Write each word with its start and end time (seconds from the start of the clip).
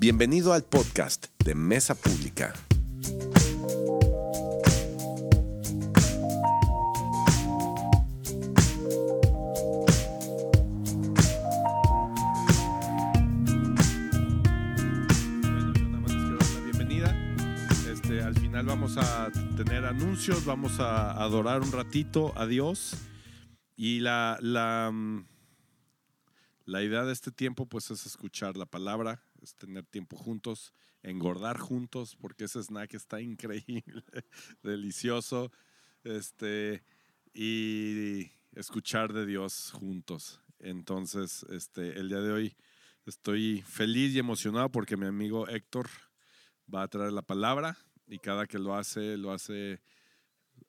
Bienvenido 0.00 0.52
al 0.52 0.62
podcast 0.62 1.26
de 1.44 1.56
Mesa 1.56 1.96
Pública. 1.96 2.54
Este, 17.90 18.20
vamos 18.62 18.96
a 18.98 19.32
tener 19.56 19.84
anuncios, 19.84 20.44
vamos 20.44 20.78
a 20.78 21.10
adorar 21.20 21.60
un 21.60 21.72
ratito 21.72 22.32
a 22.38 22.46
Dios. 22.46 22.94
Y 23.74 23.98
la, 23.98 24.38
la, 24.40 24.92
mm, 24.92 25.26
la 26.66 26.84
idea 26.84 27.02
de 27.02 27.12
este 27.12 27.32
tiempo 27.32 27.66
pues 27.66 27.90
es 27.90 28.06
escuchar 28.06 28.56
la 28.56 28.66
palabra, 28.66 29.24
es 29.42 29.54
tener 29.54 29.86
tiempo 29.86 30.16
juntos, 30.16 30.72
engordar 31.02 31.58
juntos, 31.58 32.16
porque 32.16 32.44
ese 32.44 32.62
snack 32.62 32.94
está 32.94 33.20
increíble, 33.20 34.04
delicioso. 34.62 35.50
Este, 36.04 36.82
y 37.34 38.30
escuchar 38.54 39.12
de 39.12 39.26
Dios 39.26 39.72
juntos. 39.72 40.40
Entonces, 40.58 41.44
este, 41.50 41.98
el 41.98 42.08
día 42.08 42.20
de 42.20 42.32
hoy 42.32 42.56
estoy 43.06 43.62
feliz 43.62 44.14
y 44.14 44.18
emocionado 44.18 44.70
porque 44.70 44.96
mi 44.96 45.06
amigo 45.06 45.48
Héctor 45.48 45.88
va 46.72 46.82
a 46.82 46.88
traer 46.88 47.12
la 47.12 47.22
palabra 47.22 47.78
y 48.06 48.18
cada 48.18 48.46
que 48.46 48.58
lo 48.58 48.74
hace, 48.74 49.16
lo 49.16 49.32
hace 49.32 49.80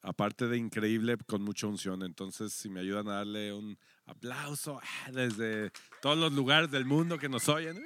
aparte 0.01 0.47
de 0.47 0.57
increíble, 0.57 1.17
con 1.27 1.41
mucha 1.41 1.67
unción. 1.67 2.03
Entonces, 2.03 2.53
si 2.53 2.69
me 2.69 2.81
ayudan 2.81 3.07
a 3.09 3.15
darle 3.15 3.53
un 3.53 3.77
aplauso 4.05 4.79
ah, 4.81 5.11
desde 5.11 5.71
todos 6.01 6.17
los 6.17 6.33
lugares 6.33 6.71
del 6.71 6.85
mundo 6.85 7.17
que 7.17 7.29
nos 7.29 7.49
oyen. 7.49 7.83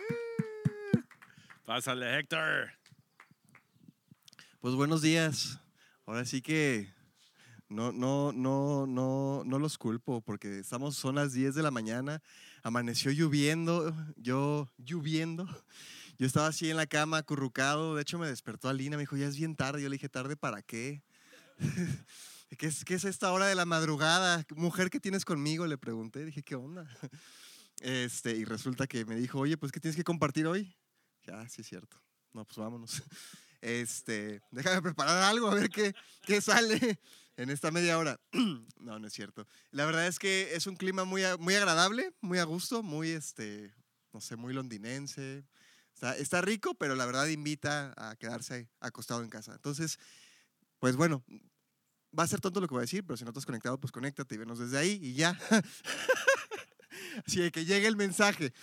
Pásale, 1.74 2.20
Héctor. 2.20 2.70
Pues 4.62 4.76
buenos 4.76 5.02
días. 5.02 5.60
Ahora 6.06 6.24
sí 6.24 6.40
que 6.40 6.94
no, 7.68 7.92
no, 7.92 8.32
no, 8.32 8.86
no, 8.86 9.42
no 9.44 9.58
los 9.58 9.80
culpo 9.80 10.22
porque 10.22 10.60
estamos, 10.60 10.96
son 10.96 11.16
las 11.16 11.34
10 11.34 11.56
de 11.56 11.64
la 11.64 11.72
mañana, 11.72 12.22
amaneció 12.62 13.10
lloviendo, 13.10 13.92
yo 14.18 14.70
lloviendo. 14.78 15.48
Yo 16.20 16.28
estaba 16.28 16.46
así 16.46 16.70
en 16.70 16.78
la 16.78 16.86
cama, 16.86 17.18
acurrucado. 17.18 17.96
De 17.96 18.04
hecho, 18.04 18.20
me 18.20 18.28
despertó 18.28 18.70
Alina, 18.70 18.96
me 18.96 19.02
dijo, 19.02 19.18
ya 19.18 19.26
es 19.26 19.36
bien 19.36 19.56
tarde. 19.56 19.82
Yo 19.82 19.90
le 19.90 19.96
dije, 19.96 20.10
¿tarde 20.10 20.38
para 20.38 20.62
qué? 20.62 21.02
¿Qué 22.60 22.68
es, 22.68 22.86
¿Qué 22.86 22.94
es 22.94 23.04
esta 23.04 23.32
hora 23.32 23.48
de 23.48 23.56
la 23.56 23.66
madrugada? 23.66 24.46
Mujer, 24.56 24.92
¿qué 24.92 25.00
tienes 25.00 25.26
conmigo? 25.26 25.66
Le 25.66 25.80
pregunté. 25.80 26.24
Dije, 26.24 26.44
¿qué 26.44 26.54
onda? 26.54 26.88
Este, 27.82 28.38
y 28.38 28.46
resulta 28.46 28.86
que 28.86 29.04
me 29.04 29.16
dijo, 29.16 29.40
oye, 29.40 29.58
pues, 29.58 29.72
¿qué 29.72 29.80
tienes 29.80 29.98
que 29.98 30.06
compartir 30.06 30.46
hoy? 30.46 30.74
Ya, 31.26 31.48
sí 31.50 31.62
es 31.62 31.68
cierto. 31.68 32.02
No, 32.34 32.46
pues 32.46 32.58
vámonos. 32.58 33.02
Este, 33.66 34.42
déjame 34.52 34.82
preparar 34.82 35.24
algo, 35.24 35.50
a 35.50 35.56
ver 35.56 35.70
qué, 35.70 35.96
qué 36.24 36.42
sale 36.42 37.00
en 37.38 37.50
esta 37.50 37.72
media 37.72 37.98
hora. 37.98 38.20
No, 38.78 39.00
no 39.00 39.08
es 39.08 39.14
cierto. 39.14 39.48
La 39.72 39.86
verdad 39.86 40.06
es 40.06 40.20
que 40.20 40.54
es 40.54 40.68
un 40.68 40.76
clima 40.76 41.06
muy, 41.06 41.22
muy 41.40 41.56
agradable, 41.56 42.14
muy 42.20 42.40
a 42.40 42.44
gusto, 42.44 42.84
muy, 42.84 43.12
este, 43.12 43.74
no 44.12 44.20
sé, 44.20 44.36
muy 44.36 44.54
londinense. 44.54 45.46
Está, 45.94 46.18
está 46.18 46.42
rico, 46.42 46.74
pero 46.76 46.96
la 46.96 47.06
verdad 47.06 47.28
invita 47.28 47.94
a 47.96 48.18
quedarse 48.18 48.68
acostado 48.82 49.24
en 49.24 49.30
casa. 49.30 49.54
Entonces, 49.54 49.98
pues 50.80 50.98
bueno, 50.98 51.24
va 52.18 52.24
a 52.24 52.28
ser 52.28 52.42
tonto 52.42 52.60
lo 52.60 52.68
que 52.68 52.74
voy 52.74 52.82
a 52.82 52.90
decir, 52.90 53.06
pero 53.06 53.16
si 53.16 53.24
no 53.24 53.30
estás 53.30 53.46
conectado, 53.46 53.80
pues 53.80 53.94
conéctate 53.94 54.36
y 54.36 54.40
venos 54.40 54.60
desde 54.60 54.78
ahí 54.78 55.00
y 55.02 55.14
ya. 55.14 55.40
Así 57.26 57.50
que 57.52 57.64
llegue 57.64 57.88
el 57.88 57.96
mensaje. 57.96 58.54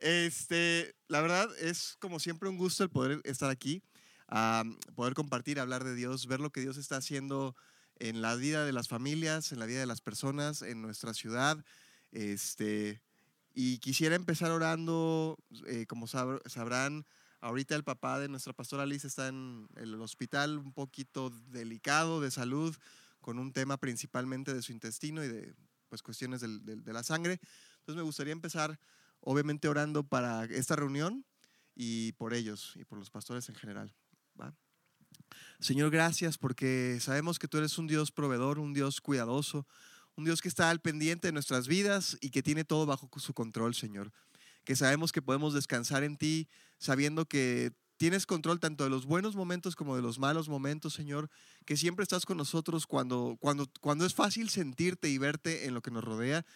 Este, 0.00 0.94
la 1.08 1.20
verdad 1.20 1.48
es 1.58 1.96
como 2.00 2.20
siempre 2.20 2.48
un 2.48 2.56
gusto 2.56 2.82
el 2.82 2.90
poder 2.90 3.20
estar 3.24 3.50
aquí, 3.50 3.82
ah, 4.28 4.64
poder 4.94 5.14
compartir, 5.14 5.60
hablar 5.60 5.84
de 5.84 5.94
Dios, 5.94 6.26
ver 6.26 6.40
lo 6.40 6.50
que 6.50 6.60
Dios 6.62 6.76
está 6.78 6.96
haciendo 6.96 7.54
en 7.98 8.22
la 8.22 8.34
vida 8.34 8.64
de 8.64 8.72
las 8.72 8.88
familias, 8.88 9.52
en 9.52 9.58
la 9.58 9.66
vida 9.66 9.80
de 9.80 9.86
las 9.86 10.00
personas, 10.00 10.62
en 10.62 10.80
nuestra 10.80 11.12
ciudad. 11.12 11.62
Este, 12.12 13.02
y 13.54 13.78
quisiera 13.78 14.16
empezar 14.16 14.50
orando, 14.52 15.36
eh, 15.66 15.84
como 15.86 16.06
sab- 16.06 16.40
sabrán, 16.48 17.04
ahorita 17.40 17.74
el 17.74 17.84
papá 17.84 18.18
de 18.18 18.28
nuestra 18.28 18.54
pastora 18.54 18.86
Liz 18.86 19.04
está 19.04 19.28
en 19.28 19.68
el 19.76 19.94
hospital 20.00 20.58
un 20.58 20.72
poquito 20.72 21.30
delicado 21.50 22.20
de 22.22 22.30
salud, 22.30 22.74
con 23.20 23.38
un 23.38 23.52
tema 23.52 23.76
principalmente 23.76 24.54
de 24.54 24.62
su 24.62 24.72
intestino 24.72 25.22
y 25.22 25.28
de 25.28 25.54
pues, 25.90 26.02
cuestiones 26.02 26.40
del- 26.40 26.64
del- 26.64 26.84
de 26.84 26.92
la 26.92 27.02
sangre. 27.02 27.38
Entonces 27.80 27.96
me 27.96 28.02
gustaría 28.02 28.32
empezar, 28.32 28.78
obviamente, 29.20 29.68
orando 29.68 30.06
para 30.06 30.44
esta 30.44 30.76
reunión 30.76 31.24
y 31.74 32.12
por 32.12 32.34
ellos 32.34 32.74
y 32.76 32.84
por 32.84 32.98
los 32.98 33.10
pastores 33.10 33.48
en 33.48 33.54
general. 33.54 33.94
Señor, 35.60 35.90
gracias 35.90 36.38
porque 36.38 36.98
sabemos 37.00 37.38
que 37.38 37.48
tú 37.48 37.58
eres 37.58 37.78
un 37.78 37.86
Dios 37.86 38.10
proveedor, 38.10 38.58
un 38.58 38.72
Dios 38.72 39.00
cuidadoso, 39.00 39.66
un 40.16 40.24
Dios 40.24 40.40
que 40.40 40.48
está 40.48 40.70
al 40.70 40.80
pendiente 40.80 41.28
de 41.28 41.32
nuestras 41.32 41.68
vidas 41.68 42.16
y 42.20 42.30
que 42.30 42.42
tiene 42.42 42.64
todo 42.64 42.86
bajo 42.86 43.08
su 43.18 43.34
control, 43.34 43.74
Señor. 43.74 44.12
Que 44.64 44.76
sabemos 44.76 45.12
que 45.12 45.22
podemos 45.22 45.54
descansar 45.54 46.02
en 46.02 46.16
ti, 46.16 46.48
sabiendo 46.78 47.26
que 47.26 47.72
tienes 47.96 48.24
control 48.24 48.60
tanto 48.60 48.84
de 48.84 48.90
los 48.90 49.04
buenos 49.04 49.36
momentos 49.36 49.76
como 49.76 49.94
de 49.94 50.02
los 50.02 50.18
malos 50.18 50.48
momentos, 50.48 50.94
Señor, 50.94 51.28
que 51.66 51.76
siempre 51.76 52.02
estás 52.02 52.24
con 52.24 52.38
nosotros 52.38 52.86
cuando, 52.86 53.36
cuando, 53.40 53.66
cuando 53.82 54.06
es 54.06 54.14
fácil 54.14 54.48
sentirte 54.48 55.10
y 55.10 55.18
verte 55.18 55.66
en 55.66 55.74
lo 55.74 55.82
que 55.82 55.90
nos 55.90 56.02
rodea, 56.02 56.46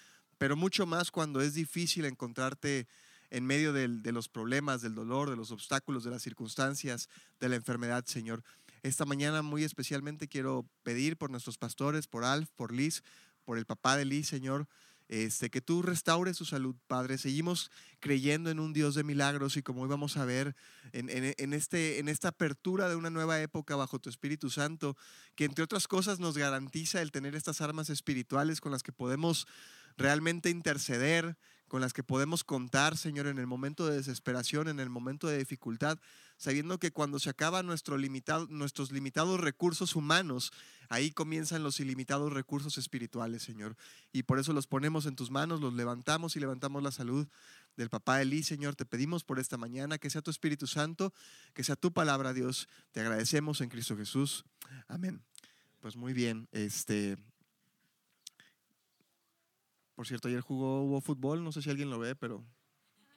pero 0.45 0.57
mucho 0.57 0.85
más 0.85 1.11
cuando 1.11 1.41
es 1.41 1.55
difícil 1.55 2.05
encontrarte 2.05 2.87
en 3.31 3.47
medio 3.47 3.73
del- 3.73 4.03
de 4.03 4.13
los 4.13 4.29
problemas, 4.29 4.83
del 4.83 4.95
dolor, 4.95 5.31
de 5.31 5.37
los 5.37 5.51
obstáculos, 5.51 6.05
de 6.05 6.11
las 6.11 6.21
circunstancias, 6.21 7.09
de 7.41 7.49
la 7.49 7.57
enfermedad, 7.57 8.05
Señor. 8.05 8.45
Esta 8.83 9.07
mañana 9.07 9.41
muy 9.41 9.65
especialmente 9.65 10.29
quiero 10.29 10.69
pedir 10.83 11.17
por 11.17 11.31
nuestros 11.31 11.57
pastores, 11.57 12.09
por 12.09 12.25
Alf, 12.25 12.51
por 12.57 12.75
Liz, 12.75 13.03
por 13.47 13.57
el 13.57 13.65
papá 13.65 13.97
de 13.97 14.05
Liz, 14.05 14.29
Señor, 14.29 14.69
este, 15.09 15.49
que 15.49 15.63
tú 15.63 15.81
restaures 15.81 16.37
su 16.37 16.45
salud, 16.45 16.77
Padre. 16.89 17.17
Seguimos 17.17 17.71
creyendo 18.01 18.51
en 18.51 18.59
un 18.61 18.75
Dios 18.75 18.95
de 18.95 19.03
milagros 19.03 19.57
y 19.57 19.63
como 19.63 19.81
hoy 19.81 19.89
vamos 19.89 20.19
a 20.19 20.27
ver 20.27 20.55
en, 20.93 21.09
en- 21.09 21.35
en 21.39 21.55
este, 21.55 22.01
en 22.01 22.09
esta 22.11 22.29
apertura 22.29 22.91
de 22.91 22.97
una 22.97 23.09
nueva 23.09 23.41
época 23.41 23.77
bajo 23.77 23.99
tu 23.99 24.11
Espíritu 24.11 24.51
Santo, 24.51 24.95
que 25.37 25.47
entre 25.47 25.65
otras 25.65 25.89
cosas 25.89 26.21
nos 26.21 26.37
garantiza 26.37 27.01
el 27.01 27.13
tener 27.13 27.35
estas 27.35 27.63
armas 27.63 27.89
espirituales 27.89 28.61
con 28.61 28.73
las 28.73 28.83
que 28.83 28.93
podemos 28.93 29.47
realmente 29.97 30.51
interceder, 30.51 31.37
con 31.69 31.81
las 31.81 31.93
que 31.93 32.05
podemos 32.05 32.45
contar, 32.45 32.97
Señor, 32.97 33.27
en 33.27 33.39
el 33.39 33.49
momento 33.49 33.87
de 33.87 33.97
desesperación, 33.97 34.69
en 34.69 34.79
el 34.79 34.91
momento 34.91 35.27
de 35.27 35.39
dificultad, 35.39 35.99
sabiendo 36.37 36.79
que 36.79 36.93
cuando 36.93 37.19
se 37.19 37.31
acaban 37.31 37.67
nuestros 37.67 38.01
limitados 38.93 39.41
recursos 39.41 39.97
humanos, 39.97 40.53
ahí 40.89 41.11
comienzan 41.11 41.65
los 41.65 41.81
ilimitados 41.81 42.33
recursos 42.33 42.79
espirituales, 42.79 43.43
Señor. 43.43 43.77
Y 44.13 44.23
por 44.23 44.39
eso 44.39 44.53
los 44.53 44.69
ponemos 44.69 45.07
en 45.07 45.17
tus 45.17 45.33
manos, 45.33 45.61
los 45.61 45.75
levantamos 45.75 46.37
y 46.37 46.41
levantamos 46.41 46.81
la 46.83 46.93
salud 46.93 47.27
del 47.77 47.91
papá 47.91 48.23
Elí, 48.23 48.45
Señor. 48.45 48.77
Te 48.77 48.85
pedimos 48.85 49.25
por 49.25 49.41
esta 49.41 49.57
mañana 49.57 49.99
que 49.99 50.11
sea 50.11 50.23
tu 50.23 50.31
Espíritu 50.31 50.69
Santo, 50.69 51.13
que 51.55 51.65
sea 51.65 51.75
tu 51.75 51.93
palabra, 51.93 52.33
Dios. 52.33 52.69
Te 52.93 53.01
agradecemos 53.01 53.61
en 53.61 53.69
Cristo 53.69 53.97
Jesús. 53.97 54.45
Amén. 54.87 55.23
Pues 55.81 55.97
muy 55.97 56.13
bien, 56.13 56.47
este... 56.53 57.17
Por 59.95 60.07
cierto, 60.07 60.29
ayer 60.29 60.41
jugó, 60.41 61.01
fútbol, 61.01 61.45
no 61.45 61.53
sé 61.53 61.63
si 61.63 61.71
alguien 61.71 61.91
lo 61.91 61.99
ve, 61.99 62.17
pero 62.17 62.45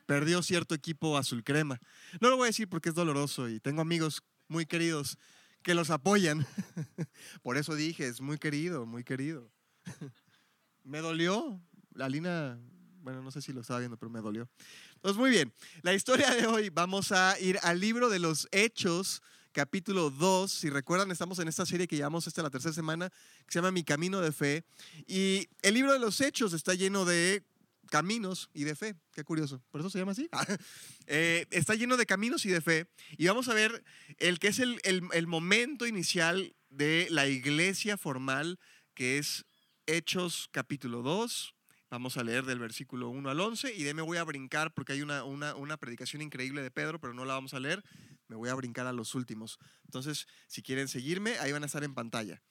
perdió 0.06 0.42
cierto 0.44 0.76
equipo 0.76 1.18
azul 1.18 1.44
crema. 1.44 1.80
No 2.22 2.30
lo 2.30 2.38
voy 2.38 2.46
a 2.46 2.48
decir 2.48 2.70
porque 2.70 2.90
es 2.90 2.96
doloroso 2.96 3.50
y 3.50 3.60
tengo 3.60 3.82
amigos 3.82 4.24
muy 4.48 4.66
queridos 4.66 5.18
que 5.64 5.74
los 5.74 5.90
apoyan. 5.90 6.46
Por 7.42 7.58
eso 7.58 7.76
dije, 7.76 8.08
es 8.08 8.22
muy 8.22 8.38
querido, 8.38 8.86
muy 8.86 9.04
querido. 9.04 9.52
Me 10.84 11.00
dolió. 11.00 11.60
La 11.94 12.08
Lina, 12.08 12.60
bueno, 13.02 13.22
no 13.24 13.32
sé 13.32 13.42
si 13.42 13.54
lo 13.54 13.62
estaba 13.62 13.80
viendo, 13.80 13.98
pero 13.98 14.10
me 14.12 14.22
dolió. 14.22 14.48
Entonces, 14.96 15.18
muy 15.18 15.32
bien. 15.32 15.52
La 15.82 15.94
historia 15.96 16.30
de 16.36 16.46
hoy, 16.46 16.70
vamos 16.70 17.12
a 17.12 17.40
ir 17.40 17.58
al 17.64 17.80
libro 17.80 18.10
de 18.10 18.20
los 18.20 18.48
Hechos, 18.52 19.24
capítulo 19.62 20.12
2. 20.12 20.52
Si 20.52 20.70
recuerdan, 20.70 21.10
estamos 21.10 21.40
en 21.40 21.48
esta 21.48 21.66
serie 21.66 21.88
que 21.88 21.96
llevamos 21.96 22.28
esta 22.28 22.44
la 22.44 22.52
tercera 22.52 22.76
semana, 22.76 23.10
que 23.10 23.46
se 23.50 23.58
llama 23.58 23.72
Mi 23.72 23.84
Camino 23.84 24.22
de 24.22 24.32
Fe. 24.32 24.64
Y 25.08 25.50
el 25.64 25.74
libro 25.74 25.94
de 25.94 25.98
los 25.98 26.22
Hechos 26.22 26.54
está 26.54 26.76
lleno 26.76 27.06
de 27.06 27.44
caminos 27.90 28.52
y 28.54 28.66
de 28.66 28.76
fe. 28.76 28.94
Qué 29.14 29.24
curioso. 29.24 29.64
¿Por 29.72 29.82
eso 29.82 29.90
se 29.90 29.98
llama 29.98 30.12
así? 30.12 30.30
Eh, 31.08 31.48
está 31.50 31.74
lleno 31.74 31.98
de 31.98 32.06
caminos 32.06 32.46
y 32.46 32.50
de 32.50 32.62
fe. 32.62 32.86
Y 33.18 33.26
vamos 33.26 33.48
a 33.48 33.56
ver 33.56 33.84
el 34.20 34.38
que 34.38 34.50
es 34.50 34.60
el, 34.60 34.80
el- 34.84 35.02
el 35.12 35.26
momento 35.26 35.88
inicial 35.88 36.54
de 36.70 37.08
la 37.10 37.26
iglesia 37.28 37.98
formal, 37.98 38.60
que 38.94 39.18
es 39.18 39.46
Hechos 39.88 40.50
capítulo 40.52 41.02
2. 41.02 41.56
Vamos 41.90 42.18
a 42.18 42.24
leer 42.24 42.44
del 42.46 42.60
versículo 42.60 43.10
1 43.10 43.28
al 43.30 43.40
11 43.40 43.74
y 43.74 43.82
de 43.84 43.90
ahí 43.90 43.94
me 43.96 44.02
voy 44.04 44.18
a 44.18 44.24
brincar 44.26 44.74
porque 44.74 44.92
hay 44.94 45.02
una, 45.02 45.24
una, 45.24 45.56
una 45.56 45.78
predicación 45.78 46.22
increíble 46.22 46.62
de 46.62 46.70
Pedro, 46.70 47.00
pero 47.00 47.14
no 47.14 47.24
la 47.26 47.34
vamos 47.34 47.54
a 47.56 47.60
leer. 47.62 47.82
Me 48.28 48.36
voy 48.36 48.50
a 48.50 48.56
brincar 48.56 48.88
a 48.88 48.94
los 48.94 49.16
últimos. 49.16 49.60
Entonces, 49.86 50.28
si 50.48 50.62
quieren 50.62 50.88
seguirme, 50.88 51.38
ahí 51.40 51.52
van 51.52 51.64
a 51.64 51.68
estar 51.68 51.84
en 51.84 51.94
pantalla. 51.94 52.42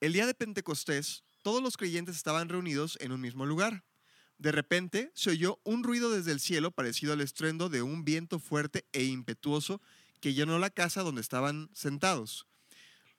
El 0.00 0.12
día 0.12 0.26
de 0.26 0.34
Pentecostés, 0.34 1.24
todos 1.42 1.62
los 1.62 1.76
creyentes 1.76 2.16
estaban 2.16 2.48
reunidos 2.48 2.96
en 3.00 3.12
un 3.12 3.20
mismo 3.20 3.46
lugar. 3.46 3.84
De 4.38 4.52
repente 4.52 5.12
se 5.14 5.30
oyó 5.30 5.60
un 5.64 5.84
ruido 5.84 6.10
desde 6.10 6.32
el 6.32 6.40
cielo 6.40 6.70
parecido 6.70 7.12
al 7.12 7.20
estruendo 7.20 7.68
de 7.68 7.82
un 7.82 8.04
viento 8.04 8.38
fuerte 8.38 8.86
e 8.92 9.04
impetuoso 9.04 9.82
que 10.20 10.32
llenó 10.32 10.58
la 10.58 10.70
casa 10.70 11.02
donde 11.02 11.20
estaban 11.20 11.68
sentados. 11.74 12.46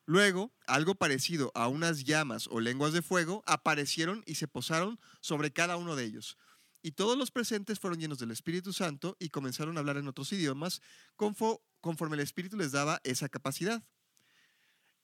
Luego, 0.05 0.51
algo 0.65 0.95
parecido 0.95 1.51
a 1.53 1.67
unas 1.67 2.03
llamas 2.03 2.47
o 2.47 2.59
lenguas 2.59 2.93
de 2.93 3.01
fuego 3.01 3.43
aparecieron 3.45 4.23
y 4.25 4.35
se 4.35 4.47
posaron 4.47 4.99
sobre 5.19 5.51
cada 5.53 5.77
uno 5.77 5.95
de 5.95 6.05
ellos. 6.05 6.37
Y 6.81 6.91
todos 6.91 7.17
los 7.17 7.31
presentes 7.31 7.79
fueron 7.79 7.99
llenos 7.99 8.17
del 8.19 8.31
Espíritu 8.31 8.73
Santo 8.73 9.15
y 9.19 9.29
comenzaron 9.29 9.77
a 9.77 9.81
hablar 9.81 9.97
en 9.97 10.07
otros 10.07 10.31
idiomas 10.33 10.81
conforme 11.15 12.15
el 12.15 12.21
Espíritu 12.21 12.57
les 12.57 12.71
daba 12.71 12.99
esa 13.03 13.29
capacidad. 13.29 13.83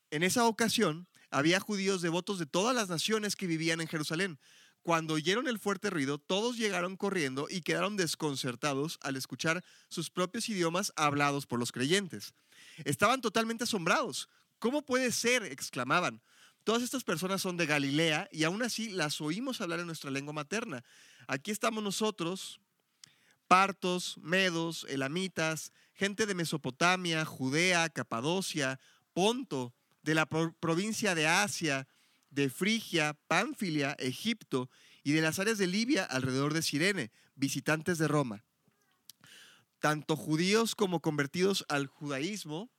En 0.09 0.23
esa 0.23 0.45
ocasión, 0.45 1.07
había 1.29 1.59
judíos 1.59 2.01
devotos 2.01 2.39
de 2.39 2.45
todas 2.45 2.75
las 2.75 2.89
naciones 2.89 3.35
que 3.35 3.47
vivían 3.47 3.81
en 3.81 3.87
Jerusalén. 3.87 4.39
Cuando 4.81 5.15
oyeron 5.15 5.47
el 5.49 5.59
fuerte 5.59 5.89
ruido, 5.89 6.17
todos 6.17 6.57
llegaron 6.57 6.95
corriendo 6.95 7.47
y 7.49 7.61
quedaron 7.61 7.97
desconcertados 7.97 8.97
al 9.01 9.17
escuchar 9.17 9.63
sus 9.89 10.09
propios 10.09 10.47
idiomas 10.47 10.93
hablados 10.95 11.45
por 11.45 11.59
los 11.59 11.73
creyentes. 11.73 12.33
Estaban 12.85 13.19
totalmente 13.21 13.65
asombrados. 13.65 14.29
¿Cómo 14.59 14.85
puede 14.85 15.11
ser? 15.11 15.43
exclamaban. 15.43 16.21
Todas 16.63 16.83
estas 16.83 17.03
personas 17.03 17.41
son 17.41 17.57
de 17.57 17.65
Galilea 17.65 18.27
y 18.31 18.43
aún 18.43 18.63
así 18.63 18.89
las 18.89 19.21
oímos 19.21 19.61
hablar 19.61 19.79
en 19.79 19.87
nuestra 19.87 20.11
lengua 20.11 20.33
materna. 20.33 20.83
Aquí 21.27 21.51
estamos 21.51 21.83
nosotros, 21.83 22.61
partos, 23.49 24.17
medos, 24.19 24.85
elamitas, 24.89 25.73
gente 25.93 26.25
de 26.25 26.33
Mesopotamia, 26.33 27.25
Judea, 27.25 27.89
Capadocia, 27.89 28.79
Ponto, 29.13 29.73
de 30.03 30.15
la 30.15 30.25
provincia 30.25 31.15
de 31.15 31.27
Asia, 31.27 31.85
de 32.29 32.49
Frigia, 32.49 33.19
Pánfilia, 33.27 33.91
Egipto 33.99 34.69
y 35.03 35.11
de 35.11 35.21
las 35.21 35.37
áreas 35.39 35.57
de 35.57 35.67
Libia 35.67 36.05
alrededor 36.05 36.53
de 36.53 36.61
Sirene, 36.61 37.11
visitantes 37.35 37.97
de 37.97 38.07
Roma. 38.07 38.45
Tanto 39.79 40.15
judíos 40.15 40.75
como 40.75 41.01
convertidos 41.01 41.65
al 41.67 41.87
judaísmo, 41.87 42.71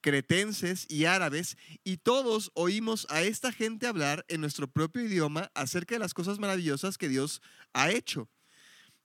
cretenses 0.00 0.86
y 0.88 1.04
árabes, 1.04 1.56
y 1.84 1.98
todos 1.98 2.50
oímos 2.54 3.06
a 3.10 3.22
esta 3.22 3.52
gente 3.52 3.86
hablar 3.86 4.24
en 4.28 4.40
nuestro 4.40 4.68
propio 4.68 5.02
idioma 5.02 5.50
acerca 5.54 5.94
de 5.94 5.98
las 6.00 6.14
cosas 6.14 6.38
maravillosas 6.38 6.98
que 6.98 7.08
Dios 7.08 7.42
ha 7.72 7.90
hecho. 7.90 8.28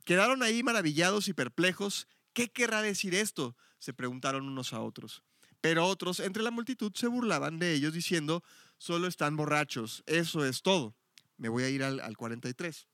Quedaron 0.06 0.44
ahí 0.44 0.64
maravillados 0.64 1.28
y 1.28 1.34
perplejos. 1.34 2.08
¿Qué 2.34 2.50
querrá 2.50 2.82
decir 2.82 3.16
esto? 3.16 3.56
se 3.82 3.94
preguntaron 3.94 4.48
unos 4.48 4.74
a 4.74 4.80
otros. 4.80 5.24
Pero 5.60 5.88
otros 5.88 6.20
entre 6.20 6.44
la 6.44 6.52
multitud 6.52 6.92
se 6.96 7.08
burlaban 7.08 7.60
de 7.60 7.74
ellos 7.74 7.94
diciendo, 7.94 8.44
solo 8.78 9.08
están 9.08 9.36
borrachos, 9.36 10.04
eso 10.06 10.46
es 10.46 10.62
todo. 10.62 10.96
Me 11.38 11.50
voy 11.50 11.64
a 11.64 11.70
ir 11.70 11.84
al, 11.84 12.16
43. 12.16 12.88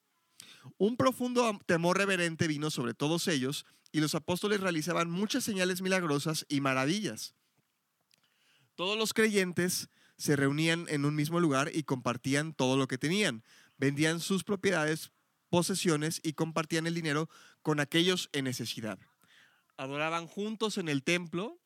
Un 0.77 0.95
profundo 0.95 1.59
temor 1.65 1.97
reverente 1.97 2.47
vino 2.47 2.71
sobre 2.71 2.93
todos 2.93 3.27
ellos 3.27 3.65
y 3.91 3.99
los 3.99 4.15
apóstoles 4.15 4.61
realizaban 4.61 5.11
muchas 5.11 5.43
señales 5.43 5.81
milagrosas 5.81 6.45
y 6.47 6.61
maravillas. 6.61 7.35
Todos 8.77 8.97
los 8.97 9.13
creyentes 9.13 9.89
se 10.15 10.37
reunían 10.37 10.85
en 10.87 11.03
un 11.03 11.15
mismo 11.15 11.41
lugar 11.41 11.69
y 11.73 11.83
compartían 11.83 12.53
todo 12.53 12.77
lo 12.77 12.87
que 12.87 12.97
tenían. 12.97 13.43
Vendían 13.77 14.21
sus 14.21 14.45
propiedades, 14.45 15.11
posesiones 15.49 16.21
y 16.23 16.31
compartían 16.31 16.87
el 16.87 16.93
dinero 16.93 17.29
con 17.61 17.81
aquellos 17.81 18.29
en 18.31 18.45
necesidad. 18.45 18.97
Adoraban 19.75 20.27
juntos 20.27 20.77
en 20.77 20.87
el 20.87 21.03
templo 21.03 21.59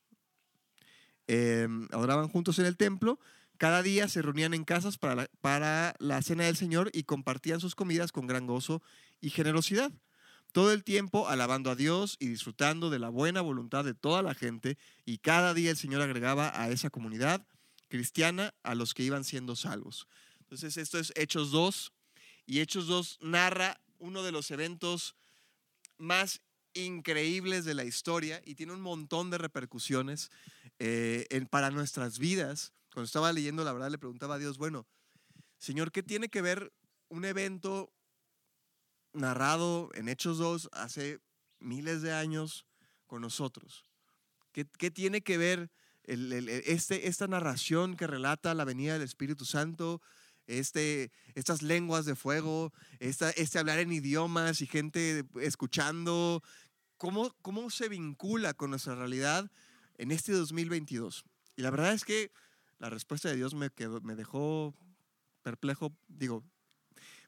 Em, 1.34 1.88
adoraban 1.92 2.28
juntos 2.28 2.60
en 2.60 2.66
el 2.66 2.76
templo. 2.76 3.18
Cada 3.58 3.82
día 3.84 4.10
se 4.10 4.22
reunían 4.22 4.54
en 4.54 4.66
casas 4.66 4.98
para 4.98 5.16
la, 5.16 5.30
para 5.40 5.96
la 5.98 6.22
cena 6.22 6.44
del 6.44 6.58
Señor 6.58 6.90
y 6.94 7.04
compartían 7.04 7.62
sus 7.62 7.74
comidas 7.74 8.12
con 8.12 8.28
gran 8.28 8.48
gozo 8.48 8.82
y 9.22 9.30
generosidad. 9.30 9.94
Todo 10.52 10.74
el 10.74 10.84
tiempo 10.84 11.30
alabando 11.30 11.72
a 11.72 11.76
Dios 11.76 12.18
y 12.20 12.28
disfrutando 12.28 12.90
de 12.90 13.00
la 13.00 13.10
buena 13.10 13.42
voluntad 13.42 13.86
de 13.86 13.94
toda 13.94 14.22
la 14.22 14.34
gente. 14.34 14.78
Y 15.06 15.20
cada 15.20 15.54
día 15.54 15.72
el 15.72 15.78
Señor 15.78 16.02
agregaba 16.02 16.52
a 16.60 16.70
esa 16.70 16.90
comunidad 16.90 17.46
cristiana 17.88 18.54
a 18.64 18.76
los 18.76 18.94
que 18.94 19.04
iban 19.04 19.24
siendo 19.24 19.56
salvos. 19.56 20.08
Entonces 20.40 20.78
esto 20.78 21.00
es 21.00 21.14
Hechos 21.16 21.52
2 21.52 21.94
y 22.46 22.60
Hechos 22.60 22.88
2 22.88 23.20
narra 23.22 23.80
uno 24.00 24.24
de 24.24 24.32
los 24.32 24.52
eventos 24.52 25.16
más 25.98 26.42
increíbles 26.74 27.66
de 27.66 27.74
la 27.74 27.84
historia 27.84 28.42
y 28.46 28.56
tiene 28.56 28.74
un 28.74 28.82
montón 28.82 29.30
de 29.30 29.38
repercusiones 29.38 30.32
eh, 30.80 31.46
para 31.50 31.70
nuestras 31.70 32.18
vidas. 32.20 32.74
Cuando 32.94 33.06
estaba 33.06 33.32
leyendo, 33.32 33.64
la 33.64 33.74
verdad 33.74 33.92
le 33.92 33.98
preguntaba 33.98 34.36
a 34.36 34.40
Dios, 34.40 34.58
bueno, 34.58 34.86
Señor, 35.58 35.92
¿qué 35.92 36.02
tiene 36.04 36.30
que 36.30 36.42
ver 36.42 36.74
un 37.10 37.26
evento 37.26 37.94
narrado 39.14 39.90
en 39.94 40.10
Hechos 40.10 40.38
2 40.38 40.70
hace 40.74 41.20
miles 41.60 42.02
de 42.02 42.14
años 42.14 42.66
con 43.08 43.22
nosotros? 43.22 43.86
¿Qué, 44.52 44.66
tiene 44.92 45.22
que 45.22 45.38
ver 45.38 45.72
este, 46.04 47.08
esta 47.08 47.28
narración 47.28 47.96
que 47.96 48.08
relata 48.08 48.54
la 48.54 48.66
venida 48.66 48.94
del 48.94 49.04
Espíritu 49.04 49.46
Santo? 49.46 50.02
Este, 50.48 51.12
estas 51.36 51.62
lenguas 51.62 52.06
de 52.06 52.16
fuego, 52.16 52.74
este 53.00 53.60
hablar 53.60 53.80
en 53.80 53.94
idiomas 53.94 54.62
y 54.62 54.68
gente 54.68 55.24
escuchando, 55.40 56.44
¿cómo, 56.98 57.34
¿cómo 57.42 57.70
se 57.70 57.88
vincula 57.88 58.54
con 58.54 58.72
nuestra 58.72 58.96
realidad 58.96 59.50
en 59.98 60.12
este 60.12 60.34
2022? 60.34 61.24
Y 61.56 61.62
la 61.62 61.70
verdad 61.70 61.94
es 61.94 62.04
que 62.04 62.32
la 62.80 62.90
respuesta 62.90 63.30
de 63.30 63.38
Dios 63.38 63.54
me, 63.54 63.70
quedó, 63.70 64.02
me 64.02 64.16
dejó 64.16 64.76
perplejo, 65.44 65.96
digo, 66.08 66.44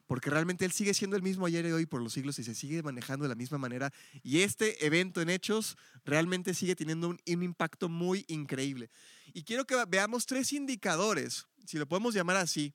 porque 0.06 0.30
realmente 0.30 0.64
Él 0.64 0.72
sigue 0.72 0.94
siendo 0.94 1.16
el 1.16 1.22
mismo 1.22 1.46
ayer 1.46 1.66
y 1.66 1.72
hoy 1.72 1.86
por 1.86 2.02
los 2.02 2.12
siglos 2.12 2.38
y 2.38 2.44
se 2.44 2.54
sigue 2.54 2.82
manejando 2.82 3.24
de 3.24 3.28
la 3.28 3.34
misma 3.34 3.58
manera. 3.58 3.92
Y 4.22 4.40
este 4.40 4.84
evento 4.84 5.20
en 5.20 5.30
hechos 5.30 5.76
realmente 6.04 6.54
sigue 6.54 6.76
teniendo 6.76 7.08
un, 7.08 7.20
un 7.26 7.42
impacto 7.42 7.88
muy 7.88 8.24
increíble. 8.28 8.90
Y 9.32 9.42
quiero 9.42 9.66
que 9.66 9.82
veamos 9.88 10.26
tres 10.26 10.52
indicadores, 10.52 11.46
si 11.66 11.78
lo 11.78 11.86
podemos 11.86 12.14
llamar 12.14 12.36
así, 12.36 12.74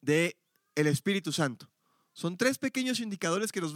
de 0.00 0.36
el 0.74 0.86
Espíritu 0.86 1.32
Santo. 1.32 1.70
Son 2.12 2.36
tres 2.36 2.58
pequeños 2.58 3.00
indicadores 3.00 3.52
que 3.52 3.60
nos, 3.60 3.74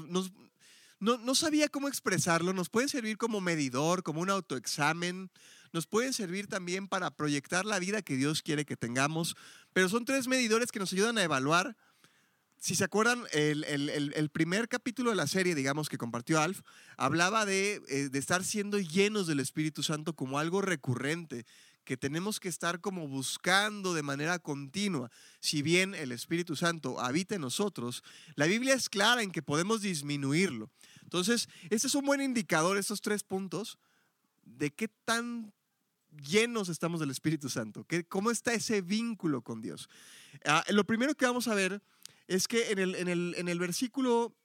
no, 0.99 1.19
no, 1.19 1.35
sabía 1.35 1.69
cómo 1.69 1.89
expresarlo, 1.89 2.53
nos 2.53 2.69
pueden 2.69 2.89
servir 2.89 3.17
como 3.17 3.41
medidor, 3.41 4.03
como 4.03 4.21
un 4.21 4.31
autoexamen, 4.31 5.31
nos 5.73 5.87
pueden 5.87 6.13
servir 6.13 6.47
también 6.47 6.89
para 6.89 7.11
proyectar 7.11 7.65
la 7.65 7.79
vida 7.79 8.03
que 8.03 8.17
Dios 8.17 8.43
quiere 8.43 8.65
que 8.65 8.77
tengamos, 8.77 9.37
pero 9.73 9.89
son 9.89 10.05
tres 10.05 10.27
medidores 10.27 10.73
que 10.73 10.79
nos 10.79 10.93
ayudan 10.93 11.19
a 11.19 11.23
evaluar. 11.23 11.77
Si 12.59 12.75
se 12.75 12.85
acuerdan, 12.85 13.23
el, 13.33 13.65
el, 13.65 14.13
el, 14.15 14.31
primer 14.31 14.69
capítulo 14.69 15.11
de 15.11 15.17
la 15.17 15.27
serie, 15.27 15.55
digamos, 15.55 15.89
que 15.89 15.99
compartió 15.99 16.41
Alf, 16.41 16.63
hablaba 16.97 17.45
de, 17.45 17.83
eh, 17.89 18.09
de 18.11 18.19
estar 18.19 18.45
siendo 18.45 18.79
llenos 18.79 19.27
del 19.27 19.41
Espíritu 19.41 19.83
Santo 19.83 20.15
como 20.15 20.39
algo 20.39 20.63
recurrente, 20.63 21.45
que 21.85 21.97
tenemos 21.97 22.41
que 22.41 22.49
estar 22.49 22.81
como 22.81 23.07
buscando 23.07 23.95
de 23.95 24.03
manera 24.03 24.39
continua. 24.41 25.11
Si 25.39 25.63
bien 25.63 25.95
el 25.95 26.11
Espíritu 26.13 26.57
Santo 26.57 26.99
habita 26.99 27.37
en 27.37 27.43
nosotros, 27.43 28.03
la 28.35 28.47
Biblia 28.47 28.75
es 28.75 28.89
clara 28.89 29.23
en 29.23 29.31
que 29.31 29.43
podemos 29.43 29.83
disminuirlo. 29.83 30.71
Entonces, 31.03 31.49
este 31.71 31.87
es 31.87 31.95
un 31.95 32.05
buen 32.05 32.21
indicador, 32.21 32.77
estos 32.77 33.01
tres 33.01 33.23
puntos, 33.23 33.79
de 34.45 34.73
qué 34.73 34.89
tan 34.89 35.53
llenos 36.17 36.69
estamos 36.69 36.99
del 36.99 37.11
Espíritu 37.11 37.49
Santo, 37.49 37.87
cómo 38.09 38.31
está 38.31 38.53
ese 38.53 38.81
vínculo 38.81 39.43
con 39.43 39.61
Dios. 39.61 39.89
Ah, 40.45 40.65
lo 40.71 40.85
primero 40.85 41.15
que 41.15 41.27
vamos 41.27 41.47
a 41.49 41.55
ver 41.55 41.81
es 42.29 42.49
que 42.49 42.71
en 42.71 42.79
el, 42.79 42.95
en 42.95 43.09
el, 43.09 43.35
en 43.37 43.49
el 43.49 43.59
versículo 43.59 44.37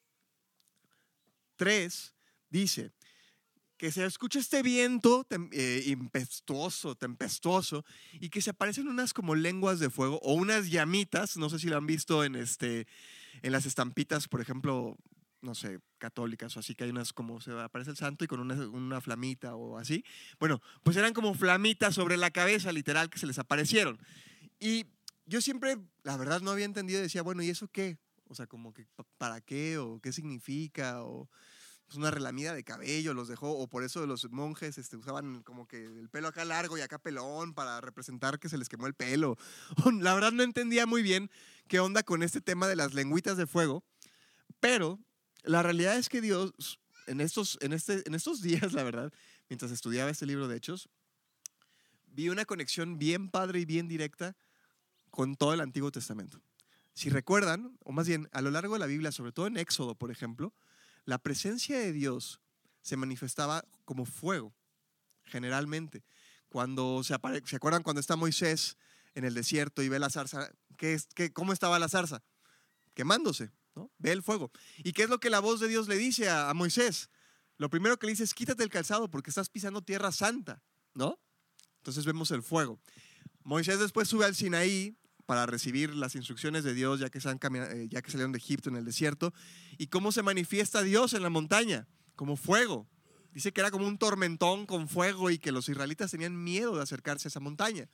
3 1.56 2.14
dice, 2.50 2.92
que 3.82 3.90
se 3.90 4.04
escucha 4.06 4.38
este 4.38 4.62
viento 4.62 5.26
eh, 5.50 5.82
impetuoso, 5.86 6.94
tempestuoso, 6.94 7.84
y 8.12 8.30
que 8.30 8.40
se 8.40 8.50
aparecen 8.50 8.86
unas 8.86 9.12
como 9.12 9.34
lenguas 9.34 9.80
de 9.80 9.90
fuego 9.90 10.20
o 10.22 10.34
unas 10.34 10.70
llamitas, 10.70 11.36
no 11.36 11.50
sé 11.50 11.58
si 11.58 11.66
lo 11.66 11.76
han 11.76 11.86
visto 11.86 12.22
en, 12.22 12.36
este, 12.36 12.86
en 13.42 13.50
las 13.50 13.66
estampitas, 13.66 14.28
por 14.28 14.40
ejemplo, 14.40 14.96
no 15.40 15.56
sé, 15.56 15.80
católicas 15.98 16.56
o 16.56 16.60
así, 16.60 16.76
que 16.76 16.84
hay 16.84 16.90
unas 16.90 17.12
como 17.12 17.40
se 17.40 17.50
aparece 17.60 17.90
el 17.90 17.96
santo 17.96 18.24
y 18.24 18.28
con 18.28 18.38
una, 18.38 18.54
una, 18.54 19.00
flamita 19.00 19.56
o 19.56 19.76
así. 19.76 20.04
Bueno, 20.38 20.62
pues 20.84 20.96
eran 20.96 21.12
como 21.12 21.34
flamitas 21.34 21.96
sobre 21.96 22.16
la 22.16 22.30
cabeza, 22.30 22.70
literal, 22.70 23.10
que 23.10 23.18
se 23.18 23.26
les 23.26 23.40
aparecieron. 23.40 23.98
Y 24.60 24.86
yo 25.26 25.40
siempre, 25.40 25.76
la 26.02 26.16
verdad, 26.16 26.40
no 26.40 26.50
había 26.50 26.64
entendido, 26.64 27.00
decía, 27.00 27.22
bueno, 27.22 27.42
¿y 27.42 27.50
eso 27.50 27.68
qué? 27.68 27.98
O 28.28 28.34
sea, 28.34 28.46
como 28.46 28.72
que, 28.72 28.86
¿para 29.18 29.40
qué? 29.40 29.78
¿O 29.78 30.00
qué 30.00 30.12
significa? 30.12 31.02
O 31.04 31.28
pues, 31.92 31.98
una 31.98 32.10
relamida 32.10 32.54
de 32.54 32.64
cabello 32.64 33.12
los 33.12 33.28
dejó, 33.28 33.50
o 33.50 33.68
por 33.68 33.84
eso 33.84 34.06
los 34.06 34.30
monjes 34.30 34.78
este, 34.78 34.96
usaban 34.96 35.42
como 35.42 35.68
que 35.68 35.84
el 35.84 36.08
pelo 36.08 36.28
acá 36.28 36.44
largo 36.44 36.78
y 36.78 36.80
acá 36.80 36.98
pelón 36.98 37.52
para 37.52 37.82
representar 37.82 38.38
que 38.38 38.48
se 38.48 38.56
les 38.56 38.70
quemó 38.70 38.86
el 38.86 38.94
pelo. 38.94 39.36
La 40.00 40.14
verdad 40.14 40.32
no 40.32 40.42
entendía 40.42 40.86
muy 40.86 41.02
bien 41.02 41.30
qué 41.68 41.80
onda 41.80 42.02
con 42.02 42.22
este 42.22 42.40
tema 42.40 42.66
de 42.66 42.76
las 42.76 42.94
lengüitas 42.94 43.36
de 43.36 43.46
fuego, 43.46 43.84
pero 44.58 44.98
la 45.42 45.62
realidad 45.62 45.98
es 45.98 46.08
que 46.08 46.22
Dios, 46.22 46.80
en 47.06 47.20
estos, 47.20 47.58
en 47.60 47.74
este, 47.74 48.02
en 48.06 48.14
estos 48.14 48.40
días, 48.42 48.72
la 48.72 48.84
verdad, 48.84 49.12
mientras 49.50 49.70
estudiaba 49.70 50.10
este 50.10 50.24
libro 50.24 50.48
de 50.48 50.56
Hechos, 50.56 50.88
vi 52.06 52.30
una 52.30 52.46
conexión 52.46 52.98
bien 52.98 53.28
padre 53.28 53.60
y 53.60 53.64
bien 53.66 53.86
directa 53.86 54.34
con 55.12 55.36
todo 55.36 55.52
el 55.54 55.60
Antiguo 55.60 55.92
Testamento. 55.92 56.42
si 56.94 57.08
recuerdan, 57.10 57.78
o 57.84 57.92
más 57.92 58.08
bien 58.08 58.28
a 58.32 58.40
lo 58.42 58.50
largo 58.50 58.74
de 58.74 58.80
la 58.80 58.86
Biblia, 58.86 59.12
sobre 59.12 59.30
todo 59.32 59.46
en 59.46 59.56
Éxodo, 59.56 59.94
por 59.94 60.10
ejemplo, 60.10 60.52
la 61.04 61.18
presencia 61.18 61.78
de 61.78 61.92
Dios 61.92 62.40
se 62.82 62.96
manifestaba 62.96 63.64
como 63.84 64.04
fuego, 64.04 64.52
generalmente. 65.24 66.04
Cuando 66.48 67.02
se, 67.02 67.14
apare- 67.14 67.42
¿se 67.46 67.56
acuerdan 67.56 67.82
cuando 67.82 68.00
está 68.00 68.16
Moisés 68.16 68.76
en 69.14 69.24
el 69.24 69.34
desierto 69.34 69.82
y 69.82 69.88
ve 69.88 69.98
la 69.98 70.10
zarza? 70.10 70.50
¿qué 70.76 70.94
es, 70.94 71.06
qué- 71.14 71.32
¿Cómo 71.32 71.52
estaba 71.54 71.78
la 71.78 71.88
zarza? 71.88 72.22
Quemándose, 72.94 73.50
¿no? 73.74 73.90
Ve 73.98 74.12
el 74.12 74.22
fuego. 74.22 74.50
¿Y 74.84 74.92
qué 74.92 75.04
es 75.04 75.08
lo 75.10 75.18
que 75.18 75.30
la 75.30 75.40
voz 75.40 75.60
de 75.60 75.68
Dios 75.68 75.88
le 75.88 75.96
dice 75.96 76.28
a, 76.28 76.50
a 76.50 76.54
Moisés? 76.54 77.08
Lo 77.56 77.70
primero 77.70 77.98
que 77.98 78.06
le 78.06 78.12
dice 78.12 78.24
es 78.24 78.34
quítate 78.34 78.62
el 78.64 78.70
calzado 78.70 79.08
porque 79.08 79.30
estás 79.30 79.48
pisando 79.48 79.80
tierra 79.82 80.12
santa, 80.12 80.62
¿no? 80.94 81.18
Entonces 81.78 82.04
vemos 82.04 82.30
el 82.32 82.42
fuego. 82.42 82.78
Moisés 83.44 83.78
después 83.78 84.08
sube 84.08 84.24
al 84.26 84.34
Sinaí 84.34 84.98
para 85.26 85.46
recibir 85.46 85.94
las 85.94 86.14
instrucciones 86.14 86.64
de 86.64 86.74
Dios 86.74 87.00
ya 87.00 87.08
que, 87.10 87.18
eh, 87.18 87.86
ya 87.88 88.02
que 88.02 88.10
salieron 88.10 88.32
de 88.32 88.38
Egipto 88.38 88.68
en 88.68 88.76
el 88.76 88.84
desierto. 88.84 89.32
¿Y 89.78 89.86
cómo 89.86 90.12
se 90.12 90.22
manifiesta 90.22 90.82
Dios 90.82 91.14
en 91.14 91.22
la 91.22 91.30
montaña? 91.30 91.86
Como 92.16 92.36
fuego. 92.36 92.88
Dice 93.32 93.52
que 93.52 93.60
era 93.60 93.70
como 93.70 93.86
un 93.86 93.98
tormentón 93.98 94.66
con 94.66 94.88
fuego 94.88 95.30
y 95.30 95.38
que 95.38 95.52
los 95.52 95.68
israelitas 95.68 96.10
tenían 96.10 96.42
miedo 96.42 96.76
de 96.76 96.82
acercarse 96.82 97.28
a 97.28 97.30
esa 97.30 97.40
montaña. 97.40 97.88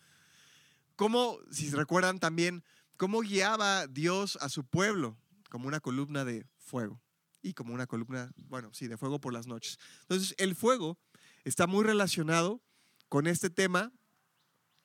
¿Cómo, 0.96 1.38
si 1.50 1.70
recuerdan 1.70 2.18
también, 2.18 2.64
cómo 2.96 3.20
guiaba 3.20 3.86
Dios 3.86 4.36
a 4.40 4.48
su 4.48 4.64
pueblo? 4.64 5.16
Como 5.48 5.68
una 5.68 5.80
columna 5.80 6.24
de 6.24 6.44
fuego 6.58 7.00
y 7.40 7.54
como 7.54 7.72
una 7.72 7.86
columna, 7.86 8.32
bueno, 8.36 8.70
sí, 8.72 8.88
de 8.88 8.96
fuego 8.96 9.20
por 9.20 9.32
las 9.32 9.46
noches. 9.46 9.78
Entonces, 10.02 10.34
el 10.38 10.56
fuego 10.56 10.98
está 11.44 11.66
muy 11.66 11.84
relacionado 11.84 12.60
con 13.08 13.26
este 13.26 13.48
tema 13.48 13.92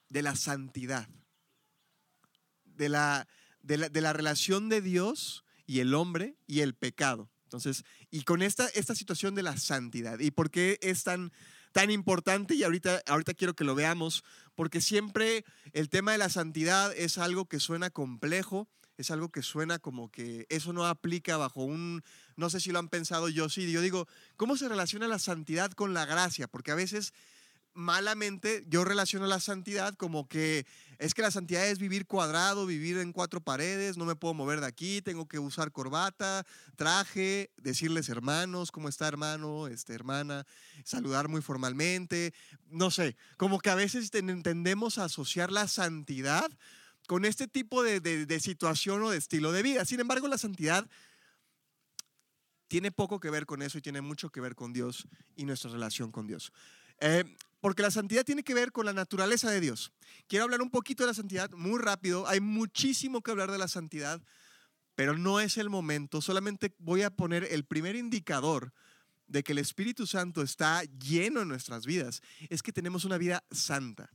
de 0.09 0.21
la 0.21 0.35
santidad, 0.35 1.09
de 2.75 2.89
la, 2.89 3.27
de 3.61 3.77
la, 3.77 3.89
de 3.89 4.01
la 4.01 4.13
relación 4.13 4.69
de 4.69 4.81
Dios 4.81 5.43
y 5.65 5.79
el 5.79 5.93
hombre 5.93 6.35
y 6.47 6.61
el 6.61 6.73
pecado. 6.73 7.29
Entonces, 7.45 7.85
y 8.09 8.23
con 8.23 8.41
esta, 8.41 8.67
esta 8.69 8.95
situación 8.95 9.35
de 9.35 9.43
la 9.43 9.57
santidad. 9.57 10.19
¿Y 10.19 10.31
por 10.31 10.49
qué 10.49 10.79
es 10.81 11.03
tan, 11.03 11.31
tan 11.71 11.91
importante? 11.91 12.55
Y 12.55 12.63
ahorita, 12.63 13.03
ahorita 13.05 13.35
quiero 13.35 13.55
que 13.55 13.63
lo 13.63 13.75
veamos, 13.75 14.23
porque 14.55 14.81
siempre 14.81 15.45
el 15.71 15.89
tema 15.89 16.13
de 16.13 16.17
la 16.17 16.29
santidad 16.29 16.91
es 16.97 17.19
algo 17.19 17.45
que 17.45 17.59
suena 17.59 17.91
complejo, 17.91 18.67
es 18.97 19.11
algo 19.11 19.29
que 19.29 19.43
suena 19.43 19.79
como 19.79 20.09
que 20.09 20.45
eso 20.49 20.73
no 20.73 20.85
aplica 20.85 21.37
bajo 21.37 21.63
un, 21.63 22.03
no 22.35 22.49
sé 22.49 22.59
si 22.59 22.71
lo 22.71 22.79
han 22.79 22.89
pensado 22.89 23.29
yo, 23.29 23.49
sí, 23.49 23.71
yo 23.71 23.81
digo, 23.81 24.07
¿cómo 24.35 24.57
se 24.57 24.67
relaciona 24.67 25.07
la 25.07 25.19
santidad 25.19 25.71
con 25.71 25.93
la 25.93 26.05
gracia? 26.05 26.47
Porque 26.47 26.71
a 26.71 26.75
veces 26.75 27.13
malamente 27.73 28.63
yo 28.67 28.83
relaciono 28.83 29.25
la 29.27 29.39
santidad 29.39 29.95
como 29.95 30.27
que 30.27 30.65
es 30.99 31.13
que 31.13 31.21
la 31.21 31.31
santidad 31.31 31.67
es 31.67 31.79
vivir 31.79 32.05
cuadrado, 32.05 32.65
vivir 32.65 32.97
en 32.97 33.11
cuatro 33.11 33.41
paredes, 33.41 33.97
no 33.97 34.05
me 34.05 34.15
puedo 34.15 34.33
mover 34.33 34.61
de 34.61 34.67
aquí, 34.67 35.01
tengo 35.01 35.27
que 35.27 35.39
usar 35.39 35.71
corbata, 35.71 36.45
traje, 36.75 37.51
decirles 37.57 38.07
hermanos, 38.09 38.71
¿cómo 38.71 38.87
está 38.89 39.07
hermano, 39.07 39.67
este, 39.67 39.93
hermana? 39.93 40.45
Saludar 40.85 41.27
muy 41.27 41.41
formalmente, 41.41 42.33
no 42.69 42.91
sé, 42.91 43.17
como 43.37 43.59
que 43.59 43.69
a 43.69 43.75
veces 43.75 44.11
ten- 44.11 44.43
tendemos 44.43 44.97
a 44.97 45.05
asociar 45.05 45.51
la 45.51 45.67
santidad 45.67 46.49
con 47.07 47.25
este 47.25 47.47
tipo 47.47 47.83
de, 47.83 47.99
de- 47.99 48.25
de 48.25 48.39
situación 48.39 49.01
o 49.03 49.09
de 49.09 49.17
estilo 49.17 49.51
de 49.51 49.63
vida. 49.63 49.83
Sin 49.85 49.99
embargo, 49.99 50.27
la 50.29 50.37
santidad 50.37 50.87
tiene 52.67 52.91
poco 52.91 53.19
que 53.19 53.29
ver 53.29 53.45
con 53.45 53.61
eso 53.61 53.77
y 53.77 53.81
tiene 53.81 54.01
mucho 54.01 54.29
que 54.29 54.41
ver 54.41 54.55
con 54.55 54.73
Dios 54.73 55.07
y 55.35 55.45
nuestra 55.45 55.69
relación 55.69 56.11
con 56.11 56.27
Dios. 56.27 56.51
Eh, 57.05 57.25
porque 57.59 57.83
la 57.83 57.91
santidad 57.91 58.23
tiene 58.23 58.43
que 58.43 58.53
ver 58.53 58.71
con 58.71 58.85
la 58.85 58.93
naturaleza 58.93 59.51
de 59.51 59.59
Dios. 59.59 59.91
Quiero 60.27 60.45
hablar 60.45 60.61
un 60.61 60.69
poquito 60.69 61.03
de 61.03 61.07
la 61.07 61.13
santidad 61.13 61.51
muy 61.51 61.77
rápido. 61.77 62.25
Hay 62.27 62.39
muchísimo 62.39 63.21
que 63.21 63.31
hablar 63.31 63.51
de 63.51 63.57
la 63.57 63.67
santidad, 63.67 64.21
pero 64.95 65.17
no 65.17 65.41
es 65.41 65.57
el 65.57 65.69
momento. 65.69 66.21
Solamente 66.21 66.73
voy 66.79 67.01
a 67.01 67.09
poner 67.09 67.45
el 67.51 67.65
primer 67.65 67.97
indicador 67.97 68.71
de 69.27 69.43
que 69.43 69.51
el 69.51 69.57
Espíritu 69.57 70.07
Santo 70.07 70.41
está 70.41 70.83
lleno 70.83 71.41
en 71.41 71.49
nuestras 71.49 71.85
vidas. 71.85 72.21
Es 72.47 72.63
que 72.63 72.71
tenemos 72.71 73.03
una 73.03 73.17
vida 73.17 73.43
santa. 73.51 74.09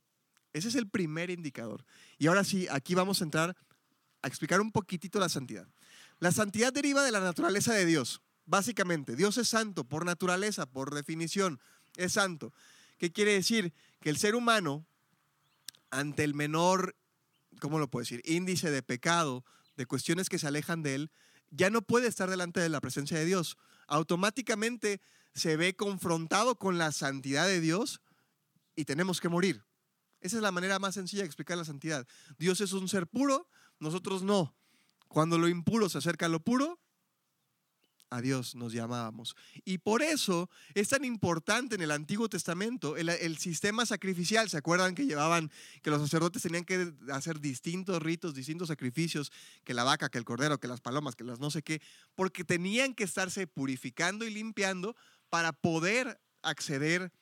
Ese 0.54 0.68
es 0.68 0.74
el 0.74 0.88
primer 0.88 1.28
indicador. 1.28 1.84
Y 2.16 2.28
ahora 2.28 2.42
sí, 2.42 2.68
aquí 2.70 2.94
vamos 2.94 3.20
a 3.20 3.24
entrar 3.24 3.54
a 4.22 4.28
explicar 4.28 4.62
un 4.62 4.72
poquitito 4.72 5.20
la 5.20 5.28
santidad. 5.28 5.68
La 6.20 6.32
santidad 6.32 6.72
deriva 6.72 7.04
de 7.04 7.12
la 7.12 7.20
naturaleza 7.20 7.74
de 7.74 7.84
Dios. 7.84 8.22
Básicamente, 8.46 9.14
Dios 9.14 9.36
es 9.36 9.48
santo 9.48 9.84
por 9.84 10.06
naturaleza, 10.06 10.64
por 10.64 10.94
definición, 10.94 11.60
es 11.96 12.14
santo. 12.14 12.54
¿Qué 12.98 13.12
quiere 13.12 13.32
decir? 13.32 13.72
Que 14.00 14.10
el 14.10 14.18
ser 14.18 14.34
humano, 14.34 14.86
ante 15.90 16.24
el 16.24 16.34
menor, 16.34 16.96
¿cómo 17.60 17.78
lo 17.78 17.88
puedo 17.88 18.02
decir? 18.02 18.22
Índice 18.24 18.70
de 18.70 18.82
pecado, 18.82 19.44
de 19.76 19.86
cuestiones 19.86 20.28
que 20.28 20.38
se 20.38 20.46
alejan 20.46 20.82
de 20.82 20.96
él, 20.96 21.10
ya 21.50 21.70
no 21.70 21.82
puede 21.82 22.08
estar 22.08 22.28
delante 22.28 22.60
de 22.60 22.68
la 22.68 22.80
presencia 22.80 23.18
de 23.18 23.24
Dios. 23.24 23.56
Automáticamente 23.86 25.00
se 25.34 25.56
ve 25.56 25.76
confrontado 25.76 26.56
con 26.58 26.76
la 26.78 26.92
santidad 26.92 27.46
de 27.46 27.60
Dios 27.60 28.00
y 28.76 28.84
tenemos 28.84 29.20
que 29.20 29.28
morir. 29.28 29.64
Esa 30.20 30.36
es 30.36 30.42
la 30.42 30.52
manera 30.52 30.78
más 30.78 30.94
sencilla 30.94 31.22
de 31.22 31.26
explicar 31.26 31.56
la 31.56 31.64
santidad. 31.64 32.06
Dios 32.38 32.60
es 32.60 32.72
un 32.72 32.88
ser 32.88 33.06
puro, 33.06 33.48
nosotros 33.78 34.22
no. 34.22 34.56
Cuando 35.06 35.38
lo 35.38 35.48
impuro 35.48 35.88
se 35.88 35.98
acerca 35.98 36.26
a 36.26 36.28
lo 36.28 36.40
puro, 36.40 36.80
a 38.10 38.20
Dios 38.20 38.54
nos 38.54 38.72
llamábamos. 38.72 39.36
Y 39.64 39.78
por 39.78 40.02
eso 40.02 40.48
es 40.74 40.88
tan 40.88 41.04
importante 41.04 41.74
en 41.74 41.82
el 41.82 41.90
Antiguo 41.90 42.28
Testamento 42.28 42.96
el, 42.96 43.08
el 43.08 43.38
sistema 43.38 43.86
sacrificial. 43.86 44.48
¿Se 44.48 44.56
acuerdan 44.56 44.94
que 44.94 45.06
llevaban, 45.06 45.50
que 45.82 45.90
los 45.90 46.00
sacerdotes 46.00 46.42
tenían 46.42 46.64
que 46.64 46.92
hacer 47.12 47.40
distintos 47.40 48.02
ritos, 48.02 48.34
distintos 48.34 48.68
sacrificios, 48.68 49.32
que 49.64 49.74
la 49.74 49.84
vaca, 49.84 50.08
que 50.08 50.18
el 50.18 50.24
cordero, 50.24 50.58
que 50.58 50.68
las 50.68 50.80
palomas, 50.80 51.16
que 51.16 51.24
las 51.24 51.40
no 51.40 51.50
sé 51.50 51.62
qué, 51.62 51.82
porque 52.14 52.44
tenían 52.44 52.94
que 52.94 53.04
estarse 53.04 53.46
purificando 53.46 54.24
y 54.24 54.30
limpiando 54.30 54.96
para 55.28 55.52
poder 55.52 56.20
acceder 56.42 57.12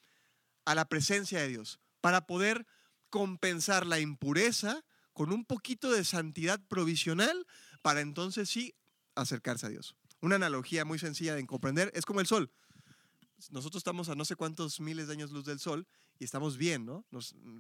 a 0.65 0.75
la 0.75 0.89
presencia 0.89 1.41
de 1.41 1.49
Dios, 1.49 1.81
para 2.01 2.27
poder 2.27 2.67
compensar 3.11 3.87
la 3.87 4.01
impureza 4.01 4.85
con 5.13 5.33
un 5.33 5.45
poquito 5.45 5.91
de 5.91 6.05
santidad 6.05 6.61
provisional, 6.69 7.47
para 7.83 8.01
entonces 8.01 8.51
sí 8.51 8.75
acercarse 9.15 9.67
a 9.67 9.71
Dios. 9.71 9.97
Una 10.21 10.37
analogía 10.37 10.85
muy 10.85 10.99
sencilla 10.99 11.35
de 11.35 11.47
comprender 11.47 11.91
es 11.95 12.05
como 12.05 12.21
el 12.21 12.27
sol. 12.27 12.51
Nosotros 13.51 13.81
estamos 13.81 14.09
a 14.09 14.15
no 14.15 14.25
sé 14.25 14.35
cuántos 14.35 14.81
miles 14.81 15.09
de 15.09 15.13
años 15.13 15.31
luz 15.31 15.45
del 15.45 15.59
sol 15.59 15.87
y 16.19 16.25
estamos 16.25 16.57
bien, 16.57 16.87
¿no? 16.87 17.05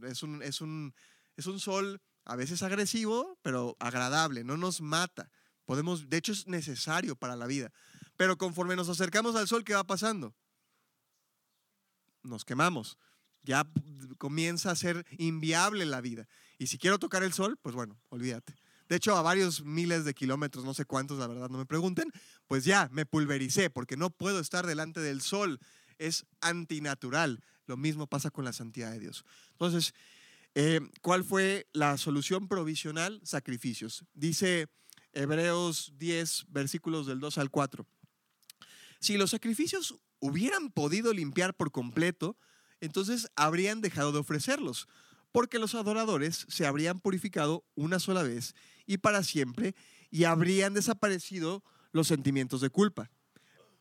Es, 0.04 0.22
un, 0.22 0.42
es, 0.42 0.60
un, 0.60 0.94
es 1.36 1.46
un 1.46 1.60
sol 1.60 2.00
a 2.24 2.34
veces 2.34 2.62
agresivo, 2.62 3.38
pero 3.42 3.76
agradable, 3.78 4.42
no 4.42 4.56
nos 4.56 4.80
mata. 4.80 5.30
Podemos, 5.64 6.08
de 6.08 6.16
hecho, 6.16 6.32
es 6.32 6.46
necesario 6.46 7.16
para 7.16 7.36
la 7.36 7.46
vida. 7.46 7.72
Pero 8.16 8.38
conforme 8.38 8.76
nos 8.76 8.88
acercamos 8.88 9.36
al 9.36 9.48
sol, 9.48 9.64
¿qué 9.64 9.74
va 9.74 9.84
pasando? 9.84 10.34
Nos 12.22 12.44
quemamos. 12.44 12.98
Ya 13.42 13.68
comienza 14.18 14.70
a 14.70 14.76
ser 14.76 15.06
inviable 15.18 15.84
la 15.84 16.00
vida. 16.00 16.26
Y 16.58 16.68
si 16.68 16.78
quiero 16.78 16.98
tocar 16.98 17.22
el 17.22 17.32
sol, 17.32 17.58
pues 17.60 17.74
bueno, 17.74 18.00
olvídate. 18.08 18.54
De 18.88 18.96
hecho, 18.96 19.16
a 19.16 19.22
varios 19.22 19.64
miles 19.64 20.04
de 20.04 20.14
kilómetros, 20.14 20.64
no 20.64 20.74
sé 20.74 20.84
cuántos, 20.84 21.18
la 21.18 21.26
verdad, 21.26 21.48
no 21.48 21.58
me 21.58 21.66
pregunten, 21.66 22.12
pues 22.46 22.64
ya 22.64 22.88
me 22.92 23.06
pulvericé 23.06 23.70
porque 23.70 23.96
no 23.96 24.10
puedo 24.10 24.40
estar 24.40 24.66
delante 24.66 25.00
del 25.00 25.20
sol. 25.20 25.58
Es 25.98 26.26
antinatural. 26.40 27.42
Lo 27.66 27.76
mismo 27.76 28.06
pasa 28.06 28.30
con 28.30 28.44
la 28.44 28.52
santidad 28.52 28.92
de 28.92 29.00
Dios. 29.00 29.24
Entonces, 29.52 29.92
eh, 30.54 30.80
¿cuál 31.02 31.24
fue 31.24 31.66
la 31.72 31.98
solución 31.98 32.48
provisional? 32.48 33.20
Sacrificios. 33.24 34.04
Dice 34.14 34.68
Hebreos 35.12 35.92
10, 35.96 36.46
versículos 36.48 37.06
del 37.06 37.20
2 37.20 37.38
al 37.38 37.50
4. 37.50 37.86
Si 39.00 39.16
los 39.16 39.30
sacrificios 39.30 39.96
hubieran 40.20 40.70
podido 40.70 41.12
limpiar 41.12 41.54
por 41.54 41.72
completo, 41.72 42.36
entonces 42.80 43.28
habrían 43.36 43.80
dejado 43.80 44.12
de 44.12 44.18
ofrecerlos, 44.18 44.88
porque 45.36 45.58
los 45.58 45.74
adoradores 45.74 46.46
se 46.48 46.64
habrían 46.64 46.98
purificado 46.98 47.62
una 47.74 47.98
sola 47.98 48.22
vez 48.22 48.54
y 48.86 48.96
para 48.96 49.22
siempre, 49.22 49.74
y 50.10 50.24
habrían 50.24 50.72
desaparecido 50.72 51.62
los 51.92 52.06
sentimientos 52.06 52.62
de 52.62 52.70
culpa. 52.70 53.10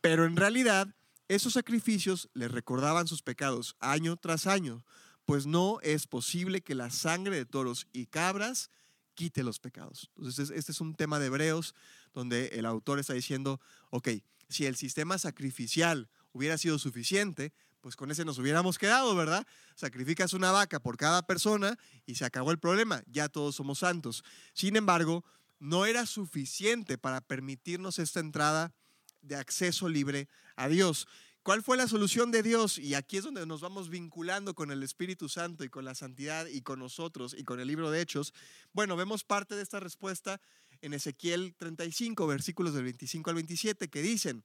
Pero 0.02 0.26
en 0.26 0.36
realidad, 0.36 0.94
esos 1.28 1.54
sacrificios 1.54 2.28
les 2.34 2.50
recordaban 2.50 3.06
sus 3.06 3.22
pecados 3.22 3.74
año 3.80 4.18
tras 4.18 4.46
año, 4.46 4.84
pues 5.24 5.46
no 5.46 5.78
es 5.80 6.06
posible 6.06 6.60
que 6.60 6.74
la 6.74 6.90
sangre 6.90 7.36
de 7.36 7.46
toros 7.46 7.86
y 7.90 8.04
cabras 8.04 8.70
quite 9.14 9.42
los 9.42 9.58
pecados. 9.58 10.10
Entonces, 10.18 10.50
es- 10.50 10.58
este 10.58 10.72
es 10.72 10.82
un 10.82 10.94
tema 10.94 11.18
de 11.18 11.28
Hebreos 11.28 11.74
donde 12.12 12.48
el 12.48 12.66
autor 12.66 12.98
está 12.98 13.14
diciendo, 13.14 13.62
ok, 13.88 14.08
si 14.50 14.66
el 14.66 14.76
sistema 14.76 15.16
sacrificial 15.16 16.10
hubiera 16.32 16.58
sido 16.58 16.78
suficiente, 16.78 17.54
pues 17.86 17.94
con 17.94 18.10
ese 18.10 18.24
nos 18.24 18.36
hubiéramos 18.40 18.78
quedado, 18.78 19.14
¿verdad? 19.14 19.46
Sacrificas 19.76 20.32
una 20.32 20.50
vaca 20.50 20.80
por 20.80 20.96
cada 20.96 21.24
persona 21.24 21.78
y 22.04 22.16
se 22.16 22.24
acabó 22.24 22.50
el 22.50 22.58
problema, 22.58 23.04
ya 23.06 23.28
todos 23.28 23.54
somos 23.54 23.78
santos. 23.78 24.24
Sin 24.54 24.74
embargo, 24.74 25.24
no 25.60 25.86
era 25.86 26.04
suficiente 26.04 26.98
para 26.98 27.20
permitirnos 27.20 28.00
esta 28.00 28.18
entrada 28.18 28.74
de 29.22 29.36
acceso 29.36 29.88
libre 29.88 30.28
a 30.56 30.66
Dios. 30.66 31.06
¿Cuál 31.44 31.62
fue 31.62 31.76
la 31.76 31.86
solución 31.86 32.32
de 32.32 32.42
Dios? 32.42 32.76
Y 32.76 32.94
aquí 32.94 33.18
es 33.18 33.22
donde 33.22 33.46
nos 33.46 33.60
vamos 33.60 33.88
vinculando 33.88 34.56
con 34.56 34.72
el 34.72 34.82
Espíritu 34.82 35.28
Santo 35.28 35.62
y 35.62 35.68
con 35.68 35.84
la 35.84 35.94
santidad 35.94 36.46
y 36.48 36.62
con 36.62 36.80
nosotros 36.80 37.36
y 37.38 37.44
con 37.44 37.60
el 37.60 37.68
libro 37.68 37.92
de 37.92 38.00
Hechos. 38.00 38.34
Bueno, 38.72 38.96
vemos 38.96 39.22
parte 39.22 39.54
de 39.54 39.62
esta 39.62 39.78
respuesta 39.78 40.40
en 40.80 40.92
Ezequiel 40.92 41.54
35, 41.56 42.26
versículos 42.26 42.74
del 42.74 42.82
25 42.82 43.30
al 43.30 43.36
27, 43.36 43.86
que 43.86 44.02
dicen, 44.02 44.42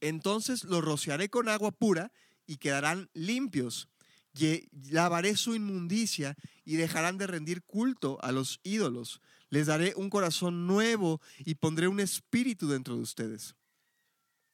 entonces 0.00 0.64
los 0.64 0.84
rociaré 0.84 1.28
con 1.28 1.48
agua 1.48 1.70
pura 1.72 2.12
y 2.46 2.56
quedarán 2.56 3.10
limpios. 3.14 3.88
Ye- 4.34 4.68
Lavaré 4.90 5.36
su 5.36 5.54
inmundicia 5.54 6.36
y 6.64 6.76
dejarán 6.76 7.18
de 7.18 7.26
rendir 7.26 7.62
culto 7.62 8.18
a 8.22 8.32
los 8.32 8.60
ídolos. 8.62 9.20
Les 9.50 9.66
daré 9.66 9.92
un 9.96 10.08
corazón 10.10 10.66
nuevo 10.66 11.20
y 11.38 11.56
pondré 11.56 11.88
un 11.88 12.00
espíritu 12.00 12.68
dentro 12.68 12.96
de 12.96 13.02
ustedes. 13.02 13.54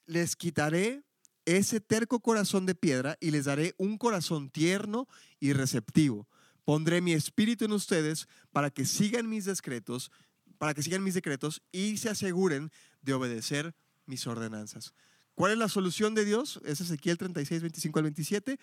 Les 0.05 0.35
quitaré 0.35 1.03
ese 1.45 1.79
terco 1.79 2.19
corazón 2.19 2.65
de 2.65 2.75
piedra 2.75 3.17
y 3.19 3.31
les 3.31 3.45
daré 3.45 3.73
un 3.77 3.97
corazón 3.97 4.49
tierno 4.49 5.07
y 5.39 5.53
receptivo. 5.53 6.27
Pondré 6.65 7.01
mi 7.01 7.13
espíritu 7.13 7.65
en 7.65 7.71
ustedes 7.71 8.27
para 8.51 8.69
que 8.69 8.85
sigan 8.85 9.29
mis 9.29 9.45
decretos, 9.45 10.11
para 10.57 10.73
que 10.73 10.83
sigan 10.83 11.03
mis 11.03 11.13
decretos 11.13 11.61
y 11.71 11.97
se 11.97 12.09
aseguren 12.09 12.69
de 13.01 13.13
obedecer 13.13 13.73
mis 14.05 14.27
ordenanzas. 14.27 14.93
¿Cuál 15.39 15.53
es 15.53 15.57
la 15.57 15.69
solución 15.69 16.15
de 16.15 16.25
Dios? 16.25 16.59
Es 16.65 16.81
Ezequiel 16.81 17.17
36, 17.17 17.61
25 17.61 17.97
al 17.97 18.03
27. 18.03 18.59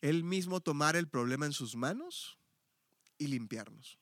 Él 0.00 0.24
mismo 0.24 0.60
tomar 0.60 0.96
el 0.96 1.06
problema 1.06 1.46
en 1.46 1.52
sus 1.52 1.76
manos 1.76 2.36
y 3.16 3.28
limpiarnos. 3.28 4.00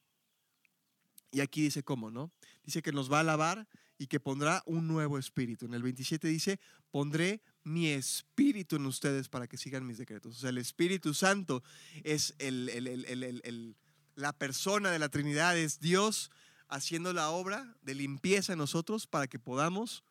Y 1.31 1.41
aquí 1.41 1.61
dice 1.61 1.83
cómo, 1.83 2.11
¿no? 2.11 2.33
Dice 2.65 2.81
que 2.81 2.93
nos 2.93 3.13
va 3.13 3.21
a 3.21 3.25
lavar 3.25 3.69
y 3.99 4.07
que 4.07 4.21
pondrá 4.21 4.63
un 4.65 4.89
nuevo 4.89 5.19
espíritu. 5.19 5.67
En 5.67 5.75
el 5.75 5.83
27 5.83 6.29
dice, 6.29 6.59
pondré 6.91 7.43
mi 7.63 7.89
espíritu 7.89 8.77
en 8.77 8.87
ustedes 8.87 9.29
para 9.29 9.47
que 9.47 9.59
sigan 9.59 9.87
mis 9.87 9.99
decretos. 9.99 10.39
O 10.39 10.41
sea, 10.41 10.49
el 10.49 10.57
Espíritu 10.57 11.13
Santo 11.13 11.63
es 12.05 12.35
el- 12.39 13.77
la 14.15 14.33
persona 14.33 14.91
de 14.91 14.99
la 14.99 15.11
Trinidad, 15.11 15.59
es 15.59 15.79
Dios 15.79 16.31
haciendo 16.69 17.13
la 17.13 17.29
obra 17.29 17.77
de 17.83 17.97
limpieza 17.97 18.55
en 18.55 18.61
nosotros 18.61 19.07
para 19.07 19.27
que 19.27 19.39
podamos 19.39 20.05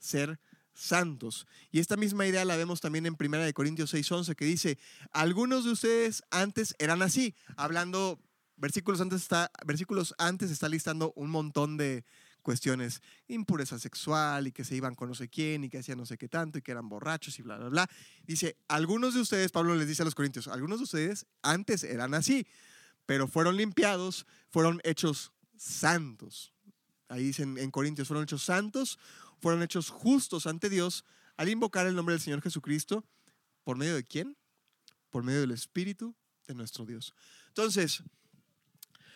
ser 0.00 0.40
santos. 0.74 1.46
Y 1.70 1.78
esta 1.78 1.96
misma 1.96 2.26
idea 2.26 2.44
la 2.44 2.56
vemos 2.56 2.80
también 2.80 3.06
en 3.06 3.16
1 3.18 3.44
de 3.44 3.52
Corintios 3.52 3.92
6:11 3.94 4.34
que 4.34 4.44
dice, 4.44 4.78
algunos 5.12 5.64
de 5.64 5.72
ustedes 5.72 6.22
antes 6.30 6.74
eran 6.78 7.02
así, 7.02 7.34
hablando 7.56 8.18
versículos 8.56 9.00
antes 9.00 9.22
está 9.22 9.50
versículos 9.64 10.14
antes 10.18 10.50
está 10.50 10.68
listando 10.68 11.12
un 11.16 11.30
montón 11.30 11.76
de 11.76 12.04
cuestiones, 12.42 13.02
impureza 13.28 13.78
sexual 13.78 14.46
y 14.46 14.52
que 14.52 14.64
se 14.64 14.74
iban 14.74 14.94
con 14.94 15.08
no 15.08 15.14
sé 15.14 15.28
quién 15.28 15.64
y 15.64 15.68
que 15.68 15.78
hacían 15.78 15.98
no 15.98 16.06
sé 16.06 16.16
qué 16.16 16.28
tanto 16.28 16.58
y 16.58 16.62
que 16.62 16.72
eran 16.72 16.88
borrachos 16.88 17.38
y 17.38 17.42
bla 17.42 17.58
bla 17.58 17.68
bla. 17.68 17.90
Dice, 18.24 18.56
algunos 18.68 19.14
de 19.14 19.20
ustedes, 19.20 19.52
Pablo 19.52 19.74
les 19.74 19.86
dice 19.86 20.02
a 20.02 20.04
los 20.06 20.14
corintios, 20.14 20.48
algunos 20.48 20.78
de 20.78 20.84
ustedes 20.84 21.26
antes 21.42 21.84
eran 21.84 22.14
así, 22.14 22.46
pero 23.04 23.28
fueron 23.28 23.56
limpiados, 23.56 24.26
fueron 24.50 24.80
hechos 24.84 25.32
santos. 25.56 26.54
Ahí 27.08 27.24
dicen 27.24 27.58
en 27.58 27.70
Corintios, 27.70 28.06
fueron 28.06 28.24
hechos 28.24 28.44
santos, 28.44 28.98
fueron 29.40 29.62
hechos 29.62 29.90
justos 29.90 30.46
ante 30.46 30.68
Dios 30.68 31.04
al 31.36 31.48
invocar 31.48 31.86
el 31.86 31.94
nombre 31.94 32.14
del 32.14 32.22
Señor 32.22 32.42
Jesucristo. 32.42 33.04
¿Por 33.64 33.76
medio 33.76 33.94
de 33.94 34.04
quién? 34.04 34.36
Por 35.10 35.22
medio 35.22 35.40
del 35.40 35.50
Espíritu 35.50 36.14
de 36.46 36.54
nuestro 36.54 36.84
Dios. 36.84 37.14
Entonces, 37.48 38.02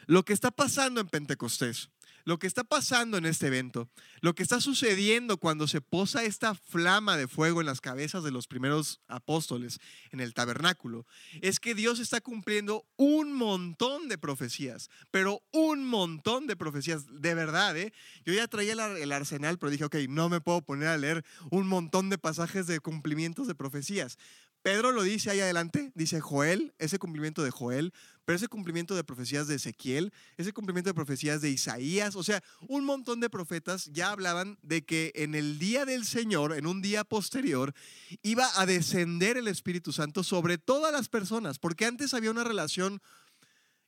lo 0.06 0.24
que 0.24 0.32
está 0.32 0.50
pasando 0.50 1.00
en 1.00 1.08
Pentecostés, 1.08 1.90
lo 2.24 2.38
que 2.38 2.46
está 2.46 2.64
pasando 2.64 3.18
en 3.18 3.26
este 3.26 3.46
evento, 3.48 3.88
lo 4.20 4.34
que 4.34 4.42
está 4.42 4.60
sucediendo 4.60 5.36
cuando 5.36 5.68
se 5.68 5.80
posa 5.80 6.24
esta 6.24 6.54
flama 6.54 7.16
de 7.16 7.28
fuego 7.28 7.60
en 7.60 7.66
las 7.66 7.80
cabezas 7.80 8.24
de 8.24 8.30
los 8.30 8.46
primeros 8.46 9.00
apóstoles 9.08 9.78
en 10.10 10.20
el 10.20 10.34
tabernáculo, 10.34 11.06
es 11.42 11.60
que 11.60 11.74
Dios 11.74 11.98
está 12.00 12.20
cumpliendo 12.20 12.86
un 12.96 13.32
montón 13.34 14.08
de 14.08 14.18
profecías, 14.18 14.88
pero 15.10 15.42
un 15.52 15.86
montón 15.86 16.46
de 16.46 16.56
profecías, 16.56 17.04
de 17.20 17.34
verdad, 17.34 17.76
¿eh? 17.76 17.92
Yo 18.24 18.32
ya 18.32 18.48
traía 18.48 18.72
el, 18.72 18.80
ar- 18.80 18.96
el 18.96 19.12
arsenal, 19.12 19.58
pero 19.58 19.70
dije, 19.70 19.84
ok, 19.84 19.96
no 20.08 20.28
me 20.28 20.40
puedo 20.40 20.62
poner 20.62 20.88
a 20.88 20.96
leer 20.98 21.24
un 21.50 21.66
montón 21.66 22.10
de 22.10 22.18
pasajes 22.18 22.66
de 22.66 22.80
cumplimientos 22.80 23.46
de 23.46 23.54
profecías. 23.54 24.18
Pedro 24.62 24.92
lo 24.92 25.02
dice 25.02 25.28
ahí 25.28 25.40
adelante, 25.40 25.92
dice 25.94 26.22
Joel, 26.22 26.72
ese 26.78 26.98
cumplimiento 26.98 27.42
de 27.44 27.50
Joel, 27.50 27.92
pero 28.24 28.36
ese 28.36 28.48
cumplimiento 28.48 28.94
de 28.94 29.04
profecías 29.04 29.46
de 29.46 29.56
Ezequiel, 29.56 30.12
ese 30.36 30.52
cumplimiento 30.52 30.90
de 30.90 30.94
profecías 30.94 31.40
de 31.40 31.50
Isaías, 31.50 32.16
o 32.16 32.22
sea, 32.22 32.42
un 32.68 32.84
montón 32.84 33.20
de 33.20 33.28
profetas 33.30 33.90
ya 33.92 34.10
hablaban 34.10 34.58
de 34.62 34.84
que 34.84 35.12
en 35.14 35.34
el 35.34 35.58
día 35.58 35.84
del 35.84 36.04
Señor, 36.06 36.54
en 36.54 36.66
un 36.66 36.80
día 36.82 37.04
posterior, 37.04 37.74
iba 38.22 38.48
a 38.60 38.66
descender 38.66 39.36
el 39.36 39.48
Espíritu 39.48 39.92
Santo 39.92 40.24
sobre 40.24 40.58
todas 40.58 40.92
las 40.92 41.08
personas, 41.08 41.58
porque 41.58 41.86
antes 41.86 42.14
había 42.14 42.30
una 42.30 42.44
relación 42.44 43.00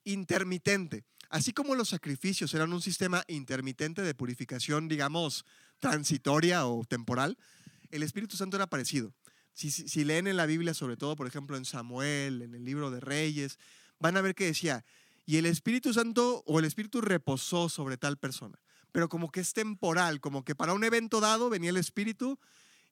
intermitente. 0.05 1.05
Así 1.29 1.53
como 1.53 1.75
los 1.75 1.88
sacrificios 1.88 2.55
eran 2.55 2.72
un 2.72 2.81
sistema 2.81 3.25
intermitente 3.27 4.03
de 4.03 4.14
purificación, 4.14 4.87
digamos, 4.88 5.44
transitoria 5.81 6.66
o 6.66 6.85
temporal, 6.85 7.37
el 7.90 8.03
Espíritu 8.03 8.37
Santo 8.37 8.57
era 8.57 8.68
parecido. 8.68 9.12
Si, 9.53 9.70
si- 9.70 10.05
leen 10.05 10.27
en 10.27 10.37
la 10.37 10.46
Biblia, 10.46 10.75
sobre 10.75 10.96
todo, 10.96 11.16
por 11.16 11.27
ejemplo, 11.27 11.57
en 11.57 11.64
Samuel, 11.64 12.42
en 12.42 12.55
el 12.55 12.64
libro 12.64 12.90
de 12.90 13.01
Reyes, 13.01 13.59
van 13.99 14.17
a 14.17 14.21
ver 14.21 14.35
que 14.35 14.47
decía, 14.47 14.85
y 15.25 15.37
el 15.39 15.47
Espíritu 15.47 15.93
Santo 15.93 16.43
o 16.47 16.59
el 16.59 16.65
Espíritu 16.65 17.01
reposó 17.01 17.69
sobre 17.69 17.97
tal 17.97 18.17
persona. 18.17 18.59
Pero 18.93 19.09
como 19.09 19.31
que 19.31 19.41
es 19.41 19.53
temporal, 19.53 20.21
como 20.21 20.45
que 20.45 20.55
para 20.55 20.73
un 20.73 20.85
evento 20.85 21.21
dado 21.21 21.51
venía 21.51 21.71
el 21.71 21.77
Espíritu 21.77 22.39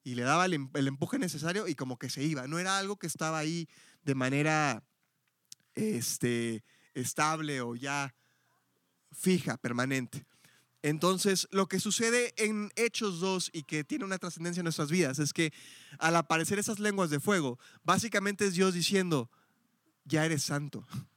y 0.02 0.16
le 0.16 0.22
daba 0.22 0.44
el, 0.46 0.54
em- 0.54 0.70
empuje 0.74 1.18
necesario 1.18 1.66
y 1.68 1.74
como 1.74 1.98
que 1.98 2.10
se 2.10 2.22
iba. 2.22 2.46
No 2.46 2.58
era 2.58 2.78
algo 2.78 2.96
que 2.96 3.06
estaba 3.06 3.38
ahí 3.38 3.68
de 4.02 4.14
manera 4.14 4.82
este, 5.74 6.62
estable 6.92 7.60
o 7.60 7.74
ya 7.74 8.14
fija, 9.12 9.56
permanente. 9.56 10.26
Entonces, 10.82 11.48
lo 11.50 11.66
que 11.66 11.80
sucede 11.80 12.34
en 12.36 12.70
Hechos 12.76 13.20
2 13.20 13.50
y 13.54 13.62
que 13.62 13.84
tiene 13.84 14.04
una 14.04 14.18
trascendencia 14.18 14.60
en 14.60 14.64
nuestras 14.64 14.90
vidas 14.90 15.18
es 15.18 15.32
que 15.32 15.52
al 15.98 16.14
aparecer 16.16 16.58
esas 16.58 16.78
lenguas 16.78 17.08
de 17.08 17.20
fuego, 17.20 17.58
básicamente 17.84 18.44
es 18.44 18.52
Dios 18.52 18.74
diciendo, 18.74 19.30
ya 20.04 20.24
eres 20.24 20.42
santo, 20.42 20.86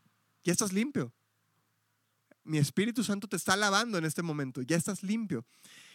ya 0.43 0.51
estás 0.53 0.73
limpio. 0.73 1.13
Mi 2.43 2.57
Espíritu 2.59 3.03
Santo 3.03 3.27
te 3.27 3.35
está 3.35 3.55
lavando 3.57 3.97
en 3.97 4.05
este 4.05 4.21
momento, 4.23 4.61
ya 4.61 4.77
estás 4.77 5.03
limpio. 5.03 5.45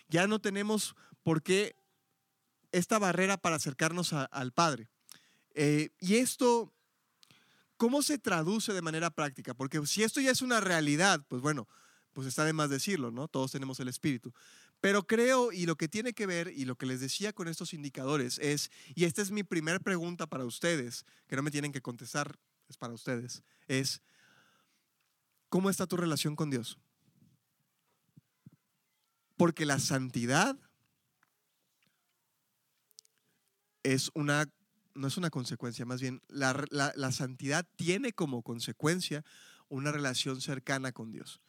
Ya 0.09 0.27
no 0.27 0.39
tenemos 0.41 0.95
por 1.23 1.43
qué 1.43 1.75
esta 2.73 2.99
barrera 2.99 3.39
para 3.39 3.57
acercarnos 3.57 4.13
a- 4.13 4.25
al 4.27 4.53
Padre. 4.53 4.89
Eh, 5.55 5.91
y 5.99 6.17
esto, 6.17 6.73
¿cómo 7.79 8.03
se 8.03 8.19
traduce 8.19 8.73
de 8.75 8.83
manera 8.83 9.11
práctica? 9.11 9.55
Porque 9.55 9.85
si 9.87 10.03
esto 10.03 10.21
ya 10.21 10.31
es 10.31 10.43
una 10.43 10.61
realidad, 10.61 11.25
pues 11.29 11.41
bueno, 11.41 11.69
pues 12.13 12.27
está 12.27 12.45
de 12.45 12.53
más 12.53 12.69
decirlo, 12.69 13.11
¿no? 13.11 13.29
Todos 13.29 13.53
tenemos 13.53 13.81
el 13.81 13.89
Espíritu. 13.89 14.35
Pero 14.83 15.07
creo, 15.07 15.53
y 15.53 15.65
lo 15.65 15.77
que 15.77 15.89
tiene 15.89 16.13
que 16.13 16.27
ver, 16.27 16.53
y 16.55 16.65
lo 16.67 16.77
que 16.77 16.87
les 16.87 17.01
decía 17.01 17.33
con 17.33 17.49
estos 17.49 17.73
indicadores 17.73 18.39
es, 18.41 18.71
y 18.95 19.05
esta 19.05 19.23
es 19.23 19.31
mi 19.31 19.43
primera 19.45 19.79
pregunta 19.79 20.27
para 20.27 20.45
ustedes, 20.45 21.07
que 21.29 21.37
no 21.37 21.43
me 21.43 21.51
tienen 21.51 21.73
que 21.73 21.81
contestar, 21.81 22.39
para 22.79 22.93
ustedes, 22.95 23.43
es, 23.69 24.03
¿cómo 25.49 25.71
está 25.71 25.87
tu 25.87 25.97
relación 25.97 26.37
con 26.37 26.51
Dios? 26.51 26.79
Porque 29.37 29.67
la 29.67 29.79
santidad 29.79 30.57
es 33.83 34.11
una, 34.15 34.49
no 34.95 35.09
es 35.09 35.17
una 35.17 35.31
consecuencia, 35.31 35.85
más 35.85 36.01
bien, 36.01 36.23
la, 36.29 36.65
la- 36.71 36.93
la 36.97 37.13
santidad 37.13 37.67
tiene 37.77 38.13
como 38.13 38.43
consecuencia 38.43 39.25
una 39.69 39.91
relación 39.91 40.41
cercana 40.41 40.93
con 40.93 41.11
Dios. 41.11 41.41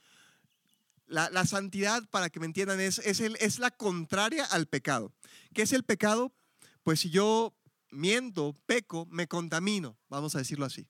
La, 1.06 1.30
la 1.30 1.46
santidad, 1.46 2.08
para 2.10 2.30
que 2.30 2.40
me 2.40 2.46
entiendan, 2.46 2.80
es, 2.80 3.00
es, 3.00 3.20
el- 3.20 3.36
es 3.40 3.60
la 3.60 3.70
contraria 3.72 4.46
al 4.46 4.66
pecado. 4.68 5.14
¿Qué 5.54 5.62
es 5.64 5.74
el 5.74 5.84
pecado? 5.84 6.34
Pues 6.82 7.02
si 7.02 7.10
yo 7.10 7.54
miento, 7.92 8.58
peco, 8.66 9.06
me 9.12 9.28
contamino, 9.28 9.98
vamos 10.10 10.34
a 10.36 10.40
decirlo 10.40 10.66
así. 10.66 10.88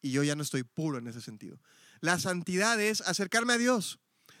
Y 0.00 0.12
yo 0.12 0.22
ya 0.22 0.36
no 0.36 0.42
estoy 0.42 0.62
puro 0.62 0.98
en 0.98 1.08
ese 1.08 1.20
sentido. 1.20 1.60
La 2.00 2.18
santidad 2.18 2.80
es 2.80 3.00
acercarme 3.00 3.54
a 3.54 3.58
Dios. 3.58 3.98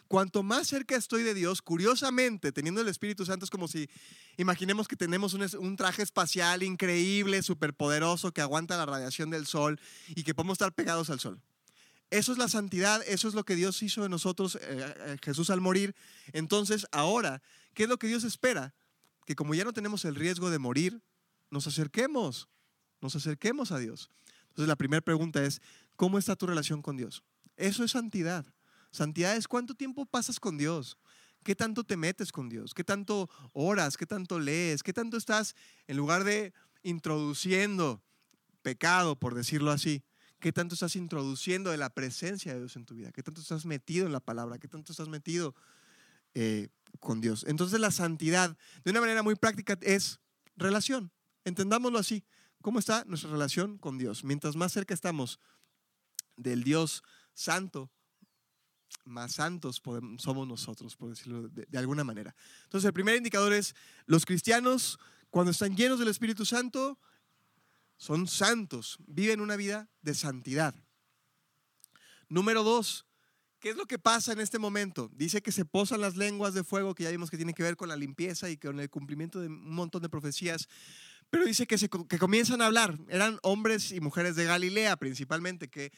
Cuanto 0.08 0.42
más 0.42 0.66
cerca 0.66 0.96
estoy 0.96 1.22
de 1.22 1.34
Dios, 1.34 1.60
curiosamente, 1.60 2.50
teniendo 2.50 2.80
el 2.80 2.88
Espíritu 2.88 3.26
Santo, 3.26 3.44
es 3.44 3.50
como 3.50 3.68
si, 3.68 3.90
imaginemos 4.38 4.88
que 4.88 4.96
tenemos 4.96 5.34
un, 5.34 5.76
traje 5.76 6.02
espacial 6.02 6.62
increíble, 6.62 7.42
superpoderoso, 7.42 8.32
que 8.32 8.40
aguanta 8.40 8.78
la 8.78 8.86
radiación 8.86 9.28
del 9.28 9.46
sol 9.46 9.78
y 10.08 10.22
que 10.22 10.34
podemos 10.34 10.54
estar 10.54 10.72
pegados 10.72 11.10
al 11.10 11.20
sol. 11.20 11.42
Eso 12.10 12.32
es 12.32 12.38
la 12.38 12.48
santidad, 12.48 13.02
eso 13.06 13.28
es 13.28 13.34
lo 13.34 13.44
que 13.44 13.54
Dios 13.54 13.82
hizo 13.82 14.02
de 14.02 14.08
nosotros, 14.08 14.56
eh, 14.56 14.60
eh, 14.62 15.16
Jesús 15.22 15.50
al 15.50 15.60
morir. 15.60 15.94
Entonces, 16.32 16.86
ahora, 16.90 17.42
¿qué 17.74 17.82
es 17.82 17.88
lo 17.90 17.98
que 17.98 18.06
Dios 18.06 18.24
espera? 18.24 18.74
Que 19.26 19.36
como 19.36 19.54
ya 19.54 19.64
no 19.64 19.74
tenemos 19.74 20.06
el 20.06 20.14
riesgo 20.14 20.48
de 20.48 20.58
morir, 20.58 21.02
nos 21.50 21.66
acerquemos, 21.66 22.48
nos 23.02 23.14
acerquemos 23.14 23.72
a 23.72 23.78
Dios. 23.78 24.10
Entonces, 24.58 24.70
la 24.70 24.76
primera 24.76 25.00
pregunta 25.00 25.44
es, 25.44 25.62
¿cómo 25.94 26.18
está 26.18 26.34
tu 26.34 26.44
relación 26.44 26.82
con 26.82 26.96
Dios? 26.96 27.22
Eso 27.56 27.84
es 27.84 27.92
santidad. 27.92 28.44
Santidad 28.90 29.36
es 29.36 29.46
cuánto 29.46 29.76
tiempo 29.76 30.04
pasas 30.04 30.40
con 30.40 30.58
Dios. 30.58 30.98
¿Qué 31.44 31.54
tanto 31.54 31.84
te 31.84 31.96
metes 31.96 32.32
con 32.32 32.48
Dios? 32.48 32.74
¿Qué 32.74 32.82
tanto 32.82 33.30
oras? 33.52 33.96
¿Qué 33.96 34.04
tanto 34.04 34.40
lees? 34.40 34.82
¿Qué 34.82 34.92
tanto 34.92 35.16
estás, 35.16 35.54
en 35.86 35.96
lugar 35.96 36.24
de 36.24 36.52
introduciendo 36.82 38.02
pecado, 38.62 39.16
por 39.16 39.36
decirlo 39.36 39.70
así, 39.70 40.02
qué 40.40 40.52
tanto 40.52 40.74
estás 40.74 40.96
introduciendo 40.96 41.70
de 41.70 41.76
la 41.76 41.90
presencia 41.90 42.52
de 42.52 42.58
Dios 42.58 42.74
en 42.74 42.84
tu 42.84 42.96
vida, 42.96 43.12
qué 43.12 43.22
tanto 43.22 43.40
estás 43.40 43.64
metido 43.64 44.06
en 44.06 44.12
la 44.12 44.18
palabra, 44.18 44.58
qué 44.58 44.66
tanto 44.66 44.90
estás 44.90 45.08
metido 45.08 45.54
eh, 46.34 46.66
con 46.98 47.20
Dios. 47.20 47.44
Entonces 47.46 47.78
la 47.78 47.92
santidad, 47.92 48.56
de 48.82 48.90
una 48.90 49.00
manera 49.00 49.22
muy 49.22 49.36
práctica, 49.36 49.78
es 49.82 50.18
relación. 50.56 51.12
Entendámoslo 51.44 52.00
así. 52.00 52.24
¿Cómo 52.62 52.78
está 52.78 53.04
nuestra 53.06 53.30
relación 53.30 53.78
con 53.78 53.98
Dios? 53.98 54.24
Mientras 54.24 54.56
más 54.56 54.72
cerca 54.72 54.94
estamos 54.94 55.38
del 56.36 56.64
Dios 56.64 57.02
santo, 57.34 57.90
más 59.04 59.32
santos 59.32 59.82
somos 60.18 60.48
nosotros, 60.48 60.96
por 60.96 61.10
decirlo 61.10 61.48
de, 61.48 61.66
de, 61.66 61.78
alguna 61.78 62.04
manera. 62.04 62.34
Entonces, 62.64 62.86
el 62.86 62.92
primer 62.92 63.16
indicador 63.16 63.52
es 63.52 63.74
los 64.06 64.26
cristianos, 64.26 64.98
cuando 65.30 65.52
están 65.52 65.76
llenos 65.76 65.98
del 65.98 66.08
Espíritu 66.08 66.44
Santo, 66.44 66.98
son 67.96 68.26
santos, 68.26 68.98
viven 69.06 69.40
una 69.40 69.56
vida 69.56 69.90
de 70.02 70.14
santidad. 70.14 70.74
Número 72.28 72.62
dos, 72.62 73.06
¿qué 73.58 73.70
es 73.70 73.76
lo 73.76 73.86
que 73.86 73.98
pasa 73.98 74.32
en 74.32 74.40
este 74.40 74.58
momento? 74.58 75.10
Dice 75.14 75.42
que 75.42 75.52
se 75.52 75.64
posan 75.64 76.00
las 76.00 76.16
lenguas 76.16 76.54
de 76.54 76.62
fuego, 76.62 76.94
que 76.94 77.04
ya 77.04 77.10
vimos 77.10 77.30
que 77.30 77.36
tiene 77.36 77.54
que 77.54 77.62
ver 77.62 77.76
con 77.76 77.88
la 77.88 77.96
limpieza 77.96 78.50
y 78.50 78.56
con 78.56 78.78
el 78.78 78.90
cumplimiento 78.90 79.40
de 79.40 79.48
un 79.48 79.74
montón 79.74 80.02
de 80.02 80.08
profecías. 80.08 80.68
Pero 81.30 81.44
dice 81.44 81.66
que, 81.66 81.78
se, 81.78 81.88
que 81.88 82.18
comienzan 82.18 82.62
a 82.62 82.66
hablar. 82.66 82.98
Eran 83.08 83.38
hombres 83.42 83.92
y 83.92 84.00
mujeres 84.00 84.36
de 84.36 84.44
Galilea 84.44 84.96
principalmente, 84.96 85.68
que 85.68 85.92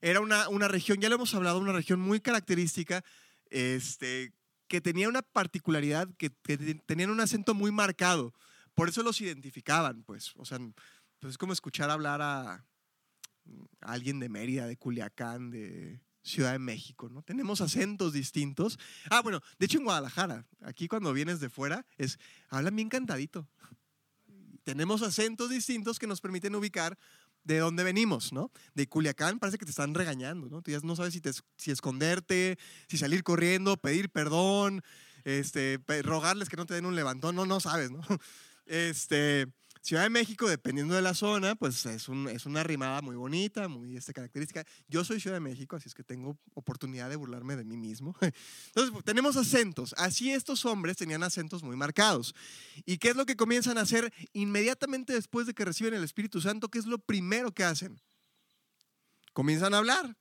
era 0.00 0.20
una, 0.20 0.48
una 0.48 0.68
región, 0.68 0.98
ya 1.00 1.08
lo 1.08 1.16
hemos 1.16 1.34
hablado, 1.34 1.58
una 1.58 1.72
región 1.72 2.00
muy 2.00 2.20
característica, 2.20 3.04
este, 3.50 4.32
que 4.68 4.80
tenía 4.80 5.08
una 5.08 5.22
particularidad, 5.22 6.08
que, 6.16 6.30
tenían 6.86 7.10
un 7.10 7.20
acento 7.20 7.54
muy 7.54 7.72
marcado. 7.72 8.32
Por 8.74 8.88
eso 8.88 9.02
los 9.02 9.20
identificaban, 9.20 10.04
pues. 10.04 10.32
O 10.36 10.44
sea, 10.44 10.58
pues 11.18 11.32
es 11.32 11.38
como 11.38 11.52
escuchar 11.52 11.90
hablar 11.90 12.22
a, 12.22 12.64
alguien 13.80 14.20
de 14.20 14.28
Mérida, 14.28 14.66
de 14.66 14.76
Culiacán, 14.76 15.50
de 15.50 16.00
Ciudad 16.22 16.52
de 16.52 16.58
México, 16.58 17.08
¿no? 17.08 17.22
Tenemos 17.22 17.60
acentos 17.60 18.12
distintos. 18.12 18.78
Ah, 19.10 19.20
bueno, 19.22 19.40
de 19.58 19.66
hecho 19.66 19.78
en 19.78 19.84
Guadalajara, 19.84 20.46
aquí 20.60 20.86
cuando 20.86 21.12
vienes 21.12 21.40
de 21.40 21.50
fuera, 21.50 21.84
es, 21.98 22.18
hablan 22.48 22.76
bien 22.76 22.88
cantadito. 22.88 23.48
Tenemos 24.70 25.02
acentos 25.02 25.50
distintos 25.50 25.98
que 25.98 26.06
nos 26.06 26.20
permiten 26.20 26.54
ubicar 26.54 26.96
de 27.42 27.58
dónde 27.58 27.82
venimos, 27.82 28.32
¿no? 28.32 28.52
De 28.72 28.86
Culiacán 28.86 29.40
parece 29.40 29.58
que 29.58 29.64
te 29.64 29.72
están 29.72 29.94
regañando, 29.94 30.48
¿no? 30.48 30.62
Tú 30.62 30.70
ya 30.70 30.78
no 30.84 30.94
sabes 30.94 31.12
si, 31.12 31.20
te, 31.20 31.32
si 31.56 31.72
esconderte, 31.72 32.56
si 32.86 32.96
salir 32.96 33.24
corriendo, 33.24 33.76
pedir 33.76 34.10
perdón, 34.10 34.84
este, 35.24 35.80
rogarles 36.04 36.48
que 36.48 36.56
no 36.56 36.66
te 36.66 36.74
den 36.74 36.86
un 36.86 36.94
levantón, 36.94 37.34
no, 37.34 37.46
no 37.46 37.58
sabes, 37.58 37.90
¿no? 37.90 38.00
Este, 38.64 39.48
Ciudad 39.82 40.02
de 40.02 40.10
México, 40.10 40.46
dependiendo 40.46 40.94
de 40.94 41.00
la 41.00 41.14
zona, 41.14 41.54
pues 41.54 41.86
es, 41.86 42.08
un, 42.08 42.28
es 42.28 42.44
una 42.44 42.62
rimada 42.62 43.00
muy 43.00 43.16
bonita, 43.16 43.66
muy 43.66 43.96
este, 43.96 44.12
característica. 44.12 44.62
Yo 44.88 45.04
soy 45.04 45.20
Ciudad 45.20 45.36
de 45.36 45.40
México, 45.40 45.74
así 45.74 45.88
es 45.88 45.94
que 45.94 46.04
tengo 46.04 46.38
oportunidad 46.52 47.08
de 47.08 47.16
burlarme 47.16 47.56
de 47.56 47.64
mí 47.64 47.78
mismo. 47.78 48.14
Entonces, 48.74 49.04
tenemos 49.04 49.38
acentos. 49.38 49.94
Así 49.96 50.32
estos 50.32 50.66
hombres 50.66 50.98
tenían 50.98 51.22
acentos 51.22 51.62
muy 51.62 51.76
marcados. 51.76 52.34
¿Y 52.84 52.98
qué 52.98 53.10
es 53.10 53.16
lo 53.16 53.24
que 53.24 53.36
comienzan 53.36 53.78
a 53.78 53.82
hacer 53.82 54.12
inmediatamente 54.34 55.14
después 55.14 55.46
de 55.46 55.54
que 55.54 55.64
reciben 55.64 55.94
el 55.94 56.04
Espíritu 56.04 56.42
Santo? 56.42 56.68
¿Qué 56.68 56.78
es 56.78 56.86
lo 56.86 56.98
primero 56.98 57.52
que 57.52 57.64
hacen? 57.64 57.98
Comienzan 59.32 59.72
a 59.72 59.78
hablar, 59.78 60.14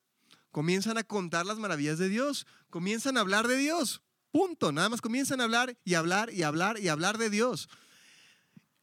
comienzan 0.52 0.98
a 0.98 1.04
contar 1.04 1.46
las 1.46 1.58
maravillas 1.58 1.98
de 1.98 2.08
Dios, 2.08 2.48
comienzan 2.70 3.18
a 3.18 3.22
hablar 3.22 3.50
de 3.50 3.58
Dios. 3.58 4.02
Punto. 4.32 4.72
Nada 4.72 4.88
más 4.88 5.02
comienzan 5.02 5.42
a 5.42 5.46
hablar 5.46 5.78
y 5.84 5.96
hablar 5.96 6.32
y 6.32 6.44
hablar 6.44 6.80
y 6.80 6.88
hablar 6.88 7.18
de 7.18 7.30
Dios. 7.30 7.68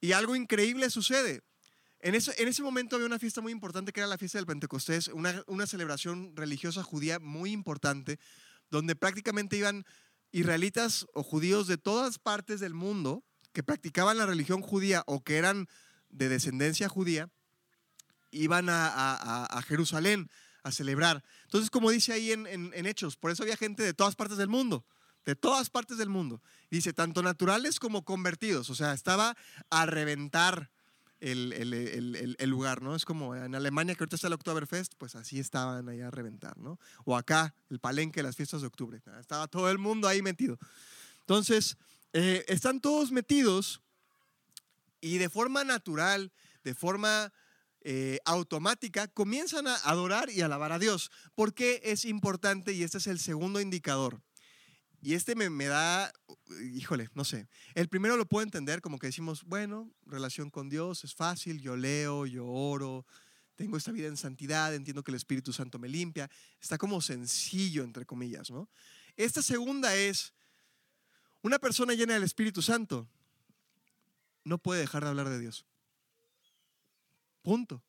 Y 0.01 0.13
algo 0.13 0.37
increíble 0.37 0.91
sucede. 0.91 1.43
En 2.01 2.15
ese, 2.15 2.35
en 2.41 2.49
ese 2.49 2.63
momento 2.63 2.97
había 2.97 3.07
una 3.07 3.19
fiesta 3.19 3.41
muy 3.41 3.53
importante 3.53 3.93
que 3.93 4.01
era 4.01 4.07
la 4.07 4.19
fiesta 4.19 4.39
del 4.39 4.47
Pentecostés, 4.47 5.09
una, 5.09 5.43
una 5.47 5.67
celebración 5.67 6.37
religiosa 6.37 6.83
judía 6.83 7.19
muy 7.19 7.53
importante, 7.53 8.19
donde 8.71 8.95
prácticamente 8.95 9.57
iban 9.57 9.85
israelitas 10.31 11.07
o 11.15 11.23
judíos 11.23 11.67
de 11.67 11.79
todas 11.79 12.19
partes 12.19 12.61
del 12.61 12.75
mundo 12.75 13.25
que 13.53 13.63
practicaban 13.63 14.19
la 14.19 14.27
religión 14.27 14.61
judía 14.61 15.03
o 15.07 15.23
que 15.23 15.37
eran 15.37 15.67
de 16.11 16.29
descendencia 16.29 16.89
judía, 16.89 17.31
iban 18.31 18.69
a, 18.69 19.47
a, 19.47 19.63
Jerusalén 19.63 20.29
a 20.63 20.73
celebrar. 20.73 21.25
Entonces, 21.45 21.71
como 21.71 21.91
dice 21.91 22.13
ahí 22.13 22.33
en, 22.33 22.47
en, 22.47 22.73
en 22.75 22.87
Hechos, 22.87 23.17
por 23.17 23.31
eso 23.31 23.45
había 23.45 23.57
gente 23.57 23.83
de 23.83 23.95
todas 23.95 24.15
partes 24.15 24.37
del 24.37 24.49
mundo 24.49 24.85
de 25.27 25.37
todas 25.37 25.69
partes 25.69 25.99
del 25.99 26.09
mundo. 26.09 26.41
Dice, 26.71 26.93
tanto 26.93 27.23
naturales 27.23 27.79
como 27.79 28.05
convertidos. 28.05 28.71
O 28.71 28.75
sea, 28.75 28.95
estaba 28.95 29.37
a 29.69 29.85
reventar 29.85 30.71
el, 31.21 31.53
el, 31.53 32.37
el, 32.39 32.51
lugar, 32.51 32.83
¿no? 32.83 32.95
Es 32.95 33.05
como 33.05 33.35
en 33.35 33.55
Alemania 33.55 33.95
que 33.95 34.05
ahorita 34.05 34.17
está 34.17 34.29
el 34.29 34.35
Oktoberfest, 34.35 34.95
pues 34.97 35.17
así 35.17 35.41
estaban 35.41 35.89
ahí 35.89 36.01
a 36.01 36.11
reventar, 36.11 36.57
¿no? 36.59 36.79
O 37.05 37.17
acá, 37.17 37.55
el 37.71 37.81
palenque, 37.81 38.23
las 38.23 38.37
fiestas 38.37 38.61
de 38.61 38.69
octubre. 38.69 39.03
Estaba 39.19 39.49
todo 39.49 39.71
el 39.71 39.79
mundo 39.79 40.09
ahí 40.09 40.23
metido. 40.23 40.59
Entonces, 41.21 41.77
eh, 42.13 42.45
están 42.49 42.81
todos 42.81 43.11
metidos 43.11 43.81
y 45.01 45.19
de 45.19 45.29
forma 45.29 45.65
natural, 45.65 46.33
de 46.65 46.75
forma 46.75 47.33
eh, 47.81 48.21
automática, 48.25 49.09
comienzan 49.09 49.67
a 49.67 49.77
adorar 49.77 50.31
y 50.31 50.43
alabar 50.43 50.73
a 50.73 50.79
Dios. 50.79 51.11
¿Por 51.35 51.55
qué 51.55 51.81
es 51.85 52.05
importante? 52.05 52.73
Y 52.73 52.83
este 52.83 52.99
es 52.99 53.07
el 53.07 53.19
segundo 53.19 53.61
indicador. 53.61 54.21
Y 55.07 55.15
este 55.15 55.37
me, 55.37 55.49
me, 55.51 55.67
da, 55.67 56.13
híjole, 56.75 57.09
no 57.15 57.25
sé. 57.25 57.47
El 57.77 57.89
primero 57.89 58.17
lo 58.17 58.27
puedo 58.27 58.43
entender 58.43 58.81
como 58.81 58.99
que 58.99 59.07
decimos, 59.07 59.45
bueno, 59.45 59.89
relación 60.05 60.51
con 60.51 60.69
Dios 60.69 61.05
es 61.05 61.15
fácil, 61.15 61.61
yo 61.61 61.77
leo, 61.77 62.27
yo 62.27 62.45
oro, 62.45 63.07
tengo 63.55 63.77
esta 63.77 63.93
vida 63.93 64.09
en 64.09 64.17
santidad, 64.17 64.75
entiendo 64.75 65.05
que 65.05 65.13
el 65.13 65.17
Espíritu 65.17 65.53
Santo 65.53 65.79
me 65.79 65.89
limpia. 65.89 66.29
Está 66.61 66.77
como 66.77 67.01
sencillo, 67.01 67.85
entre 67.85 68.05
comillas, 68.05 68.51
¿no? 68.51 68.69
Esta 69.17 69.43
segunda 69.43 69.95
es, 69.95 70.35
una 71.41 71.61
persona 71.61 71.95
llena 71.95 72.15
del 72.15 72.25
Espíritu 72.25 72.61
Santo 72.61 73.09
no 74.43 74.59
puede 74.59 74.81
dejar 74.81 75.05
de 75.05 75.11
hablar 75.11 75.29
de 75.29 75.39
Dios. 75.39 75.67
Punto. 77.43 77.81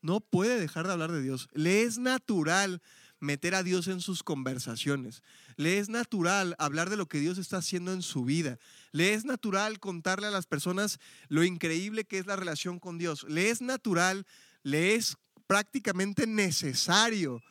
No 0.00 0.20
puede 0.20 0.60
dejar 0.60 0.86
de 0.86 0.92
hablar 0.92 1.10
de 1.10 1.22
Dios. 1.22 1.48
Le 1.54 1.82
es 1.82 1.98
natural 1.98 2.80
meter 3.20 3.54
a 3.54 3.62
Dios 3.62 3.88
en 3.88 4.00
sus 4.00 4.22
conversaciones. 4.22 5.22
Le 5.56 5.78
es 5.78 5.88
natural 5.88 6.54
hablar 6.58 6.90
de 6.90 6.96
lo 6.96 7.06
que 7.06 7.20
Dios 7.20 7.38
está 7.38 7.58
haciendo 7.58 7.92
en 7.92 8.02
su 8.02 8.24
vida. 8.24 8.58
Le 8.92 9.14
es 9.14 9.24
natural 9.24 9.80
contarle 9.80 10.26
a 10.26 10.30
las 10.30 10.46
personas 10.46 10.98
lo 11.28 11.44
increíble 11.44 12.04
que 12.04 12.18
es 12.18 12.26
la 12.26 12.36
relación 12.36 12.78
con 12.78 12.98
Dios. 12.98 13.24
Le 13.28 13.50
es 13.50 13.62
natural, 13.62 14.26
le 14.62 14.94
es 14.94 15.16
prácticamente 15.46 16.26
necesario 16.26 17.42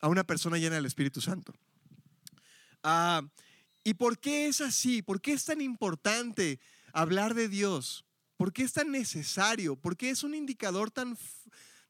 a 0.00 0.08
una 0.08 0.24
persona 0.24 0.58
llena 0.58 0.76
del 0.76 0.86
Espíritu 0.86 1.20
Santo. 1.20 1.54
Ah, 2.82 3.22
¿Y 3.84 3.94
por 3.94 4.18
qué 4.18 4.48
es 4.48 4.60
así? 4.60 5.02
¿Por 5.02 5.20
qué 5.20 5.32
es 5.32 5.44
tan 5.44 5.60
importante 5.60 6.60
hablar 6.92 7.34
de 7.34 7.48
Dios? 7.48 8.04
¿Por 8.36 8.52
qué 8.52 8.62
es 8.64 8.72
tan 8.72 8.90
necesario? 8.90 9.76
¿Por 9.76 9.96
qué 9.96 10.10
es 10.10 10.22
un 10.24 10.34
indicador 10.34 10.90
tan, 10.90 11.16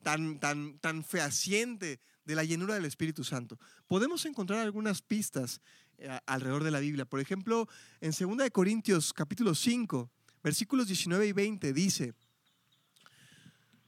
tan, 0.02 0.38
tan, 0.38 0.78
tan 0.78 1.02
fehaciente 1.04 2.00
de 2.26 2.34
la 2.34 2.44
llenura 2.44 2.74
del 2.74 2.84
Espíritu 2.84 3.24
Santo. 3.24 3.58
Podemos 3.86 4.26
encontrar 4.26 4.58
algunas 4.58 5.00
pistas 5.00 5.60
eh, 5.96 6.18
alrededor 6.26 6.64
de 6.64 6.70
la 6.72 6.80
Biblia. 6.80 7.06
Por 7.06 7.20
ejemplo, 7.20 7.68
en 8.00 8.10
2 8.10 8.50
Corintios 8.50 9.12
capítulo 9.12 9.54
5, 9.54 10.10
versículos 10.42 10.88
19 10.88 11.26
y 11.28 11.32
20 11.32 11.72
dice, 11.72 12.14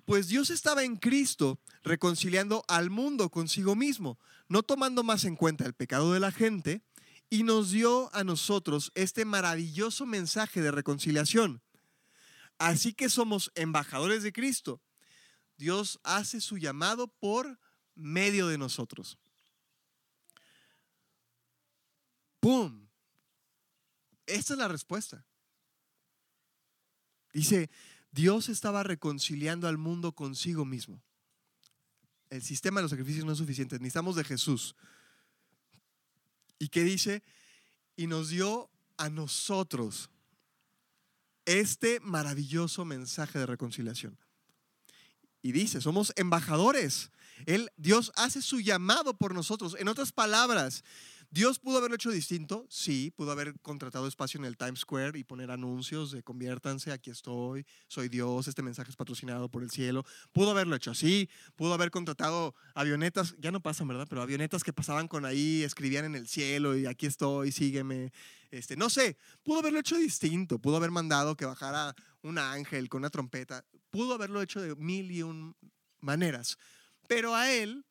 pues 0.04 0.28
Dios 0.28 0.48
estaba 0.48 0.84
en 0.84 0.96
Cristo 0.96 1.60
reconciliando 1.82 2.64
al 2.68 2.88
mundo 2.88 3.28
consigo 3.28 3.76
mismo, 3.76 4.18
no 4.48 4.62
tomando 4.62 5.02
más 5.02 5.24
en 5.24 5.36
cuenta 5.36 5.66
el 5.66 5.74
pecado 5.74 6.14
de 6.14 6.20
la 6.20 6.32
gente, 6.32 6.80
y 7.28 7.42
nos 7.42 7.72
dio 7.72 8.14
a 8.14 8.24
nosotros 8.24 8.90
este 8.94 9.26
maravilloso 9.26 10.06
mensaje 10.06 10.62
de 10.62 10.70
reconciliación. 10.70 11.60
Así 12.56 12.94
que 12.94 13.10
somos 13.10 13.52
embajadores 13.54 14.22
de 14.22 14.32
Cristo. 14.32 14.80
Dios 15.58 16.00
hace 16.04 16.40
su 16.40 16.56
llamado 16.56 17.08
por 17.08 17.58
medio 17.98 18.46
de 18.46 18.56
nosotros. 18.56 19.18
¡Pum! 22.40 22.86
Esta 24.26 24.54
es 24.54 24.58
la 24.58 24.68
respuesta. 24.68 25.24
Dice, 27.32 27.70
Dios 28.10 28.48
estaba 28.48 28.82
reconciliando 28.82 29.68
al 29.68 29.78
mundo 29.78 30.12
consigo 30.12 30.64
mismo. 30.64 31.02
El 32.30 32.42
sistema 32.42 32.80
de 32.80 32.82
los 32.82 32.90
sacrificios 32.90 33.24
no 33.24 33.32
es 33.32 33.38
suficiente, 33.38 33.78
necesitamos 33.78 34.16
de 34.16 34.24
Jesús. 34.24 34.76
¿Y 36.58 36.68
qué 36.68 36.84
dice? 36.84 37.22
Y 37.96 38.06
nos 38.06 38.28
dio 38.28 38.70
a 38.96 39.08
nosotros 39.08 40.10
este 41.46 42.00
maravilloso 42.00 42.84
mensaje 42.84 43.38
de 43.38 43.46
reconciliación. 43.46 44.18
Y 45.40 45.52
dice, 45.52 45.80
somos 45.80 46.12
embajadores. 46.16 47.10
Él, 47.46 47.70
Dios 47.76 48.12
hace 48.16 48.42
su 48.42 48.60
llamado 48.60 49.14
por 49.14 49.34
nosotros. 49.34 49.76
En 49.78 49.88
otras 49.88 50.12
palabras, 50.12 50.84
Dios 51.30 51.58
pudo 51.58 51.76
haberlo 51.76 51.96
hecho 51.96 52.10
distinto, 52.10 52.64
sí, 52.70 53.12
pudo 53.14 53.32
haber 53.32 53.60
contratado 53.60 54.08
espacio 54.08 54.38
en 54.38 54.46
el 54.46 54.56
Times 54.56 54.80
Square 54.80 55.18
y 55.18 55.24
poner 55.24 55.50
anuncios 55.50 56.10
de 56.10 56.22
conviértanse, 56.22 56.90
aquí 56.90 57.10
estoy, 57.10 57.66
soy 57.86 58.08
Dios, 58.08 58.48
este 58.48 58.62
mensaje 58.62 58.90
es 58.90 58.96
patrocinado 58.96 59.50
por 59.50 59.62
el 59.62 59.70
cielo. 59.70 60.06
Pudo 60.32 60.52
haberlo 60.52 60.74
hecho 60.74 60.90
así, 60.90 61.28
pudo 61.54 61.74
haber 61.74 61.90
contratado 61.90 62.54
avionetas, 62.74 63.34
ya 63.38 63.50
no 63.50 63.60
pasan, 63.60 63.88
¿verdad? 63.88 64.06
Pero 64.08 64.22
avionetas 64.22 64.64
que 64.64 64.72
pasaban 64.72 65.06
con 65.06 65.26
ahí, 65.26 65.62
escribían 65.64 66.06
en 66.06 66.14
el 66.14 66.26
cielo 66.28 66.74
y 66.78 66.86
aquí 66.86 67.04
estoy, 67.04 67.52
sígueme. 67.52 68.10
Este, 68.50 68.78
no 68.78 68.88
sé, 68.88 69.18
pudo 69.42 69.58
haberlo 69.58 69.80
hecho 69.80 69.98
distinto, 69.98 70.58
pudo 70.58 70.78
haber 70.78 70.90
mandado 70.90 71.36
que 71.36 71.44
bajara 71.44 71.94
un 72.22 72.38
ángel 72.38 72.88
con 72.88 73.00
una 73.00 73.10
trompeta, 73.10 73.66
pudo 73.90 74.14
haberlo 74.14 74.40
hecho 74.40 74.62
de 74.62 74.74
mil 74.76 75.10
y 75.10 75.22
un 75.22 75.54
maneras, 76.00 76.58
pero 77.08 77.34
a 77.34 77.50
él 77.50 77.84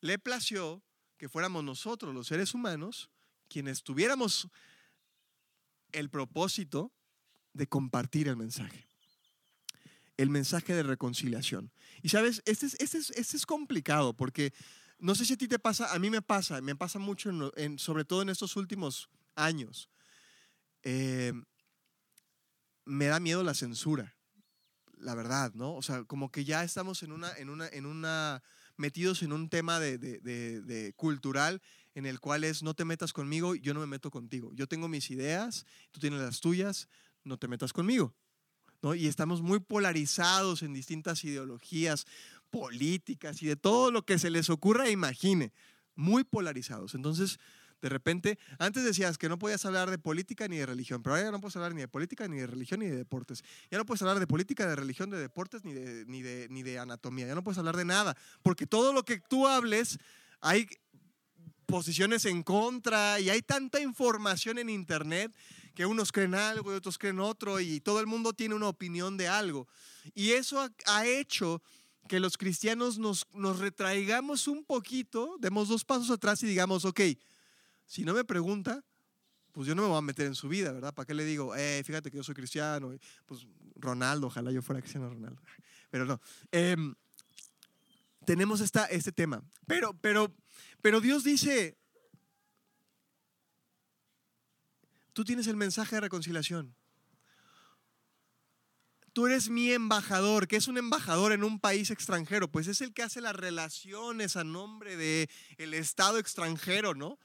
le 0.00 0.18
plació 0.18 0.82
que 1.16 1.30
fuéramos 1.30 1.64
nosotros, 1.64 2.14
los 2.14 2.26
seres 2.26 2.52
humanos, 2.52 3.10
quienes 3.48 3.82
tuviéramos 3.82 4.48
el 5.92 6.10
propósito 6.10 6.92
de 7.54 7.66
compartir 7.66 8.28
el 8.28 8.36
mensaje. 8.36 8.86
El 10.18 10.28
mensaje 10.28 10.74
de 10.74 10.82
reconciliación. 10.82 11.72
Y 12.02 12.10
sabes, 12.10 12.42
este 12.44 12.66
es, 12.66 12.76
este 12.80 12.98
es, 12.98 13.10
este 13.10 13.36
es 13.36 13.46
complicado 13.46 14.14
porque 14.14 14.52
no 14.98 15.14
sé 15.14 15.24
si 15.24 15.34
a 15.34 15.36
ti 15.36 15.48
te 15.48 15.58
pasa, 15.58 15.92
a 15.92 15.98
mí 15.98 16.10
me 16.10 16.22
pasa, 16.22 16.60
me 16.60 16.74
pasa 16.74 16.98
mucho, 16.98 17.30
sobre 17.76 18.04
todo 18.04 18.22
en 18.22 18.30
estos 18.30 18.56
últimos 18.56 19.08
años. 19.34 19.90
Eh, 20.82 21.32
me 22.84 23.06
da 23.06 23.20
miedo 23.20 23.42
la 23.42 23.54
censura, 23.54 24.16
la 24.98 25.14
verdad, 25.14 25.52
¿no? 25.54 25.74
O 25.74 25.82
sea, 25.82 26.04
como 26.04 26.30
que 26.30 26.44
ya 26.44 26.64
estamos 26.64 27.02
en 27.02 27.12
una, 27.12 27.36
en 27.36 27.50
una, 27.50 27.68
en 27.68 27.84
una 27.84 28.42
metidos 28.76 29.22
en 29.22 29.32
un 29.32 29.48
tema 29.48 29.80
de, 29.80 30.92
cultural 30.96 31.62
en 31.94 32.06
el 32.06 32.20
cual 32.20 32.44
es 32.44 32.62
no 32.62 32.74
te 32.74 32.84
metas 32.84 33.12
conmigo, 33.12 33.54
yo 33.54 33.74
no 33.74 33.80
me 33.80 33.86
meto 33.86 34.10
contigo. 34.10 34.52
Yo 34.54 34.66
tengo 34.66 34.88
mis 34.88 35.10
ideas, 35.10 35.64
tú 35.92 36.00
tienes 36.00 36.20
las 36.20 36.40
tuyas, 36.40 36.88
no 37.24 37.38
te 37.38 37.48
metas 37.48 37.72
conmigo. 37.72 38.14
¿no? 38.82 38.94
Y 38.94 39.06
estamos 39.06 39.40
muy 39.40 39.60
polarizados 39.60 40.62
en 40.62 40.74
distintas 40.74 41.24
ideologías 41.24 42.06
políticas 42.50 43.42
y 43.42 43.46
de 43.46 43.56
todo 43.56 43.90
lo 43.90 44.04
que 44.04 44.18
se 44.18 44.30
les 44.30 44.50
ocurra 44.50 44.90
imagine, 44.90 45.52
muy 45.94 46.24
polarizados. 46.24 46.94
Entonces, 46.94 47.38
de 47.82 47.88
repente, 47.88 48.38
antes 48.58 48.84
decías 48.84 49.18
que 49.18 49.28
no 49.28 49.38
podías 49.38 49.64
hablar 49.64 49.90
de 49.90 49.98
política 49.98 50.48
ni 50.48 50.56
de 50.56 50.66
religión, 50.66 51.02
pero 51.02 51.14
ahora 51.14 51.28
ya 51.28 51.30
no 51.30 51.40
puedes 51.40 51.56
hablar 51.56 51.74
ni 51.74 51.82
de 51.82 51.88
política, 51.88 52.26
ni 52.26 52.38
de 52.38 52.46
religión, 52.46 52.80
ni 52.80 52.86
de 52.86 52.96
deportes. 52.96 53.44
Ya 53.70 53.78
no 53.78 53.84
puedes 53.84 54.02
hablar 54.02 54.18
de 54.18 54.26
política, 54.26 54.66
de 54.66 54.76
religión, 54.76 55.10
de 55.10 55.18
deportes, 55.18 55.64
ni 55.64 55.74
de, 55.74 56.04
ni 56.06 56.22
de, 56.22 56.48
ni 56.48 56.62
de 56.62 56.78
anatomía. 56.78 57.26
Ya 57.26 57.34
no 57.34 57.44
puedes 57.44 57.58
hablar 57.58 57.76
de 57.76 57.84
nada, 57.84 58.16
porque 58.42 58.66
todo 58.66 58.92
lo 58.92 59.04
que 59.04 59.18
tú 59.18 59.46
hables, 59.46 59.98
hay 60.40 60.66
posiciones 61.66 62.24
en 62.24 62.42
contra 62.42 63.20
y 63.20 63.28
hay 63.28 63.42
tanta 63.42 63.80
información 63.80 64.58
en 64.58 64.70
Internet 64.70 65.34
que 65.74 65.84
unos 65.84 66.10
creen 66.10 66.34
algo 66.34 66.72
y 66.72 66.76
otros 66.76 66.96
creen 66.96 67.20
otro 67.20 67.60
y 67.60 67.80
todo 67.80 68.00
el 68.00 68.06
mundo 68.06 68.32
tiene 68.32 68.54
una 68.54 68.68
opinión 68.68 69.16
de 69.16 69.28
algo. 69.28 69.68
Y 70.14 70.30
eso 70.30 70.66
ha, 70.86 71.06
hecho 71.06 71.60
que 72.08 72.20
los 72.20 72.38
cristianos 72.38 72.98
nos, 72.98 73.26
nos 73.34 73.58
retraigamos 73.58 74.48
un 74.48 74.64
poquito, 74.64 75.36
demos 75.38 75.68
dos 75.68 75.84
pasos 75.84 76.10
atrás 76.10 76.42
y 76.42 76.46
digamos, 76.46 76.84
ok, 76.84 77.00
si 77.86 78.04
no 78.04 78.14
me 78.14 78.24
pregunta, 78.24 78.84
pues 79.52 79.66
yo 79.66 79.74
no 79.74 79.82
me 79.82 79.88
voy 79.88 79.98
a 79.98 80.02
meter 80.02 80.26
en 80.26 80.34
su 80.34 80.48
vida, 80.48 80.72
¿verdad? 80.72 80.92
¿Para 80.92 81.06
qué 81.06 81.14
le 81.14 81.24
digo, 81.24 81.56
eh, 81.56 81.82
fíjate 81.84 82.10
que 82.10 82.18
yo 82.18 82.22
soy 82.22 82.34
cristiano? 82.34 82.94
Pues 83.24 83.46
Ronaldo, 83.76 84.26
ojalá 84.26 84.52
yo 84.52 84.60
fuera 84.60 84.82
cristiano 84.82 85.08
Ronaldo. 85.08 85.40
Pero 85.90 86.04
no. 86.04 86.20
Em, 86.50 86.94
tenemos 88.26 88.60
esta, 88.60 88.84
este 88.86 89.12
tema. 89.12 89.42
Pero, 89.66 89.94
pero, 89.94 90.34
pero 90.82 91.00
Dios 91.00 91.24
dice, 91.24 91.78
tú 95.12 95.24
tienes 95.24 95.46
el 95.46 95.56
mensaje 95.56 95.96
de 95.96 96.00
reconciliación. 96.00 96.74
Tú 99.12 99.26
eres 99.26 99.48
mi 99.48 99.72
embajador. 99.72 100.46
¿Qué 100.46 100.56
es 100.56 100.68
un 100.68 100.76
embajador 100.76 101.32
en 101.32 101.44
un 101.44 101.60
país 101.60 101.90
extranjero? 101.90 102.50
Pues 102.50 102.66
es 102.66 102.82
el 102.82 102.92
que 102.92 103.02
hace 103.02 103.22
las 103.22 103.34
relaciones 103.34 104.36
a 104.36 104.44
nombre 104.44 104.96
del 104.96 105.30
el 105.56 105.72
Estado 105.72 106.18
extranjero, 106.18 106.94
¿no? 106.94 107.18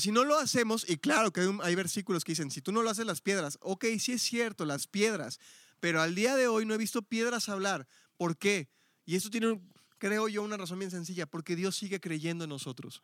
Si 0.00 0.10
no 0.10 0.24
lo 0.24 0.38
hacemos, 0.38 0.88
y 0.88 0.96
claro 0.96 1.32
que 1.32 1.48
hay, 1.62 1.74
versículos 1.74 2.24
que 2.24 2.32
dicen, 2.32 2.50
si 2.50 2.62
tú 2.62 2.72
no 2.72 2.82
lo 2.82 2.90
haces 2.90 3.04
las 3.04 3.20
piedras, 3.20 3.58
ok, 3.60 3.84
sí 3.98 4.12
es 4.12 4.22
cierto, 4.22 4.64
las 4.64 4.86
piedras, 4.86 5.38
pero 5.80 6.00
al 6.00 6.14
día 6.14 6.36
de 6.36 6.48
hoy 6.48 6.64
no 6.64 6.74
he 6.74 6.78
visto 6.78 7.02
piedras 7.02 7.48
hablar. 7.48 7.86
¿Por 8.16 8.36
qué? 8.36 8.68
Y 9.04 9.16
eso 9.16 9.28
tiene, 9.30 9.60
creo 9.98 10.28
yo, 10.28 10.42
una 10.42 10.56
razón 10.56 10.78
bien 10.78 10.90
sencilla, 10.90 11.26
porque 11.26 11.56
Dios 11.56 11.76
sigue 11.76 12.00
creyendo 12.00 12.44
en 12.44 12.50
nosotros. 12.50 13.02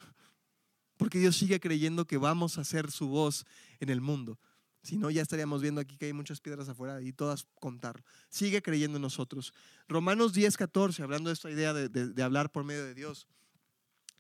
Porque 0.97 1.19
Dios 1.19 1.37
sigue 1.37 1.61
creyendo 1.61 2.07
que 2.07 2.17
vamos 2.17 2.59
a 2.59 2.65
ser 2.65 2.91
su 2.91 3.09
voz 3.09 3.45
en 3.81 3.91
el 3.91 4.01
mundo. 4.01 4.39
Si 4.83 4.97
no, 4.97 5.11
ya 5.11 5.23
estaríamos 5.23 5.61
viendo 5.61 5.81
aquí 5.81 5.97
que 5.97 6.07
hay 6.07 6.13
muchas 6.13 6.41
piedras 6.41 6.69
afuera 6.69 7.03
y 7.03 7.13
todas 7.13 7.47
contar. 7.61 8.03
Sigue 8.31 8.63
creyendo 8.63 8.97
en 8.97 9.03
nosotros. 9.03 9.53
Romanos 9.89 10.33
10, 10.33 10.57
14, 10.57 11.03
hablando 11.03 11.29
de 11.29 11.35
esta 11.35 11.51
idea 11.51 11.75
de, 11.75 12.23
hablar 12.23 12.51
por 12.51 12.65
medio 12.65 12.85
de 12.85 12.95
Dios, 12.95 13.27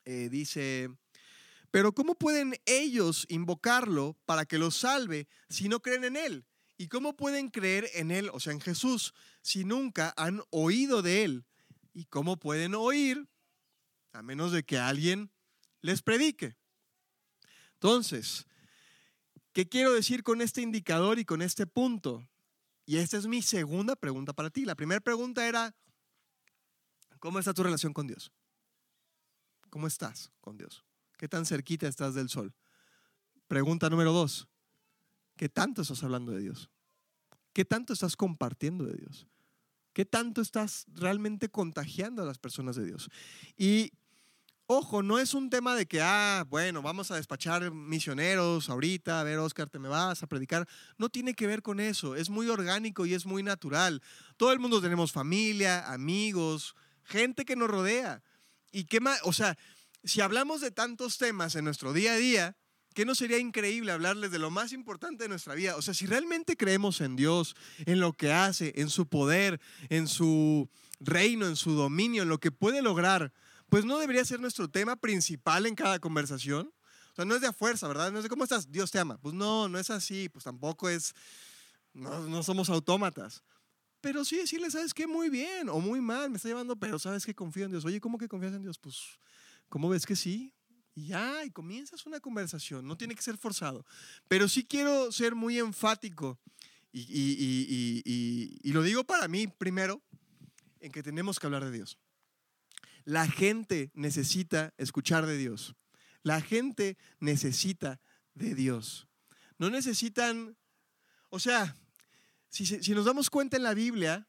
eh, 0.04 0.28
dice, 0.30 0.90
pero 1.70 1.92
¿cómo 1.92 2.14
pueden 2.14 2.54
ellos 2.64 3.26
invocarlo 3.28 4.16
para 4.24 4.46
que 4.46 4.58
los 4.58 4.76
salve 4.76 5.28
si 5.48 5.68
no 5.68 5.80
creen 5.80 6.04
en 6.04 6.16
Él? 6.16 6.46
¿Y 6.76 6.88
cómo 6.88 7.16
pueden 7.16 7.50
creer 7.50 7.90
en 7.94 8.10
Él, 8.10 8.30
o 8.32 8.40
sea, 8.40 8.52
en 8.52 8.60
Jesús, 8.60 9.12
si 9.42 9.64
nunca 9.64 10.14
han 10.16 10.42
oído 10.50 11.02
de 11.02 11.24
Él? 11.24 11.44
¿Y 11.92 12.04
cómo 12.04 12.38
pueden 12.38 12.74
oír 12.74 13.28
a 14.12 14.22
menos 14.22 14.52
de 14.52 14.62
que 14.62 14.78
alguien 14.78 15.30
les 15.82 16.02
predique? 16.02 16.56
Entonces, 17.74 18.46
¿qué 19.52 19.68
quiero 19.68 19.92
decir 19.92 20.22
con 20.22 20.40
este 20.40 20.62
indicador 20.62 21.18
y 21.18 21.24
con 21.24 21.42
este 21.42 21.66
punto? 21.66 22.28
Y 22.86 22.96
esta 22.96 23.18
es 23.18 23.26
mi 23.26 23.42
segunda 23.42 23.96
pregunta 23.96 24.32
para 24.32 24.50
ti. 24.50 24.64
La 24.64 24.74
primera 24.74 25.00
pregunta 25.00 25.46
era, 25.46 25.76
¿cómo 27.18 27.38
está 27.38 27.52
tu 27.52 27.62
relación 27.62 27.92
con 27.92 28.06
Dios? 28.06 28.32
¿Cómo 29.68 29.86
estás 29.86 30.30
con 30.40 30.56
Dios? 30.56 30.87
¿Qué 31.18 31.28
tan 31.28 31.44
cerquita 31.44 31.88
estás 31.88 32.14
del 32.14 32.28
sol? 32.28 32.54
Pregunta 33.48 33.90
número 33.90 34.12
dos. 34.12 34.48
¿Qué 35.36 35.48
tanto 35.48 35.82
estás 35.82 36.02
hablando 36.04 36.32
de 36.32 36.40
Dios? 36.40 36.70
¿Qué 37.52 37.64
tanto 37.64 37.92
estás 37.92 38.14
compartiendo 38.14 38.84
de 38.84 38.94
Dios? 38.94 39.26
¿Qué 39.92 40.04
tanto 40.04 40.40
estás 40.40 40.86
realmente 40.94 41.48
contagiando 41.48 42.22
a 42.22 42.24
las 42.24 42.38
personas 42.38 42.76
de 42.76 42.84
Dios? 42.84 43.10
Y 43.56 43.90
ojo, 44.66 45.02
no 45.02 45.18
es 45.18 45.34
un 45.34 45.50
tema 45.50 45.74
de 45.74 45.86
que, 45.86 46.00
ah, 46.00 46.44
bueno, 46.48 46.82
vamos 46.82 47.10
a 47.10 47.16
despachar 47.16 47.72
misioneros 47.72 48.70
ahorita, 48.70 49.18
a 49.18 49.24
ver, 49.24 49.38
Oscar, 49.38 49.68
te 49.68 49.80
me 49.80 49.88
vas 49.88 50.22
a 50.22 50.28
predicar. 50.28 50.68
No 50.98 51.08
tiene 51.08 51.34
que 51.34 51.48
ver 51.48 51.62
con 51.62 51.80
eso. 51.80 52.14
Es 52.14 52.30
muy 52.30 52.48
orgánico 52.48 53.06
y 53.06 53.14
es 53.14 53.26
muy 53.26 53.42
natural. 53.42 54.02
Todo 54.36 54.52
el 54.52 54.60
mundo 54.60 54.80
tenemos 54.80 55.10
familia, 55.10 55.92
amigos, 55.92 56.76
gente 57.02 57.44
que 57.44 57.56
nos 57.56 57.68
rodea. 57.68 58.22
¿Y 58.70 58.84
qué 58.84 59.00
más? 59.00 59.18
O 59.24 59.32
sea, 59.32 59.56
si 60.04 60.20
hablamos 60.20 60.60
de 60.60 60.70
tantos 60.70 61.18
temas 61.18 61.54
en 61.54 61.64
nuestro 61.64 61.92
día 61.92 62.12
a 62.12 62.16
día, 62.16 62.56
¿qué 62.94 63.04
no 63.04 63.14
sería 63.14 63.38
increíble 63.38 63.92
hablarles 63.92 64.30
de 64.30 64.38
lo 64.38 64.50
más 64.50 64.72
importante 64.72 65.24
de 65.24 65.28
nuestra 65.28 65.54
vida? 65.54 65.76
O 65.76 65.82
sea, 65.82 65.94
si 65.94 66.06
realmente 66.06 66.56
creemos 66.56 67.00
en 67.00 67.16
Dios, 67.16 67.54
en 67.86 68.00
lo 68.00 68.12
que 68.12 68.32
hace, 68.32 68.72
en 68.76 68.90
su 68.90 69.06
poder, 69.06 69.60
en 69.88 70.08
su 70.08 70.68
reino, 71.00 71.46
en 71.46 71.56
su 71.56 71.72
dominio, 71.72 72.22
en 72.22 72.28
lo 72.28 72.38
que 72.38 72.50
puede 72.50 72.82
lograr, 72.82 73.32
pues 73.68 73.84
no 73.84 73.98
debería 73.98 74.24
ser 74.24 74.40
nuestro 74.40 74.68
tema 74.68 74.96
principal 74.96 75.66
en 75.66 75.74
cada 75.74 75.98
conversación. 75.98 76.72
O 77.12 77.14
sea, 77.14 77.24
no 77.24 77.34
es 77.34 77.40
de 77.40 77.48
a 77.48 77.52
fuerza, 77.52 77.88
¿verdad? 77.88 78.12
No 78.12 78.18
es 78.18 78.24
de 78.24 78.30
cómo 78.30 78.44
estás, 78.44 78.70
Dios 78.70 78.90
te 78.90 78.98
ama. 78.98 79.18
Pues 79.18 79.34
no, 79.34 79.68
no 79.68 79.78
es 79.78 79.90
así, 79.90 80.28
pues 80.28 80.44
tampoco 80.44 80.88
es, 80.88 81.14
no, 81.92 82.20
no 82.20 82.42
somos 82.42 82.70
autómatas. 82.70 83.42
Pero 84.00 84.24
sí 84.24 84.36
decirle, 84.36 84.70
¿sabes 84.70 84.94
qué? 84.94 85.06
Muy 85.06 85.28
bien 85.28 85.68
o 85.68 85.80
muy 85.80 86.00
mal, 86.00 86.30
me 86.30 86.36
está 86.36 86.48
llevando, 86.48 86.76
pero 86.76 86.98
¿sabes 86.98 87.26
que 87.26 87.34
confío 87.34 87.64
en 87.64 87.72
Dios? 87.72 87.84
Oye, 87.84 88.00
¿cómo 88.00 88.16
que 88.16 88.28
confías 88.28 88.54
en 88.54 88.62
Dios? 88.62 88.78
Pues 88.78 89.18
¿Cómo 89.68 89.88
ves 89.88 90.06
que 90.06 90.16
sí? 90.16 90.54
Y 90.94 91.08
ya, 91.08 91.44
y 91.44 91.50
comienzas 91.50 92.06
una 92.06 92.20
conversación, 92.20 92.86
no 92.86 92.96
tiene 92.96 93.14
que 93.14 93.22
ser 93.22 93.38
forzado. 93.38 93.84
Pero 94.26 94.48
sí 94.48 94.64
quiero 94.64 95.12
ser 95.12 95.34
muy 95.34 95.58
enfático 95.58 96.40
y, 96.90 98.60
y, 98.62 98.72
lo 98.72 98.82
digo 98.82 99.04
para 99.04 99.28
mí 99.28 99.46
primero, 99.46 100.02
en 100.80 100.90
que 100.90 101.02
tenemos 101.02 101.38
que 101.38 101.46
hablar 101.46 101.64
de 101.64 101.70
Dios. 101.70 101.98
La 103.04 103.28
gente 103.28 103.90
necesita 103.94 104.74
escuchar 104.76 105.26
de 105.26 105.36
Dios. 105.36 105.74
La 106.22 106.40
gente 106.40 106.96
necesita 107.20 108.00
de 108.34 108.54
Dios. 108.54 109.08
No 109.58 109.70
necesitan, 109.70 110.56
o 111.30 111.38
sea, 111.38 111.76
si, 112.48 112.66
si, 112.66 112.92
nos 112.92 113.04
damos 113.04 113.30
cuenta 113.30 113.56
en 113.56 113.62
la 113.62 113.74
Biblia, 113.74 114.28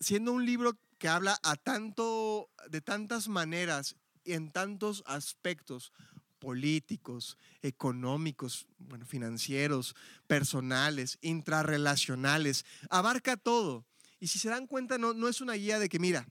siendo 0.00 0.32
un 0.32 0.44
libro 0.44 0.78
que 1.02 1.08
habla 1.08 1.36
a 1.42 1.56
tanto, 1.56 2.48
de 2.70 2.80
tantas 2.80 3.26
maneras, 3.26 3.96
en 4.24 4.52
tantos 4.52 5.02
aspectos 5.04 5.92
políticos, 6.38 7.36
económicos, 7.60 8.68
bueno, 8.78 9.04
financieros, 9.04 9.96
personales, 10.28 11.18
intrarrelacionales, 11.20 12.64
abarca 12.88 13.36
todo. 13.36 13.84
Y 14.20 14.28
si 14.28 14.38
se 14.38 14.50
dan 14.50 14.68
cuenta, 14.68 14.96
no, 14.96 15.12
no 15.12 15.26
es 15.26 15.40
una 15.40 15.54
guía 15.54 15.80
de 15.80 15.88
que, 15.88 15.98
mira, 15.98 16.24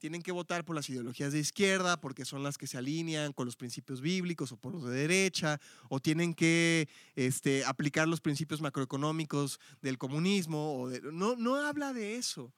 tienen 0.00 0.20
que 0.20 0.32
votar 0.32 0.66
por 0.66 0.76
las 0.76 0.90
ideologías 0.90 1.32
de 1.32 1.38
izquierda 1.38 1.98
porque 1.98 2.26
son 2.26 2.42
las 2.42 2.58
que 2.58 2.66
se 2.66 2.76
alinean 2.76 3.32
con 3.32 3.46
los 3.46 3.56
principios 3.56 4.02
bíblicos 4.02 4.52
o 4.52 4.58
por 4.58 4.74
los 4.74 4.84
de 4.84 4.94
derecha, 4.94 5.58
o 5.88 5.98
tienen 5.98 6.34
que 6.34 6.90
este, 7.14 7.64
aplicar 7.64 8.06
los 8.06 8.20
principios 8.20 8.60
macroeconómicos 8.60 9.60
del 9.80 9.96
comunismo. 9.96 10.74
O 10.74 10.90
no, 10.90 11.36
no 11.36 11.56
habla 11.56 11.94
de 11.94 12.16
eso. 12.16 12.52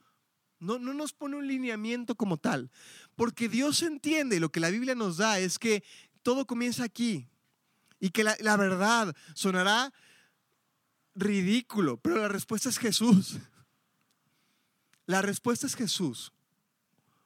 No, 0.58 0.78
no 0.78 0.94
nos 0.94 1.12
pone 1.12 1.36
un 1.36 1.46
lineamiento 1.46 2.14
como 2.14 2.36
tal. 2.36 2.70
Porque 3.14 3.48
Dios 3.48 3.82
entiende, 3.82 4.40
lo 4.40 4.50
que 4.50 4.60
la 4.60 4.70
Biblia 4.70 4.94
nos 4.94 5.18
da 5.18 5.38
es 5.38 5.58
que 5.58 5.84
todo 6.22 6.46
comienza 6.46 6.84
aquí. 6.84 7.28
Y 8.00 8.10
que 8.10 8.24
la, 8.24 8.36
la 8.40 8.56
verdad 8.56 9.14
sonará 9.34 9.92
ridículo, 11.14 11.96
pero 11.96 12.16
la 12.16 12.28
respuesta 12.28 12.68
es 12.68 12.78
Jesús. 12.78 13.38
La 15.06 15.22
respuesta 15.22 15.66
es 15.66 15.74
Jesús. 15.74 16.32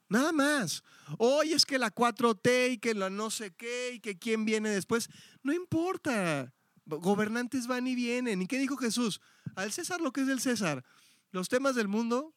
Nada 0.09 0.33
más. 0.33 0.83
Hoy 1.19 1.53
es 1.53 1.65
que 1.65 1.79
la 1.79 1.95
4T 1.95 2.73
y 2.73 2.79
que 2.79 2.95
la 2.95 3.11
no 3.11 3.31
sé 3.31 3.53
qué 3.53 3.93
y 3.95 4.01
que 4.01 4.19
quién 4.19 4.45
viene 4.45 4.69
después. 4.69 5.09
No 5.43 5.53
importa. 5.53 6.53
Gobernantes 6.85 7.67
van 7.67 7.87
y 7.87 7.95
vienen. 7.95 8.43
¿Y 8.43 8.47
qué 8.47 8.59
dijo 8.59 8.77
Jesús? 8.77 9.21
Al 9.55 9.73
César 9.73 10.01
lo 10.01 10.13
que 10.13 10.23
es 10.23 10.27
del 10.27 10.41
César. 10.41 10.85
Los 11.31 11.49
temas 11.49 11.77
del 11.77 11.87
mundo, 11.89 12.35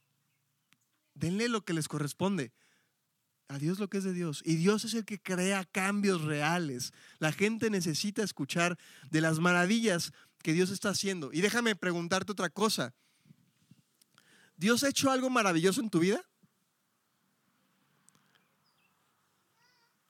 denle 1.14 1.48
lo 1.48 1.64
que 1.64 1.74
les 1.74 1.88
corresponde. 1.88 2.52
A 3.48 3.58
Dios 3.58 3.80
lo 3.80 3.90
que 3.90 3.98
es 3.98 4.04
de 4.04 4.14
Dios. 4.14 4.42
Y 4.46 4.56
Dios 4.56 4.86
es 4.86 4.94
el 4.94 5.06
que 5.06 5.22
crea 5.22 5.66
cambios 5.66 6.22
reales. 6.22 6.94
La 7.20 7.32
gente 7.32 7.70
necesita 7.70 8.24
escuchar 8.24 8.80
de 9.12 9.22
las 9.22 9.40
maravillas 9.40 10.12
que 10.42 10.54
Dios 10.54 10.72
está 10.72 10.90
haciendo. 10.90 11.32
Y 11.34 11.42
déjame 11.42 11.76
preguntarte 11.76 12.32
otra 12.32 12.50
cosa. 12.50 12.94
¿Dios 14.56 14.84
ha 14.84 14.90
hecho 14.90 15.12
algo 15.12 15.30
maravilloso 15.30 15.82
en 15.82 15.90
tu 15.90 16.00
vida? 16.00 16.24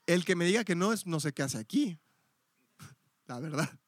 El 0.06 0.26
que 0.26 0.36
me 0.36 0.46
diga 0.46 0.64
que 0.64 0.76
no 0.76 0.94
es 0.94 1.06
no 1.06 1.20
sé 1.20 1.34
qué 1.34 1.44
hace 1.44 1.58
aquí. 1.58 1.98
La 3.28 3.40
verdad. 3.40 3.70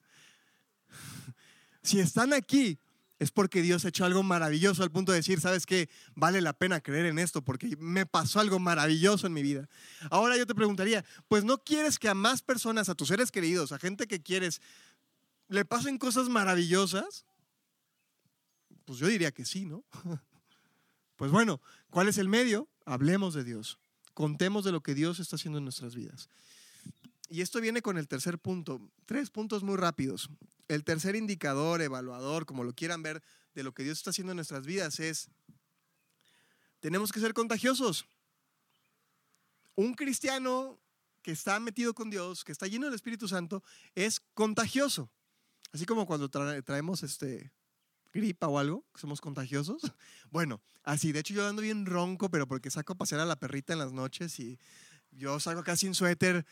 Si 1.84 2.00
están 2.00 2.34
aquí 2.34 2.80
es 3.20 3.32
porque 3.32 3.62
Dios 3.62 3.86
ha 3.86 3.90
hecho 3.90 4.06
algo 4.06 4.24
maravilloso 4.24 4.84
al 4.84 4.92
punto 4.92 5.12
de 5.12 5.20
decir, 5.20 5.40
¿sabes 5.40 5.66
qué? 5.66 5.90
Vale 6.16 6.42
la 6.42 6.54
pena 6.54 6.82
creer 6.82 7.06
en 7.06 7.20
esto 7.20 7.42
porque 7.42 7.76
me 7.78 8.06
pasó 8.06 8.40
algo 8.40 8.60
maravilloso 8.60 9.28
en 9.28 9.34
mi 9.34 9.42
vida. 9.42 9.70
Ahora 10.10 10.38
yo 10.38 10.46
te 10.46 10.56
preguntaría, 10.56 11.06
pues 11.28 11.44
no 11.44 11.58
quieres 11.58 11.98
que 12.00 12.10
a 12.10 12.14
más 12.14 12.42
personas, 12.42 12.90
a 12.90 12.96
tus 12.96 13.08
seres 13.08 13.32
queridos, 13.32 13.72
a 13.72 13.80
gente 13.80 14.08
que 14.08 14.22
quieres, 14.22 14.62
le 15.48 15.64
pasen 15.66 15.98
cosas 15.98 16.30
maravillosas? 16.30 17.26
Pues 18.86 19.00
yo 19.00 19.08
diría 19.08 19.32
que 19.32 19.46
sí, 19.46 19.66
¿no? 19.66 19.84
Pues 21.16 21.32
bueno, 21.32 21.62
¿cuál 21.92 22.10
es 22.10 22.18
el 22.18 22.28
medio? 22.28 22.68
Hablemos 22.86 23.34
de 23.34 23.46
Dios 23.46 23.80
contemos 24.16 24.64
de 24.64 24.72
lo 24.72 24.82
que 24.82 24.96
Dios 24.96 25.20
está 25.20 25.36
haciendo 25.36 25.60
en 25.60 25.66
nuestras 25.66 25.94
vidas. 25.94 26.30
Y 27.30 27.42
esto 27.42 27.60
viene 27.60 27.82
con 27.82 27.98
el 27.98 28.08
tercer 28.08 28.38
punto. 28.38 28.80
Tres 29.06 29.30
puntos 29.30 29.64
muy 29.64 29.78
rápidos. 29.78 30.30
El 30.68 30.84
tercer 30.84 31.16
indicador, 31.16 31.82
evaluador, 31.82 32.46
como 32.46 32.64
lo 32.64 32.74
quieran 32.74 33.02
ver, 33.02 33.24
de 33.54 33.64
lo 33.64 33.74
que 33.74 33.84
Dios 33.84 33.98
está 33.98 34.12
haciendo 34.12 34.32
en 34.32 34.38
nuestras 34.38 34.66
vidas 34.66 35.00
es, 35.00 35.30
tenemos 36.80 37.12
que 37.12 37.20
ser 37.20 37.34
contagiosos. 37.34 38.06
Un 39.76 39.94
cristiano 39.96 40.80
que 41.22 41.32
está 41.32 41.60
metido 41.60 41.94
con 41.96 42.10
Dios, 42.10 42.44
que 42.44 42.52
está 42.52 42.68
lleno 42.68 42.86
del 42.86 42.96
Espíritu 42.96 43.28
Santo, 43.28 43.64
es 43.96 44.20
contagioso. 44.34 45.10
Así 45.72 45.86
como 45.86 46.06
cuando 46.06 46.30
traemos 46.30 47.02
este, 47.02 47.52
gripa 48.14 48.48
o 48.48 48.60
algo, 48.60 48.86
somos 48.96 49.22
contagiosos. 49.22 49.82
Bueno, 50.32 50.62
así, 50.84 51.14
de 51.14 51.20
hecho 51.20 51.34
yo 51.34 51.48
ando 51.48 51.62
bien 51.62 51.86
ronco, 51.86 52.30
pero 52.30 52.46
porque 52.46 52.70
saco 52.70 52.94
a 52.94 52.98
pasear 52.98 53.22
a 53.22 53.26
la 53.26 53.38
perrita 53.38 53.72
en 53.72 53.80
las 53.80 53.94
noches 53.94 54.38
y 54.40 54.60
yo 55.12 55.40
salgo 55.40 55.64
casi 55.64 55.88
en 55.88 55.94
suéter, 55.94 56.46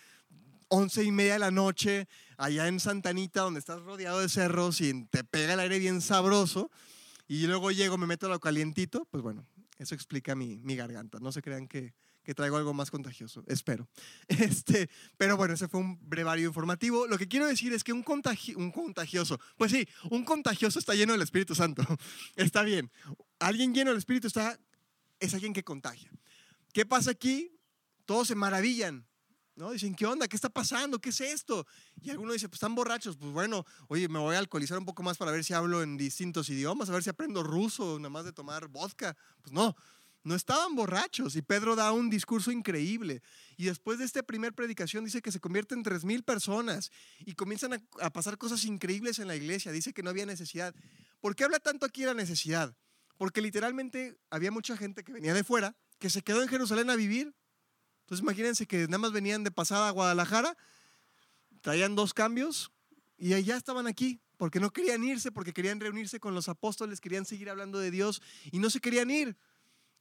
once 0.74 1.04
y 1.04 1.12
media 1.12 1.34
de 1.34 1.40
la 1.40 1.52
noche, 1.52 2.08
allá 2.36 2.68
en 2.68 2.80
Santanita, 2.80 3.42
donde 3.42 3.60
estás 3.60 3.80
rodeado 3.84 4.20
de 4.20 4.28
cerros 4.28 4.82
y 4.82 5.06
te 5.06 5.24
pega 5.24 5.54
el 5.54 5.60
aire 5.60 5.78
bien 5.78 6.02
sabroso, 6.02 6.72
y 7.28 7.46
luego 7.46 7.70
llego, 7.70 8.00
me 8.00 8.08
meto 8.08 8.26
a 8.26 8.30
lo 8.30 8.40
calientito, 8.40 9.06
pues 9.12 9.22
bueno, 9.22 9.46
eso 9.78 9.94
explica 9.94 10.34
mi, 10.34 10.58
mi 10.64 10.76
garganta. 10.76 11.20
No 11.20 11.32
se 11.32 11.44
crean 11.44 11.68
que, 11.68 11.94
que 12.24 12.34
traigo 12.34 12.58
algo 12.58 12.74
más 12.74 12.90
contagioso, 12.90 13.44
espero. 13.46 13.88
Este, 14.28 14.90
pero 15.16 15.38
bueno, 15.38 15.54
ese 15.54 15.68
fue 15.68 15.80
un 15.80 16.00
brevario 16.10 16.48
informativo. 16.48 17.06
Lo 17.06 17.20
que 17.20 17.28
quiero 17.28 17.46
decir 17.46 17.72
es 17.74 17.84
que 17.84 17.94
un, 17.94 18.04
un 18.56 18.72
contagioso, 18.72 19.40
pues 19.58 19.72
sí, 19.72 19.88
un 20.10 20.26
contagioso 20.26 20.80
está 20.80 20.96
lleno 20.96 21.14
del 21.14 21.22
Espíritu 21.22 21.54
Santo. 21.54 21.84
Está 22.36 22.64
bien. 22.64 22.92
Alguien 23.38 23.76
lleno 23.76 23.92
del 23.92 24.00
Espíritu 24.00 24.26
está, 24.26 24.58
es 25.20 25.34
alguien 25.36 25.54
que 25.54 25.64
contagia. 25.64 26.10
¿Qué 26.74 26.86
pasa 26.86 27.12
aquí? 27.12 27.52
Todos 28.06 28.30
se 28.30 28.36
maravillan. 28.36 29.06
¿No? 29.56 29.72
Dicen, 29.72 29.96
¿qué 29.96 30.06
onda? 30.06 30.28
¿Qué 30.28 30.36
está 30.36 30.50
pasando? 30.50 31.00
¿Qué 31.00 31.10
es 31.10 31.22
esto? 31.22 31.66
Y 32.02 32.10
alguno 32.10 32.34
dice, 32.34 32.50
pues 32.50 32.58
están 32.58 32.76
borrachos. 32.76 33.18
Pues 33.18 33.32
bueno, 33.32 33.66
oye, 33.88 34.08
me 34.08 34.20
voy 34.20 34.36
a 34.36 34.40
alcoholizar 34.40 34.78
un 34.78 34.86
poco 34.86 35.04
más 35.04 35.18
para 35.18 35.32
ver 35.32 35.44
si 35.44 35.54
hablo 35.54 35.84
en 35.84 35.98
distintos 35.98 36.50
idiomas, 36.50 36.90
a 36.90 36.94
ver 36.94 37.04
si 37.04 37.10
aprendo 37.10 37.44
ruso, 37.44 37.98
nada 38.00 38.10
más 38.10 38.26
de 38.26 38.34
tomar 38.34 38.68
vodka. 38.68 39.16
Pues 39.42 39.54
no, 39.54 39.76
no 40.24 40.36
estaban 40.36 40.76
borrachos 40.76 41.36
y 41.36 41.42
Pedro 41.42 41.76
da 41.76 41.92
un 41.92 42.10
discurso 42.10 42.52
increíble. 42.52 43.22
Y 43.58 43.66
después 43.66 44.00
de 44.00 44.06
esta 44.06 44.24
primera 44.24 44.56
predicación 44.56 45.04
dice 45.04 45.22
que 45.22 45.32
se 45.32 45.40
convierte 45.40 45.76
en 45.76 45.84
tres 45.84 46.06
mil 46.06 46.24
personas 46.24 46.92
y 47.20 47.34
comienzan 47.34 47.86
a, 48.00 48.10
pasar 48.10 48.38
cosas 48.38 48.64
increíbles 48.64 49.20
en 49.20 49.28
la 49.28 49.36
iglesia. 49.36 49.72
Dice 49.72 49.94
que 49.94 50.02
no 50.02 50.10
había 50.10 50.26
necesidad. 50.26 50.74
¿Por 51.20 51.36
qué 51.36 51.44
habla 51.44 51.60
tanto 51.60 51.86
aquí 51.86 52.04
la 52.06 52.14
necesidad? 52.14 52.74
Porque 53.18 53.42
literalmente 53.42 54.18
había 54.30 54.52
mucha 54.52 54.78
gente 54.78 55.04
que 55.04 55.14
venía 55.14 55.34
de 55.34 55.44
fuera 55.44 55.76
que 56.00 56.10
se 56.10 56.22
quedó 56.22 56.42
en 56.42 56.50
Jerusalén 56.50 56.90
a 56.90 56.96
vivir. 56.96 57.34
Entonces 58.04 58.22
imagínense 58.22 58.68
que 58.68 58.86
nada 58.86 59.00
más 59.00 59.12
venían 59.12 59.44
de 59.44 59.52
pasada 59.52 59.88
a 59.88 59.92
Guadalajara, 59.92 60.56
traían 61.62 61.96
dos 61.96 62.14
cambios 62.14 62.72
y 63.18 63.34
allá 63.34 63.58
estaban 63.58 63.88
aquí 63.88 64.22
porque 64.38 64.60
no 64.60 64.72
querían 64.72 65.04
irse, 65.04 65.32
porque 65.32 65.54
querían 65.54 65.80
reunirse 65.80 66.20
con 66.20 66.36
los 66.36 66.50
apóstoles, 66.50 67.00
querían 67.00 67.26
seguir 67.26 67.50
hablando 67.50 67.80
de 67.80 67.92
Dios 67.92 68.22
y 68.52 68.60
no 68.60 68.70
se 68.70 68.82
querían 68.82 69.10
ir 69.10 69.38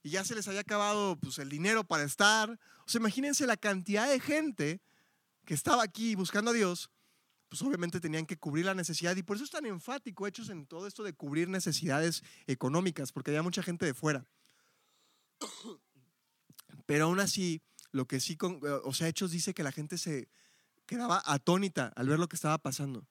y 0.03 0.11
ya 0.11 0.25
se 0.25 0.35
les 0.35 0.49
había 0.49 0.61
acabado 0.61 1.17
pues, 1.21 1.39
el 1.39 1.49
dinero 1.49 1.85
para 1.85 2.03
estar. 2.05 2.51
O 2.51 2.89
sea, 2.89 2.99
imagínense 2.99 3.47
la 3.47 3.57
cantidad 3.57 4.09
de 4.09 4.21
gente 4.21 4.81
que 5.45 5.55
estaba 5.55 5.83
aquí 5.83 6.15
buscando 6.15 6.51
a 6.51 6.55
Dios, 6.55 6.91
pues 7.49 7.63
obviamente 7.63 8.01
tenían 8.01 8.27
que 8.27 8.39
cubrir 8.39 8.65
la 8.65 8.75
necesidad 8.75 9.15
y 9.17 9.23
por 9.23 9.37
eso 9.37 9.45
es 9.45 9.51
tan 9.51 9.67
enfático 9.67 10.27
hechos 10.27 10.49
en 10.49 10.67
todo 10.67 10.87
esto 10.87 11.03
de 11.03 11.13
cubrir 11.13 11.49
necesidades 11.49 12.23
económicas, 12.47 13.13
porque 13.13 13.31
había 13.31 13.43
mucha 13.43 13.63
gente 13.63 13.87
de 13.87 13.95
fuera. 13.95 14.27
Pero 16.87 17.05
aún 17.05 17.21
así, 17.21 17.63
lo 17.93 18.07
que 18.07 18.21
sí, 18.21 18.37
o 18.41 18.93
sea, 18.93 19.09
Hechos 19.09 19.31
dice 19.31 19.55
que 19.55 19.63
la 19.63 19.73
gente 19.73 19.99
se 19.99 20.29
quedaba 20.87 21.23
atónita 21.25 21.93
al 21.95 22.09
ver 22.09 22.19
lo 22.19 22.29
que 22.29 22.37
estaba 22.37 22.59
pasando 22.59 23.07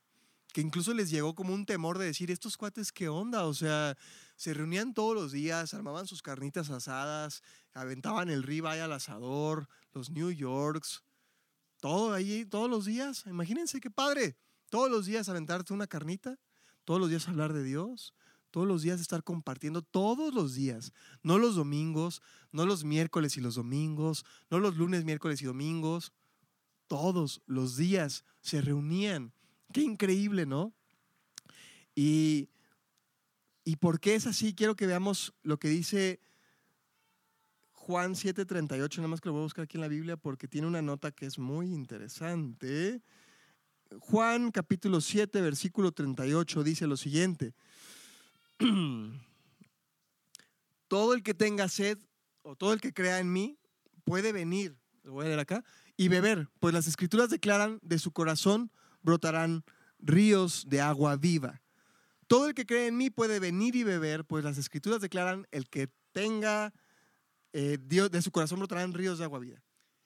que 0.51 0.61
incluso 0.61 0.93
les 0.93 1.09
llegó 1.09 1.33
como 1.33 1.53
un 1.53 1.65
temor 1.65 1.97
de 1.97 2.05
decir, 2.05 2.29
estos 2.29 2.57
cuates, 2.57 2.91
¿qué 2.91 3.09
onda? 3.09 3.45
O 3.45 3.53
sea, 3.53 3.97
se 4.35 4.53
reunían 4.53 4.93
todos 4.93 5.15
los 5.15 5.31
días, 5.31 5.73
armaban 5.73 6.07
sus 6.07 6.21
carnitas 6.21 6.69
asadas, 6.69 7.41
aventaban 7.73 8.29
el 8.29 8.43
ribeye 8.43 8.81
al 8.81 8.91
asador, 8.91 9.67
los 9.93 10.09
New 10.09 10.31
Yorks, 10.31 11.03
todo 11.79 12.13
ahí, 12.13 12.45
todos 12.45 12.69
los 12.69 12.85
días. 12.85 13.23
Imagínense 13.27 13.79
qué 13.79 13.89
padre. 13.89 14.37
Todos 14.69 14.89
los 14.89 15.05
días 15.05 15.27
aventarte 15.27 15.73
una 15.73 15.87
carnita, 15.87 16.39
todos 16.85 16.99
los 16.99 17.09
días 17.09 17.27
hablar 17.27 17.53
de 17.53 17.63
Dios, 17.63 18.13
todos 18.51 18.67
los 18.67 18.83
días 18.83 19.01
estar 19.01 19.23
compartiendo, 19.23 19.81
todos 19.81 20.33
los 20.33 20.53
días, 20.53 20.93
no 21.23 21.39
los 21.39 21.55
domingos, 21.55 22.21
no 22.51 22.65
los 22.65 22.83
miércoles 22.83 23.37
y 23.37 23.41
los 23.41 23.55
domingos, 23.55 24.25
no 24.49 24.59
los 24.59 24.77
lunes, 24.77 25.05
miércoles 25.05 25.41
y 25.41 25.45
domingos, 25.45 26.13
todos 26.87 27.41
los 27.47 27.77
días 27.77 28.25
se 28.41 28.61
reunían 28.61 29.33
Qué 29.71 29.81
increíble, 29.81 30.45
¿no? 30.45 30.73
Y, 31.95 32.49
y 33.63 33.77
por 33.77 33.99
qué 33.99 34.15
es 34.15 34.27
así, 34.27 34.53
quiero 34.53 34.75
que 34.75 34.87
veamos 34.87 35.33
lo 35.43 35.57
que 35.59 35.69
dice 35.69 36.19
Juan 37.71 38.15
7:38, 38.15 38.97
nada 38.97 39.07
más 39.07 39.21
que 39.21 39.29
lo 39.29 39.33
voy 39.33 39.41
a 39.41 39.45
buscar 39.45 39.63
aquí 39.63 39.77
en 39.77 39.81
la 39.81 39.87
Biblia 39.87 40.17
porque 40.17 40.47
tiene 40.47 40.67
una 40.67 40.81
nota 40.81 41.11
que 41.11 41.25
es 41.25 41.39
muy 41.39 41.73
interesante. 41.73 43.01
Juan 43.99 44.51
capítulo 44.51 45.01
7, 45.01 45.41
versículo 45.41 45.91
38 45.91 46.63
dice 46.63 46.87
lo 46.87 46.97
siguiente. 46.97 47.53
Todo 50.87 51.13
el 51.13 51.23
que 51.23 51.33
tenga 51.33 51.69
sed 51.69 51.97
o 52.41 52.55
todo 52.55 52.73
el 52.73 52.81
que 52.81 52.93
crea 52.93 53.19
en 53.19 53.31
mí 53.31 53.57
puede 54.03 54.33
venir, 54.33 54.77
lo 55.03 55.13
voy 55.13 55.25
a 55.25 55.29
leer 55.29 55.39
acá, 55.39 55.63
y 55.95 56.07
beber, 56.07 56.49
pues 56.59 56.73
las 56.73 56.87
escrituras 56.87 57.29
declaran 57.29 57.79
de 57.81 57.99
su 57.99 58.11
corazón 58.11 58.71
brotarán 59.01 59.63
ríos 59.99 60.65
de 60.67 60.81
agua 60.81 61.15
viva. 61.15 61.61
Todo 62.27 62.47
el 62.47 62.53
que 62.53 62.65
cree 62.65 62.87
en 62.87 62.97
mí 62.97 63.09
puede 63.09 63.39
venir 63.39 63.75
y 63.75 63.83
beber, 63.83 64.25
pues 64.25 64.43
las 64.43 64.57
escrituras 64.57 65.01
declaran 65.01 65.47
el 65.51 65.69
que 65.69 65.89
tenga 66.11 66.73
eh, 67.53 67.77
Dios, 67.81 68.11
de 68.11 68.21
su 68.21 68.31
corazón 68.31 68.59
brotarán 68.59 68.93
ríos 68.93 69.19
de 69.19 69.25
agua 69.25 69.39
viva. 69.39 69.61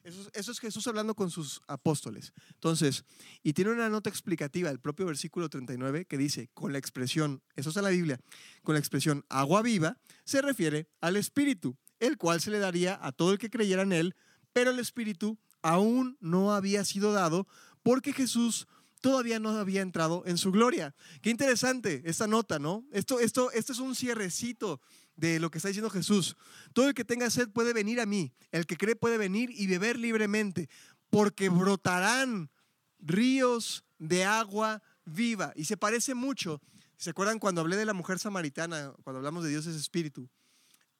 Eso, 0.06 0.51
es 0.51 0.60
Jesús 0.60 0.86
hablando 0.86 1.16
con 1.16 1.32
sus 1.32 1.62
apóstoles. 1.68 2.32
Entonces, 2.53 3.03
y 3.41 3.53
tiene 3.53 3.72
una 3.72 3.89
nota 3.89 4.10
explicativa, 4.10 4.70
el 4.70 4.80
propio 4.80 5.08
versículo 5.08 5.49
39, 5.49 6.06
que 6.06 6.18
dice, 6.18 6.49
con 6.53 6.72
la 6.72 6.78
expresión, 6.78 7.41
eso 7.56 7.70
está 7.70 7.80
en 7.80 7.86
la 7.86 7.89
Biblia, 7.89 8.20
con 8.62 8.76
la 8.76 8.80
expresión 8.80 9.26
agua 9.30 9.64
viva, 9.64 9.97
se 10.24 10.43
refiere 10.43 10.88
al 11.01 11.18
Espíritu 11.18 11.76
el 11.99 12.18
cual 12.18 12.39
se 12.41 12.51
le 12.51 12.60
daría 12.60 12.99
a 13.01 13.12
todo 13.12 13.32
el 13.32 13.39
que 13.39 13.49
creyera 13.49 13.82
en 13.82 13.93
él, 13.93 14.16
pero 14.53 14.72
el 14.72 14.80
Espíritu 14.80 15.39
aún 15.62 16.18
no 16.20 16.53
había 16.53 16.86
sido 16.86 17.12
dado 17.12 17.47
porque 17.82 18.14
Jesús 18.14 18.68
todavía 19.01 19.39
no 19.39 19.49
había 19.49 19.82
entrado 19.82 20.24
en 20.26 20.38
su 20.38 20.51
gloria. 20.51 20.95
Qué 21.22 21.30
interesante 21.30 22.01
esta 22.06 22.28
nota, 22.28 22.60
¿no? 22.60 22.86
Esto, 22.91 23.20
esto, 23.20 23.51
esto 23.51 23.74
es 23.74 23.80
un 23.80 23.95
cierrecito 23.95 24.82
de 25.16 25.39
lo 25.39 25.49
que 25.49 25.59
está 25.59 25.70
diciendo 25.70 25.89
Jesús. 25.89 26.36
Todo 26.74 26.88
el 26.88 26.93
que 26.93 27.05
tenga 27.05 27.30
sed 27.30 27.49
puede 27.49 27.74
venir 27.74 27.99
a 27.99 28.05
mí, 28.05 28.34
el 28.51 28.66
que 28.66 28.78
cree 28.78 28.95
puede 28.95 29.18
venir 29.18 29.49
y 29.51 29.68
beber 29.68 29.97
libremente, 29.97 30.70
porque 31.09 31.49
brotarán 31.49 32.49
ríos 32.99 33.84
de 33.97 34.26
agua 34.26 34.82
viva. 35.05 35.53
Y 35.55 35.66
se 35.66 35.78
parece 35.78 36.13
mucho, 36.13 36.61
¿se 36.97 37.11
acuerdan 37.11 37.39
cuando 37.39 37.61
hablé 37.61 37.78
de 37.78 37.86
la 37.86 37.93
mujer 37.93 38.20
samaritana, 38.20 38.93
cuando 39.03 39.20
hablamos 39.20 39.43
de 39.43 39.49
Dios 39.49 39.66
es 39.66 39.76
espíritu? 39.76 40.30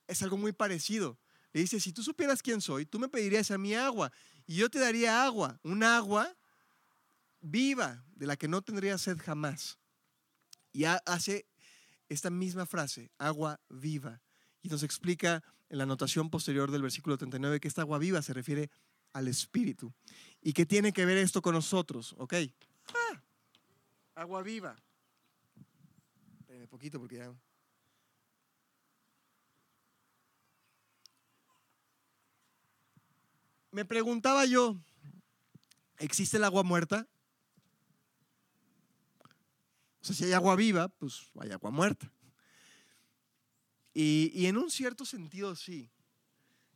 Es 0.08 0.22
algo 0.24 0.38
muy 0.38 0.54
parecido. 0.54 1.20
Le 1.52 1.62
dice, 1.62 1.80
si 1.80 1.94
tú 1.94 2.04
supieras 2.04 2.42
quién 2.42 2.62
soy, 2.62 2.86
tú 2.86 3.00
me 3.00 3.08
pedirías 3.08 3.50
a 3.52 3.58
mí 3.58 3.74
agua 3.74 4.12
y 4.46 4.56
yo 4.56 4.70
te 4.70 4.80
daría 4.80 5.24
agua, 5.24 5.60
un 5.64 5.84
agua 5.84 6.36
viva, 7.42 8.04
de 8.16 8.26
la 8.26 8.36
que 8.38 8.48
no 8.48 8.62
tendría 8.62 8.98
sed 8.98 9.18
jamás. 9.18 9.78
Y 10.72 10.84
hace 10.84 11.46
esta 12.10 12.30
misma 12.30 12.66
frase, 12.66 13.12
agua 13.18 13.60
viva, 13.70 14.22
y 14.62 14.70
nos 14.70 14.84
explica 14.84 15.44
en 15.70 15.78
la 15.78 15.84
anotación 15.84 16.30
posterior 16.30 16.72
del 16.72 16.82
versículo 16.82 17.18
39 17.18 17.60
que 17.60 17.68
esta 17.68 17.82
agua 17.82 17.98
viva 17.98 18.22
se 18.22 18.34
refiere 18.34 18.70
al 19.14 19.28
Espíritu. 19.28 19.94
¿Y 20.42 20.54
qué 20.54 20.66
tiene 20.66 20.92
que 20.92 21.06
ver 21.06 21.18
esto 21.18 21.42
con 21.42 21.54
nosotros? 21.54 22.16
¿Ok? 22.18 22.34
Ah, 22.94 23.24
agua 24.16 24.44
viva. 24.44 24.76
Espérenme 26.40 26.68
poquito 26.68 27.00
porque 27.00 27.18
ya... 27.18 27.34
Me 33.72 33.84
preguntaba 33.84 34.46
yo, 34.46 34.78
¿existe 35.98 36.38
el 36.38 36.46
agua 36.46 36.64
muerta? 36.64 37.10
O 40.06 40.08
sea, 40.08 40.16
si 40.16 40.26
hay 40.26 40.34
agua 40.34 40.56
viva, 40.56 40.88
pues 40.88 41.32
hay 41.40 41.50
agua 41.50 41.72
muerta. 41.72 42.12
Y, 43.92 44.32
y 44.36 44.46
en 44.46 44.56
un 44.56 44.70
cierto 44.70 45.04
sentido, 45.04 45.56
sí. 45.56 45.90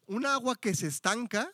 Un 0.07 0.25
agua 0.25 0.55
que 0.55 0.73
se 0.73 0.87
estanca 0.87 1.53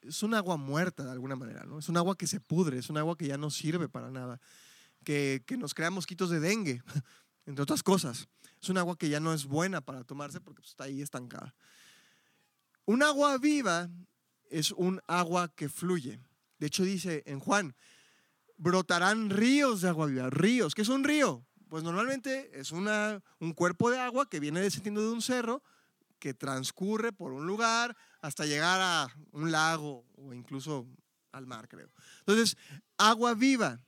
es 0.00 0.22
un 0.22 0.32
agua 0.32 0.56
muerta 0.56 1.04
de 1.04 1.10
alguna 1.10 1.36
manera, 1.36 1.64
¿no? 1.64 1.78
Es 1.78 1.90
un 1.90 1.98
agua 1.98 2.16
que 2.16 2.26
se 2.26 2.40
pudre, 2.40 2.78
es 2.78 2.88
un 2.88 2.96
agua 2.96 3.18
que 3.18 3.26
ya 3.26 3.36
no 3.36 3.50
sirve 3.50 3.90
para 3.90 4.10
nada, 4.10 4.40
que, 5.04 5.44
que 5.46 5.58
nos 5.58 5.74
crea 5.74 5.90
mosquitos 5.90 6.30
de 6.30 6.40
dengue, 6.40 6.82
entre 7.44 7.64
otras 7.64 7.82
cosas. 7.82 8.26
Es 8.58 8.70
un 8.70 8.78
agua 8.78 8.96
que 8.96 9.10
ya 9.10 9.20
no 9.20 9.34
es 9.34 9.44
buena 9.44 9.82
para 9.82 10.04
tomarse 10.04 10.40
porque 10.40 10.62
pues, 10.62 10.70
está 10.70 10.84
ahí 10.84 11.02
estancada. 11.02 11.54
Un 12.86 13.02
agua 13.02 13.36
viva 13.36 13.90
es 14.48 14.70
un 14.70 15.02
agua 15.06 15.52
que 15.54 15.68
fluye. 15.68 16.18
De 16.58 16.68
hecho 16.68 16.82
dice 16.82 17.24
en 17.26 17.40
Juan, 17.40 17.76
brotarán 18.58 19.30
ríos 19.30 19.80
de 19.80 19.88
agua 19.88 20.06
viva. 20.06 20.28
Ríos, 20.30 20.74
¿qué 20.74 20.82
es 20.82 20.88
un 20.88 21.04
río? 21.04 21.46
Pues 21.68 21.82
normalmente 21.84 22.50
es 22.58 22.72
una, 22.72 23.22
un 23.40 23.52
cuerpo 23.52 23.90
de 23.90 23.98
agua 23.98 24.28
que 24.28 24.40
viene 24.40 24.60
descendiendo 24.60 25.00
de 25.00 25.10
un 25.10 25.22
cerro, 25.22 25.62
que 26.18 26.34
transcurre 26.34 27.12
por 27.12 27.32
un 27.32 27.46
lugar 27.46 27.96
hasta 28.20 28.44
llegar 28.44 28.80
a 28.80 29.08
un 29.32 29.52
lago 29.52 30.04
o 30.16 30.34
incluso 30.34 30.86
al 31.32 31.46
mar, 31.46 31.68
creo. 31.68 31.88
Entonces, 32.20 32.56
agua 32.96 33.34
viva. 33.34 33.80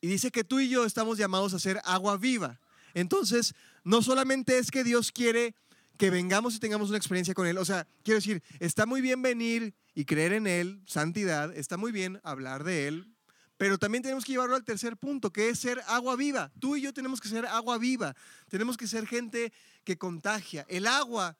Y 0.00 0.08
dice 0.08 0.30
que 0.30 0.44
tú 0.44 0.60
y 0.60 0.68
yo 0.68 0.84
estamos 0.84 1.18
llamados 1.18 1.54
a 1.54 1.58
ser 1.58 1.80
agua 1.84 2.16
viva. 2.16 2.60
Entonces, 2.94 3.54
no 3.84 4.02
solamente 4.02 4.58
es 4.58 4.70
que 4.70 4.82
Dios 4.82 5.12
quiere 5.12 5.54
que 5.96 6.10
vengamos 6.10 6.54
y 6.54 6.58
tengamos 6.58 6.88
una 6.88 6.98
experiencia 6.98 7.34
con 7.34 7.46
Él. 7.46 7.58
O 7.58 7.64
sea, 7.64 7.86
quiero 8.02 8.18
decir, 8.18 8.42
está 8.58 8.86
muy 8.86 9.00
bien 9.00 9.22
venir 9.22 9.74
y 9.94 10.04
creer 10.04 10.32
en 10.32 10.46
Él, 10.46 10.82
santidad, 10.86 11.56
está 11.56 11.76
muy 11.76 11.92
bien 11.92 12.20
hablar 12.22 12.64
de 12.64 12.88
Él, 12.88 13.15
pero 13.56 13.78
también 13.78 14.02
tenemos 14.02 14.24
que 14.24 14.32
llevarlo 14.32 14.54
al 14.54 14.64
tercer 14.64 14.96
punto, 14.96 15.32
que 15.32 15.48
es 15.48 15.58
ser 15.58 15.82
agua 15.86 16.16
viva. 16.16 16.52
Tú 16.58 16.76
y 16.76 16.82
yo 16.82 16.92
tenemos 16.92 17.20
que 17.20 17.28
ser 17.28 17.46
agua 17.46 17.78
viva. 17.78 18.14
Tenemos 18.48 18.76
que 18.76 18.86
ser 18.86 19.06
gente 19.06 19.52
que 19.84 19.96
contagia. 19.96 20.66
El 20.68 20.86
agua 20.86 21.38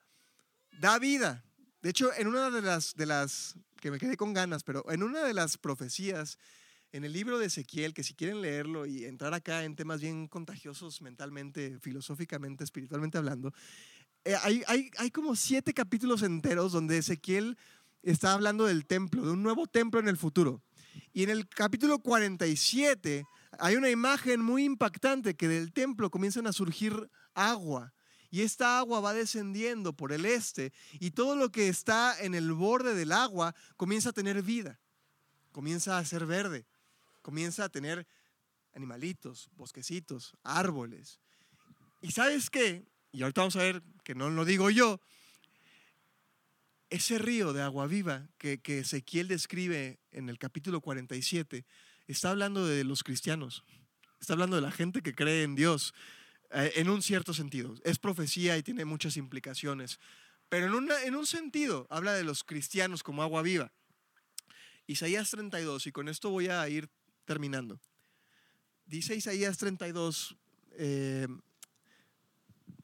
da 0.80 0.98
vida. 0.98 1.44
De 1.82 1.90
hecho, 1.90 2.10
en 2.16 2.26
una 2.26 2.50
de 2.50 2.62
las, 3.06 3.54
que 3.80 3.90
me 3.90 3.98
quedé 3.98 4.16
con 4.16 4.32
ganas, 4.32 4.64
pero 4.64 4.90
en 4.90 5.02
una 5.02 5.22
de 5.24 5.34
las 5.34 5.58
profecías, 5.58 6.38
en 6.92 7.04
el 7.04 7.12
libro 7.12 7.38
de 7.38 7.46
Ezequiel, 7.46 7.92
que 7.92 8.02
si 8.02 8.14
quieren 8.14 8.40
leerlo 8.40 8.86
y 8.86 9.04
entrar 9.04 9.34
acá 9.34 9.64
en 9.64 9.76
temas 9.76 10.00
bien 10.00 10.26
contagiosos 10.26 11.02
mentalmente, 11.02 11.78
filosóficamente, 11.80 12.64
espiritualmente 12.64 13.18
hablando, 13.18 13.52
eh, 14.24 14.34
hay 14.96 15.10
como 15.10 15.36
siete 15.36 15.74
capítulos 15.74 16.22
enteros 16.22 16.72
donde 16.72 16.98
Ezequiel 16.98 17.58
está 18.02 18.32
hablando 18.32 18.64
del 18.64 18.86
templo, 18.86 19.24
de 19.24 19.32
un 19.32 19.42
nuevo 19.42 19.66
templo 19.66 20.00
en 20.00 20.08
el 20.08 20.16
futuro. 20.16 20.62
Y 21.12 21.22
en 21.22 21.30
el 21.30 21.48
capítulo 21.48 21.98
47 21.98 23.24
hay 23.58 23.76
una 23.76 23.90
imagen 23.90 24.42
muy 24.42 24.64
impactante 24.64 25.34
que 25.34 25.48
del 25.48 25.72
templo 25.72 26.10
comienzan 26.10 26.46
a 26.46 26.52
surgir 26.52 27.10
agua. 27.34 27.92
Y 28.30 28.42
esta 28.42 28.78
agua 28.78 29.00
va 29.00 29.14
descendiendo 29.14 29.92
por 29.92 30.12
el 30.12 30.26
este 30.26 30.72
y 30.98 31.12
todo 31.12 31.36
lo 31.36 31.50
que 31.50 31.68
está 31.68 32.16
en 32.20 32.34
el 32.34 32.52
borde 32.52 32.94
del 32.94 33.12
agua 33.12 33.54
comienza 33.76 34.10
a 34.10 34.12
tener 34.12 34.42
vida, 34.42 34.80
comienza 35.52 35.96
a 35.96 36.04
ser 36.04 36.26
verde, 36.26 36.66
comienza 37.22 37.64
a 37.64 37.68
tener 37.68 38.06
animalitos, 38.74 39.48
bosquecitos, 39.56 40.36
árboles. 40.42 41.20
¿Y 42.02 42.10
sabes 42.10 42.50
qué? 42.50 42.84
Y 43.12 43.22
ahorita 43.22 43.40
vamos 43.40 43.56
a 43.56 43.60
ver 43.60 43.82
que 44.04 44.14
no 44.14 44.28
lo 44.28 44.44
digo 44.44 44.70
yo, 44.70 45.00
ese 46.90 47.18
río 47.18 47.52
de 47.52 47.62
agua 47.62 47.86
viva 47.86 48.28
que, 48.38 48.60
que 48.60 48.80
Ezequiel 48.80 49.28
describe 49.28 49.98
en 50.12 50.28
el 50.28 50.38
capítulo 50.38 50.80
47 50.80 51.64
está 52.06 52.30
hablando 52.30 52.66
de 52.66 52.84
los 52.84 53.02
cristianos, 53.02 53.64
está 54.20 54.34
hablando 54.34 54.56
de 54.56 54.62
la 54.62 54.70
gente 54.70 55.02
que 55.02 55.14
cree 55.14 55.42
en 55.42 55.54
Dios 55.54 55.94
eh, 56.50 56.72
en 56.76 56.88
un 56.88 57.02
cierto 57.02 57.34
sentido. 57.34 57.74
Es 57.84 57.98
profecía 57.98 58.56
y 58.56 58.62
tiene 58.62 58.84
muchas 58.84 59.16
implicaciones, 59.16 59.98
pero 60.48 60.66
en, 60.66 60.88
en 61.04 61.16
un 61.16 61.26
sentido 61.26 61.86
habla 61.90 62.14
de 62.14 62.24
los 62.24 62.44
cristianos 62.44 63.02
como 63.02 63.22
agua 63.22 63.42
viva. 63.42 63.72
Isaías 64.86 65.30
32, 65.30 65.88
y 65.88 65.92
con 65.92 66.08
esto 66.08 66.30
voy 66.30 66.46
a 66.46 66.68
ir 66.68 66.88
terminando. 67.24 67.80
Dice 68.84 69.16
Isaías 69.16 69.58
32, 69.58 70.36
eh, 70.78 71.26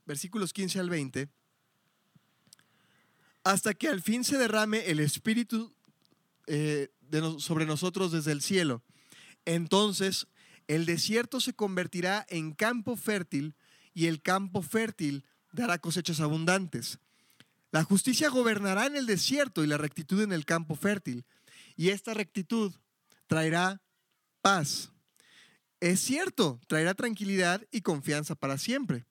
versículos 0.05 0.53
15 0.53 0.81
al 0.81 0.91
20 0.91 1.29
hasta 3.45 3.75
que 3.75 3.89
al 3.89 4.03
fin 4.03 4.25
se 4.25 4.39
derrame 4.39 4.87
el 4.91 5.01
Espíritu 5.01 5.75
eh, 6.47 6.91
sobre 7.39 7.67
nosotros 7.67 8.13
desde 8.13 8.33
el 8.33 8.43
cielo. 8.43 8.83
Entonces 9.45 10.27
el 10.69 10.87
desierto 10.87 11.41
se 11.41 11.53
convertirá 11.53 12.27
en 12.29 12.53
campo 12.53 12.97
fértil 12.97 13.55
y 13.95 14.07
el 14.07 14.23
campo 14.23 14.63
fértil 14.63 15.25
dará 15.53 15.79
cosechas 15.79 16.21
abundantes. 16.21 16.99
La 17.73 17.85
justicia 17.85 18.29
gobernará 18.29 18.87
en 18.87 18.97
el 18.97 19.07
desierto 19.07 19.65
y 19.65 19.67
la 19.67 19.79
rectitud 19.79 20.23
en 20.23 20.33
el 20.33 20.45
campo 20.45 20.75
fértil. 20.75 21.25
Y 21.77 21.89
esta 21.89 22.15
rectitud 22.15 22.73
traerá 23.27 23.81
paz. 24.43 24.93
Es 25.81 26.01
cierto, 26.01 26.61
traerá 26.69 26.95
tranquilidad 26.95 27.67
y 27.71 27.81
confianza 27.81 28.35
para 28.35 28.59
siempre. 28.59 29.07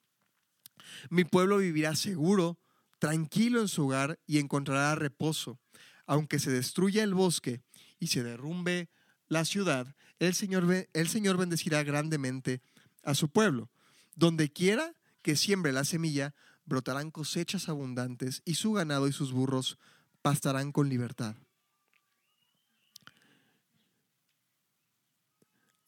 Mi 1.09 1.23
pueblo 1.23 1.57
vivirá 1.57 1.95
seguro 1.95 2.60
tranquilo 3.01 3.61
en 3.61 3.67
su 3.67 3.87
hogar 3.87 4.19
y 4.27 4.37
encontrará 4.37 4.93
reposo. 4.93 5.59
Aunque 6.05 6.37
se 6.37 6.51
destruya 6.51 7.03
el 7.03 7.15
bosque 7.15 7.63
y 7.97 8.07
se 8.07 8.21
derrumbe 8.21 8.91
la 9.27 9.43
ciudad, 9.43 9.95
el 10.19 10.35
Señor, 10.35 10.87
el 10.93 11.09
Señor 11.09 11.35
bendecirá 11.35 11.81
grandemente 11.81 12.61
a 13.01 13.15
su 13.15 13.29
pueblo. 13.29 13.71
Donde 14.15 14.53
quiera 14.53 14.93
que 15.23 15.35
siembre 15.35 15.71
la 15.71 15.83
semilla, 15.83 16.35
brotarán 16.65 17.09
cosechas 17.09 17.69
abundantes 17.69 18.43
y 18.45 18.53
su 18.53 18.73
ganado 18.73 19.07
y 19.07 19.13
sus 19.13 19.31
burros 19.31 19.79
pastarán 20.21 20.71
con 20.71 20.87
libertad. 20.87 21.35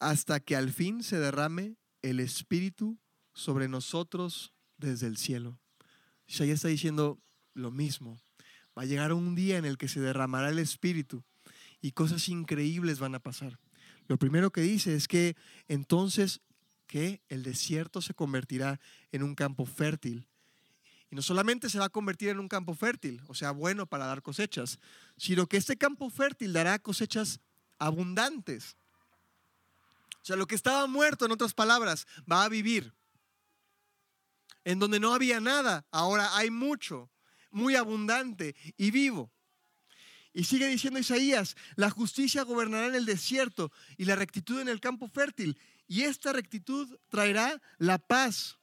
Hasta 0.00 0.40
que 0.40 0.56
al 0.56 0.72
fin 0.72 1.04
se 1.04 1.20
derrame 1.20 1.76
el 2.02 2.18
Espíritu 2.18 2.98
sobre 3.34 3.68
nosotros 3.68 4.52
desde 4.78 5.06
el 5.06 5.16
cielo. 5.16 5.60
Isaías 6.26 6.56
está 6.56 6.68
diciendo 6.68 7.18
lo 7.54 7.70
mismo. 7.70 8.20
Va 8.76 8.82
a 8.82 8.86
llegar 8.86 9.12
un 9.12 9.34
día 9.34 9.58
en 9.58 9.64
el 9.64 9.78
que 9.78 9.88
se 9.88 10.00
derramará 10.00 10.48
el 10.48 10.58
Espíritu 10.58 11.22
y 11.80 11.92
cosas 11.92 12.28
increíbles 12.28 12.98
van 12.98 13.14
a 13.14 13.20
pasar. 13.20 13.58
Lo 14.08 14.18
primero 14.18 14.50
que 14.50 14.60
dice 14.60 14.94
es 14.94 15.08
que 15.08 15.36
entonces 15.68 16.40
que 16.86 17.22
el 17.28 17.42
desierto 17.42 18.02
se 18.02 18.14
convertirá 18.14 18.80
en 19.12 19.22
un 19.22 19.34
campo 19.34 19.66
fértil. 19.66 20.28
Y 21.10 21.16
no 21.16 21.22
solamente 21.22 21.70
se 21.70 21.78
va 21.78 21.86
a 21.86 21.90
convertir 21.90 22.28
en 22.28 22.38
un 22.38 22.48
campo 22.48 22.74
fértil, 22.74 23.22
o 23.28 23.34
sea, 23.34 23.52
bueno 23.52 23.86
para 23.86 24.06
dar 24.06 24.22
cosechas, 24.22 24.78
sino 25.16 25.46
que 25.46 25.56
este 25.56 25.76
campo 25.76 26.10
fértil 26.10 26.52
dará 26.52 26.78
cosechas 26.78 27.40
abundantes. 27.78 28.76
O 30.22 30.24
sea, 30.24 30.36
lo 30.36 30.46
que 30.46 30.54
estaba 30.54 30.86
muerto, 30.86 31.26
en 31.26 31.32
otras 31.32 31.54
palabras, 31.54 32.06
va 32.30 32.44
a 32.44 32.48
vivir 32.48 32.94
en 34.64 34.78
donde 34.78 35.00
no 35.00 35.14
había 35.14 35.40
nada, 35.40 35.86
ahora 35.90 36.36
hay 36.36 36.50
mucho. 36.50 37.10
muy 37.50 37.76
abundante 37.76 38.56
y 38.76 38.90
vivo. 38.90 39.30
Y 40.32 40.42
sigue 40.42 40.66
diciendo 40.66 40.98
Isaías, 40.98 41.56
la 41.76 41.88
justicia 41.88 42.42
gobernará 42.42 42.88
en 42.88 42.96
el 42.96 43.06
desierto 43.06 43.70
y 43.96 44.06
la 44.06 44.16
rectitud 44.16 44.60
en 44.60 44.68
el 44.68 44.80
campo 44.80 45.06
fértil. 45.06 45.56
Y 45.86 46.02
esta 46.02 46.32
rectitud 46.32 46.98
traerá 47.08 47.62
la 47.78 47.98
paz. 47.98 48.58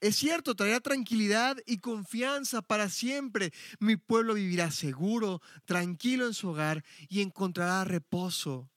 Es 0.00 0.14
cierto, 0.14 0.54
traerá 0.54 0.78
tranquilidad 0.78 1.56
y 1.66 1.78
confianza 1.78 2.62
para 2.62 2.88
siempre. 2.88 3.52
Mi 3.80 3.96
pueblo 3.96 4.34
vivirá 4.34 4.70
seguro, 4.70 5.42
tranquilo 5.64 6.24
en 6.24 6.34
su 6.34 6.50
hogar 6.50 6.84
y 7.08 7.20
encontrará 7.20 7.82
reposo. 7.82 8.70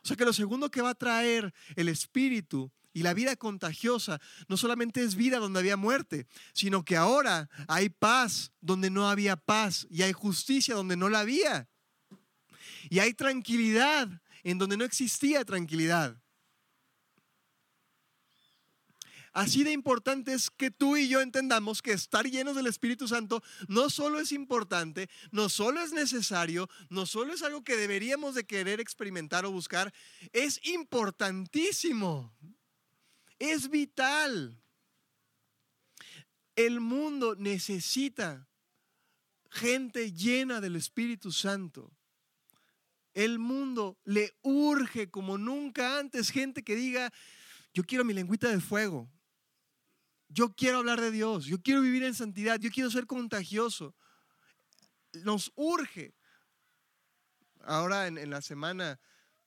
O 0.00 0.06
sea 0.06 0.16
que 0.16 0.24
lo 0.24 0.32
segundo 0.32 0.70
que 0.70 0.82
va 0.82 0.90
a 0.90 0.94
traer 0.94 1.52
el 1.74 1.88
Espíritu 1.88 2.70
y 2.98 3.02
la 3.04 3.14
vida 3.14 3.36
contagiosa 3.36 4.20
no 4.48 4.56
solamente 4.56 5.04
es 5.04 5.14
vida 5.14 5.38
donde 5.38 5.60
había 5.60 5.76
muerte, 5.76 6.26
sino 6.52 6.84
que 6.84 6.96
ahora 6.96 7.48
hay 7.68 7.90
paz 7.90 8.50
donde 8.60 8.90
no 8.90 9.08
había 9.08 9.36
paz 9.36 9.86
y 9.88 10.02
hay 10.02 10.12
justicia 10.12 10.74
donde 10.74 10.96
no 10.96 11.08
la 11.08 11.20
había. 11.20 11.68
Y 12.90 12.98
hay 12.98 13.14
tranquilidad 13.14 14.08
en 14.42 14.58
donde 14.58 14.76
no 14.76 14.84
existía 14.84 15.44
tranquilidad. 15.44 16.20
Así 19.32 19.62
de 19.62 19.70
importante 19.70 20.32
es 20.32 20.50
que 20.50 20.72
tú 20.72 20.96
y 20.96 21.06
yo 21.06 21.20
entendamos 21.20 21.80
que 21.80 21.92
estar 21.92 22.26
llenos 22.26 22.56
del 22.56 22.66
Espíritu 22.66 23.06
Santo 23.06 23.44
no 23.68 23.90
solo 23.90 24.18
es 24.18 24.32
importante, 24.32 25.08
no 25.30 25.48
solo 25.48 25.80
es 25.80 25.92
necesario, 25.92 26.68
no 26.88 27.06
solo 27.06 27.32
es 27.32 27.44
algo 27.44 27.62
que 27.62 27.76
deberíamos 27.76 28.34
de 28.34 28.44
querer 28.44 28.80
experimentar 28.80 29.46
o 29.46 29.52
buscar, 29.52 29.94
es 30.32 30.58
importantísimo. 30.66 32.34
Es 33.38 33.70
vital. 33.70 34.60
El 36.56 36.80
mundo 36.80 37.36
necesita 37.36 38.48
gente 39.50 40.12
llena 40.12 40.60
del 40.60 40.76
Espíritu 40.76 41.32
Santo. 41.32 41.92
El 43.14 43.38
mundo 43.38 43.98
le 44.04 44.36
urge 44.42 45.10
como 45.10 45.38
nunca 45.38 45.98
antes 45.98 46.30
gente 46.30 46.62
que 46.62 46.76
diga, 46.76 47.12
yo 47.74 47.82
quiero 47.84 48.04
mi 48.04 48.14
lengüita 48.14 48.48
de 48.48 48.60
fuego. 48.60 49.10
Yo 50.28 50.54
quiero 50.54 50.78
hablar 50.78 51.00
de 51.00 51.10
Dios, 51.10 51.46
yo 51.46 51.60
quiero 51.60 51.80
vivir 51.80 52.02
en 52.02 52.14
santidad, 52.14 52.60
yo 52.60 52.70
quiero 52.70 52.90
ser 52.90 53.06
contagioso. 53.06 53.94
Nos 55.24 55.52
urge. 55.54 56.14
Ahora 57.60 58.06
en, 58.06 58.30
la 58.30 58.42
semana 58.42 59.00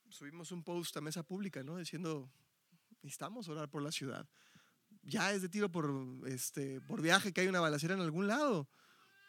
subimos 0.09 0.51
un 0.51 0.63
post 0.63 0.97
a 0.97 1.01
mesa 1.01 1.23
pública, 1.23 1.63
¿no? 1.63 1.77
Diciendo, 1.77 2.31
necesitamos 3.03 3.47
orar 3.47 3.69
por 3.69 3.81
la 3.81 3.91
ciudad. 3.91 4.27
Ya 5.03 5.31
es 5.33 5.41
de 5.41 5.49
tiro 5.49 5.71
por, 5.71 5.89
este, 6.27 6.81
por 6.81 7.01
viaje 7.01 7.33
que 7.33 7.41
hay 7.41 7.47
una 7.47 7.59
balacera 7.59 7.95
en 7.95 8.01
algún 8.01 8.27
lado. 8.27 8.67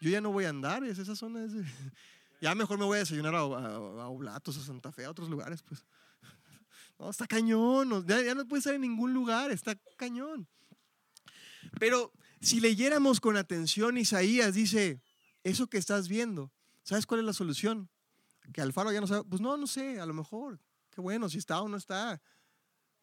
Yo 0.01 0.11
ya 0.11 0.20
no 0.20 0.33
voy 0.33 0.45
a 0.45 0.51
andar, 0.51 0.85
es 0.85 0.99
esa 0.99 1.16
zona. 1.16 1.47
Ya 2.41 2.57
mejor 2.57 2.77
me 2.77 2.85
voy 2.85 2.97
a 2.97 2.99
desayunar 2.99 3.37
a, 3.37 3.39
a, 3.39 4.09
Oblatos, 4.09 4.57
a 4.57 4.64
Santa 4.64 4.91
Fe, 4.91 5.05
a 5.05 5.11
otros 5.11 5.31
lugares, 5.31 5.62
pues. 5.62 5.85
No, 6.99 7.09
está 7.09 7.25
cañón. 7.29 8.05
Ya, 8.05 8.20
ya 8.20 8.35
no 8.35 8.49
puede 8.49 8.59
estar 8.59 8.75
en 8.75 8.81
ningún 8.81 9.14
lugar, 9.14 9.53
está 9.53 9.77
cañón. 9.97 10.49
Pero 11.79 12.12
si 12.41 12.61
leyéramos 12.61 13.20
con 13.20 13.37
atención, 13.37 13.97
Isaías 13.97 14.55
dice, 14.55 15.01
eso 15.45 15.68
que 15.68 15.79
estás 15.79 16.09
viendo, 16.09 16.53
¿sabes 16.83 17.07
cuál 17.07 17.20
es 17.20 17.27
la 17.27 17.33
solución? 17.33 17.89
Que 18.53 18.61
Alfaro 18.61 18.91
ya 18.91 19.01
no 19.01 19.07
sabe, 19.07 19.23
pues 19.23 19.41
no, 19.41 19.57
no 19.57 19.68
sé, 19.68 20.01
a 20.01 20.07
lo 20.07 20.12
mejor, 20.12 20.61
qué 20.91 21.01
bueno, 21.01 21.29
si 21.29 21.39
está 21.39 21.61
o 21.62 21.68
no 21.68 21.77
está. 21.77 22.20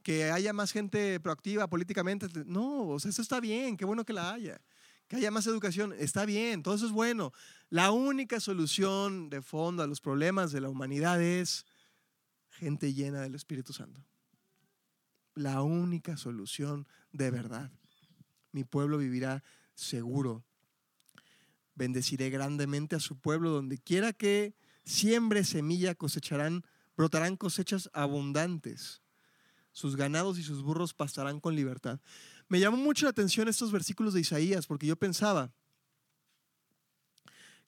Que 0.04 0.32
haya 0.32 0.54
más 0.54 0.72
gente 0.72 1.20
proactiva 1.20 1.68
políticamente, 1.68 2.28
no, 2.46 2.88
o 2.88 3.00
sea, 3.00 3.10
eso 3.10 3.22
está 3.22 3.40
bien, 3.40 3.78
qué 3.78 3.86
bueno 3.86 4.06
que 4.06 4.14
la 4.14 4.34
haya. 4.34 4.62
Que 5.08 5.18
haya 5.18 5.32
más 5.32 5.48
educación, 5.48 5.94
está 5.98 6.26
bien, 6.26 6.64
todo 6.64 6.76
eso 6.76 6.86
es 6.86 6.92
bueno. 6.92 7.34
La 7.70 7.92
única 7.92 8.40
solución 8.40 9.30
de 9.30 9.42
fondo 9.42 9.84
a 9.84 9.88
los 9.88 10.02
problemas 10.02 10.52
de 10.52 10.62
la 10.62 10.70
humanidad 10.70 11.22
es 11.22 11.66
gente 12.50 12.94
llena 12.94 13.22
del 13.22 13.36
Espíritu 13.36 13.74
Santo. 13.74 14.04
La 15.36 15.62
única 15.62 16.18
solución 16.18 16.88
de 17.12 17.32
verdad 17.32 17.72
mi 18.52 18.64
pueblo 18.64 18.98
vivirá 18.98 19.44
seguro. 19.76 20.44
Bendeciré 21.76 22.30
grandemente 22.30 22.96
a 22.96 23.00
su 23.00 23.18
pueblo, 23.18 23.52
donde 23.52 23.78
quiera 23.78 24.14
que 24.14 24.56
siembre 24.84 25.44
semilla, 25.44 25.96
cosecharán, 25.96 26.64
brotarán 26.98 27.38
cosechas 27.38 27.90
abundantes. 27.94 29.02
Sus 29.80 29.96
ganados 29.96 30.38
y 30.38 30.44
sus 30.44 30.62
burros 30.62 30.94
pastarán 30.94 31.40
con 31.40 31.56
libertad. 31.56 32.02
Me 32.50 32.60
llamó 32.60 32.76
mucho 32.76 33.06
la 33.06 33.12
atención 33.12 33.48
estos 33.48 33.72
versículos 33.72 34.14
de 34.14 34.20
Isaías, 34.20 34.68
porque 34.68 34.86
yo 34.86 34.98
pensaba 34.98 35.54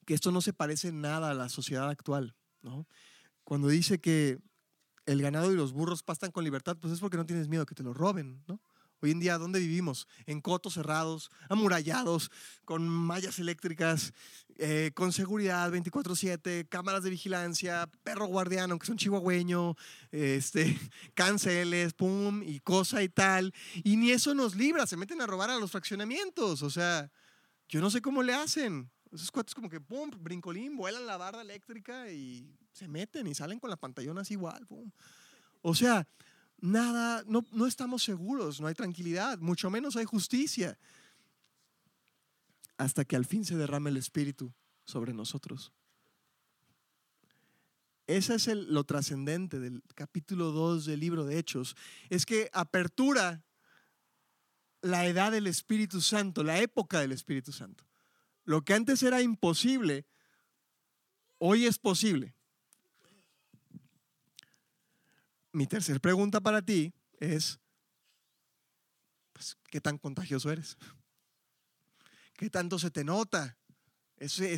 que 0.04 0.12
esto 0.12 0.30
no 0.30 0.42
se 0.42 0.52
parece 0.52 0.92
nada 0.92 1.30
a 1.30 1.34
la 1.34 1.48
sociedad 1.48 1.88
actual, 1.88 2.34
¿no? 2.60 2.86
Cuando 3.44 3.68
dice 3.68 3.98
que 3.98 4.38
el 5.06 5.22
ganado 5.22 5.50
y 5.54 5.56
los 5.56 5.72
burros 5.72 6.02
pastan 6.02 6.32
con 6.32 6.44
libertad, 6.44 6.76
pues 6.78 6.92
es 6.92 7.00
porque 7.00 7.16
no 7.16 7.24
tienes 7.24 7.48
miedo 7.48 7.64
que 7.64 7.74
te 7.74 7.82
lo 7.82 7.94
roben, 7.94 8.44
¿no? 8.46 8.60
Hoy 9.04 9.10
en 9.10 9.18
día, 9.18 9.36
¿dónde 9.36 9.58
vivimos? 9.58 10.06
En 10.26 10.40
cotos 10.40 10.74
cerrados, 10.74 11.32
amurallados, 11.48 12.30
con 12.64 12.86
mallas 12.86 13.40
eléctricas, 13.40 14.12
eh, 14.58 14.92
con 14.94 15.12
seguridad 15.12 15.72
24/7, 15.72 16.68
cámaras 16.68 17.02
de 17.02 17.10
vigilancia, 17.10 17.90
perro 18.04 18.26
guardián, 18.26 18.70
aunque 18.70 18.86
son 18.86 18.96
chihuahueño, 18.96 19.74
este, 20.12 20.78
canceles, 21.14 21.94
pum, 21.94 22.44
y 22.44 22.60
cosa 22.60 23.02
y 23.02 23.08
tal. 23.08 23.52
Y 23.82 23.96
ni 23.96 24.12
eso 24.12 24.36
nos 24.36 24.54
libra, 24.54 24.86
se 24.86 24.96
meten 24.96 25.20
a 25.20 25.26
robar 25.26 25.50
a 25.50 25.58
los 25.58 25.72
fraccionamientos. 25.72 26.62
O 26.62 26.70
sea, 26.70 27.10
yo 27.68 27.80
no 27.80 27.90
sé 27.90 28.00
cómo 28.00 28.22
le 28.22 28.34
hacen. 28.34 28.88
Esos 29.10 29.32
cuates 29.32 29.52
como 29.52 29.68
que, 29.68 29.80
pum, 29.80 30.12
brincolín, 30.16 30.76
vuelan 30.76 31.06
la 31.06 31.16
barda 31.16 31.42
eléctrica 31.42 32.08
y 32.12 32.56
se 32.70 32.86
meten 32.86 33.26
y 33.26 33.34
salen 33.34 33.58
con 33.58 33.68
la 33.68 33.76
pantallona 33.76 34.20
así 34.20 34.34
igual, 34.34 34.64
pum. 34.68 34.92
O 35.60 35.74
sea, 35.74 36.06
nada, 36.62 37.24
no, 37.26 37.44
no 37.52 37.66
estamos 37.66 38.02
seguros, 38.02 38.60
no 38.60 38.68
hay 38.68 38.74
tranquilidad, 38.74 39.38
mucho 39.38 39.68
menos 39.68 39.96
hay 39.96 40.06
justicia, 40.06 40.78
hasta 42.78 43.04
que 43.04 43.16
al 43.16 43.26
fin 43.26 43.44
se 43.44 43.56
derrame 43.56 43.90
el 43.90 43.98
Espíritu 43.98 44.54
sobre 44.84 45.12
nosotros. 45.12 45.72
Ese 48.06 48.36
es 48.36 48.46
lo 48.46 48.84
trascendente 48.84 49.58
del 49.58 49.82
capítulo 49.94 50.52
2 50.52 50.86
del 50.86 51.00
libro 51.00 51.24
de 51.24 51.38
Hechos, 51.38 51.76
es 52.08 52.24
que 52.24 52.48
apertura 52.52 53.44
la 54.80 55.06
edad 55.06 55.32
del 55.32 55.48
Espíritu 55.48 56.00
Santo, 56.00 56.42
la 56.42 56.60
época 56.60 57.00
del 57.00 57.12
Espíritu 57.12 57.52
Santo. 57.52 57.84
Lo 58.44 58.64
que 58.64 58.74
antes 58.74 59.02
era 59.02 59.20
imposible, 59.20 60.06
hoy 61.38 61.66
es 61.66 61.78
posible 61.78 62.34
mi 65.52 65.66
tercera 65.66 65.98
pregunta 65.98 66.40
para 66.40 66.62
ti 66.62 66.92
es, 67.18 67.60
pues, 69.32 69.56
¿qué 69.70 69.80
tan 69.80 69.98
contagioso 69.98 70.50
eres? 70.50 70.76
¿Qué 72.34 72.50
tanto 72.50 72.78
se 72.78 72.90
te 72.90 73.04
nota 73.04 73.58
ese, 74.16 74.54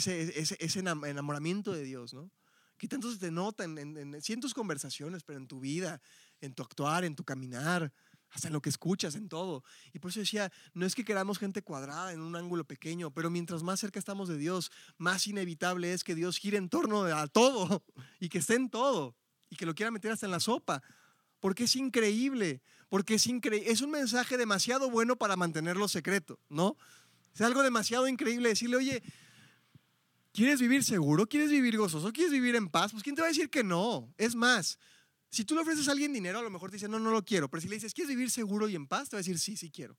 enamoramiento 1.05 1.73
de 1.73 1.83
Dios, 1.83 2.15
no? 2.15 2.31
¿Qué 2.77 2.89
tanto 2.89 3.11
se 3.11 3.19
te 3.19 3.31
nota 3.31 3.65
en, 3.65 3.79
en, 3.79 4.15
en, 4.15 4.41
tus 4.41 4.55
conversaciones, 4.55 5.23
pero 5.23 5.39
en 5.39 5.47
tu 5.47 5.61
vida, 5.61 6.01
en 6.41 6.55
tu 6.55 6.63
actuar, 6.63 7.05
en 7.05 7.15
tu 7.15 7.25
caminar, 7.25 7.93
hasta 8.31 8.49
en 8.49 8.53
lo 8.53 8.61
que 8.61 8.69
escuchas, 8.69 9.15
en 9.15 9.29
todo? 9.29 9.63
Y 9.93 10.01
por 10.01 10.11
eso 10.11 10.21
decía, 10.21 10.53
no 10.75 10.85
es 10.85 10.95
que 10.95 11.05
queramos 11.05 11.39
gente 11.39 11.63
cuadrada 11.63 12.13
en 12.13 12.21
un 12.21 12.37
ángulo 12.37 12.65
pequeño, 12.65 13.13
pero 13.13 13.31
mientras 13.31 13.63
más 13.63 13.81
cerca 13.81 13.99
estamos 13.99 14.29
de 14.29 14.39
Dios, 14.39 14.71
más 14.99 15.27
inevitable 15.27 15.93
es 15.93 16.05
que 16.05 16.15
Dios 16.15 16.39
gire 16.39 16.59
en 16.59 16.69
torno 16.69 17.05
a 17.05 17.27
todo 17.29 17.85
y 18.21 18.29
que 18.29 18.39
esté 18.39 18.57
en 18.57 18.71
todo 18.71 19.17
y 19.51 19.57
que 19.57 19.67
lo 19.67 19.75
quiera 19.75 19.91
meter 19.91 20.13
hasta 20.13 20.27
en 20.27 20.33
la 20.33 20.41
sopa. 20.41 20.83
Porque 21.41 21.65
es 21.65 21.77
increíble, 21.77 22.63
porque 22.89 23.15
es 23.15 23.27
increíble. 23.27 23.71
Es 23.71 23.83
un 23.83 23.91
mensaje 23.91 24.37
demasiado 24.37 24.91
bueno 24.91 25.17
para 25.17 25.37
mantenerlo 25.37 25.89
secreto, 25.89 26.39
¿no? 26.49 26.77
Es 27.35 27.41
algo 27.41 27.63
demasiado 27.63 28.09
increíble 28.09 28.49
decirle, 28.49 28.77
oye, 28.77 29.03
¿quieres 30.33 30.61
vivir 30.61 30.85
seguro? 30.85 31.27
¿Quieres 31.27 31.51
vivir 31.51 31.77
gozoso? 31.77 32.13
¿Quieres 32.13 32.33
vivir 32.33 32.55
en 32.55 32.69
paz? 32.69 32.93
Pues 32.93 33.03
¿quién 33.03 33.17
te 33.17 33.23
va 33.23 33.27
a 33.27 33.31
decir 33.31 33.51
que 33.51 33.65
no? 33.65 34.15
Es 34.17 34.35
más, 34.35 34.79
si 35.31 35.45
tú 35.45 35.55
le 35.55 35.63
ofreces 35.63 35.89
a 35.89 35.93
alguien 35.93 36.13
dinero, 36.13 36.39
a 36.39 36.43
lo 36.43 36.51
mejor 36.51 36.71
te 36.71 36.77
dice, 36.77 36.89
no, 36.89 36.99
no 36.99 37.11
lo 37.11 37.25
quiero. 37.25 37.51
Pero 37.51 37.61
si 37.61 37.69
le 37.69 37.75
dices, 37.75 37.93
¿quieres 37.93 38.09
vivir 38.09 38.31
seguro 38.31 38.69
y 38.69 38.77
en 38.77 38.87
paz? 38.87 39.09
Te 39.09 39.17
va 39.17 39.19
a 39.19 39.23
decir, 39.23 39.39
sí, 39.39 39.57
sí 39.57 39.71
quiero. 39.71 39.99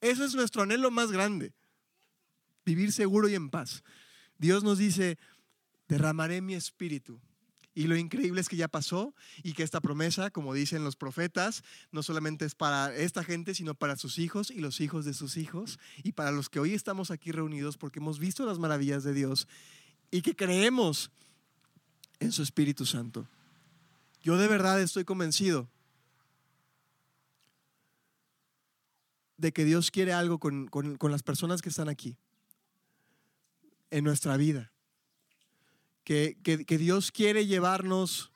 Eso 0.00 0.24
es 0.24 0.34
nuestro 0.34 0.62
anhelo 0.62 0.90
más 0.90 1.10
grande. 1.10 1.52
Vivir 2.64 2.92
seguro 2.92 3.28
y 3.28 3.34
en 3.34 3.50
paz. 3.50 3.82
Dios 4.38 4.62
nos 4.62 4.78
dice, 4.78 5.18
derramaré 5.88 6.40
mi 6.40 6.54
espíritu 6.54 7.20
y 7.74 7.86
lo 7.88 7.96
increíble 7.96 8.40
es 8.40 8.48
que 8.48 8.56
ya 8.56 8.68
pasó 8.68 9.14
y 9.42 9.52
que 9.52 9.62
esta 9.62 9.80
promesa, 9.80 10.30
como 10.30 10.54
dicen 10.54 10.84
los 10.84 10.96
profetas, 10.96 11.64
no 11.90 12.02
solamente 12.02 12.44
es 12.44 12.54
para 12.54 12.94
esta 12.94 13.24
gente, 13.24 13.54
sino 13.54 13.74
para 13.74 13.96
sus 13.96 14.18
hijos 14.18 14.50
y 14.50 14.60
los 14.60 14.80
hijos 14.80 15.04
de 15.04 15.14
sus 15.14 15.36
hijos 15.36 15.78
y 16.02 16.12
para 16.12 16.30
los 16.30 16.48
que 16.48 16.60
hoy 16.60 16.74
estamos 16.74 17.10
aquí 17.10 17.32
reunidos 17.32 17.76
porque 17.76 17.98
hemos 17.98 18.18
visto 18.18 18.46
las 18.46 18.58
maravillas 18.58 19.02
de 19.02 19.12
Dios 19.12 19.48
y 20.10 20.22
que 20.22 20.36
creemos 20.36 21.10
en 22.20 22.30
su 22.30 22.42
Espíritu 22.42 22.86
Santo. 22.86 23.26
Yo 24.22 24.38
de 24.38 24.48
verdad 24.48 24.80
estoy 24.80 25.04
convencido 25.04 25.68
de 29.36 29.52
que 29.52 29.64
Dios 29.64 29.90
quiere 29.90 30.12
algo 30.12 30.38
con, 30.38 30.68
con 30.68 31.10
las 31.10 31.22
personas 31.22 31.60
que 31.60 31.68
están 31.68 31.88
aquí. 31.88 32.16
en 33.90 34.02
nuestra 34.02 34.36
vida. 34.36 34.73
Que, 36.04 36.36
que- 36.42 36.78
Dios 36.78 37.10
quiere 37.10 37.46
llevarnos 37.46 38.30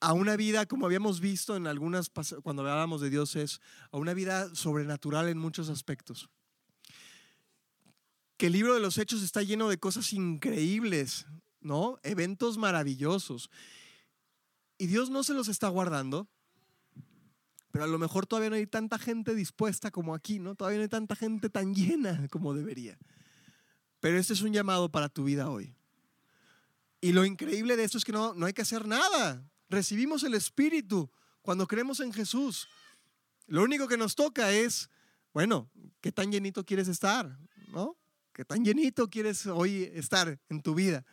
a 0.00 0.12
una 0.12 0.34
vida, 0.36 0.66
como 0.66 0.86
habíamos 0.86 1.20
visto 1.20 1.56
en 1.56 1.68
algunas, 1.68 2.10
cuando 2.42 2.62
hablábamos 2.62 3.00
de 3.00 3.10
Dios, 3.10 3.36
es 3.36 3.60
a 3.92 3.98
una 3.98 4.14
vida 4.14 4.52
sobrenatural 4.54 5.28
en 5.28 5.38
muchos 5.38 5.68
aspectos. 5.68 6.28
Que 8.36 8.46
el 8.46 8.52
libro 8.54 8.74
de 8.74 8.80
los 8.80 8.98
Hechos 8.98 9.22
está 9.22 9.42
lleno 9.42 9.68
de 9.68 9.78
cosas 9.78 10.12
increíbles, 10.12 11.26
¿no? 11.60 12.00
Eventos 12.02 12.58
maravillosos. 12.58 13.48
Y 14.78 14.88
Dios 14.88 15.10
no 15.10 15.22
se 15.22 15.34
los 15.34 15.46
está 15.46 15.68
guardando, 15.68 16.28
pero 17.70 17.84
a 17.84 17.86
lo 17.86 17.98
mejor 18.00 18.26
todavía 18.26 18.50
no 18.50 18.56
hay 18.56 18.66
tanta 18.66 18.98
gente 18.98 19.36
dispuesta 19.36 19.92
como 19.92 20.16
aquí, 20.16 20.40
¿no? 20.40 20.56
Todavía 20.56 20.78
no 20.78 20.82
hay 20.82 20.88
tanta 20.88 21.14
gente 21.14 21.48
tan 21.48 21.72
llena 21.76 22.26
como 22.28 22.52
debería. 22.52 22.98
Pero 24.00 24.18
este 24.18 24.32
es 24.32 24.42
un 24.42 24.52
llamado 24.52 24.90
para 24.90 25.08
tu 25.08 25.22
vida 25.22 25.48
hoy. 25.48 25.76
Y 27.02 27.12
lo 27.12 27.24
increíble 27.24 27.76
de 27.76 27.82
esto 27.82 27.98
es 27.98 28.04
que 28.04 28.12
no, 28.12 28.32
no 28.32 28.46
hay 28.46 28.52
que 28.52 28.62
hacer 28.62 28.86
nada. 28.86 29.44
Recibimos 29.68 30.22
el 30.22 30.34
Espíritu 30.34 31.10
cuando 31.42 31.66
creemos 31.66 31.98
en 31.98 32.12
Jesús. 32.12 32.68
Lo 33.48 33.64
único 33.64 33.88
que 33.88 33.96
nos 33.96 34.14
toca 34.14 34.52
es, 34.52 34.88
bueno, 35.34 35.68
¿qué 36.00 36.12
tan 36.12 36.30
llenito 36.30 36.64
quieres 36.64 36.86
estar? 36.86 37.36
¿No? 37.72 37.96
¿Qué 38.32 38.44
tan 38.44 38.64
llenito 38.64 39.10
quieres 39.10 39.46
hoy 39.46 39.90
estar 39.94 40.38
en 40.48 40.62
tu 40.62 40.76
vida? 40.76 41.04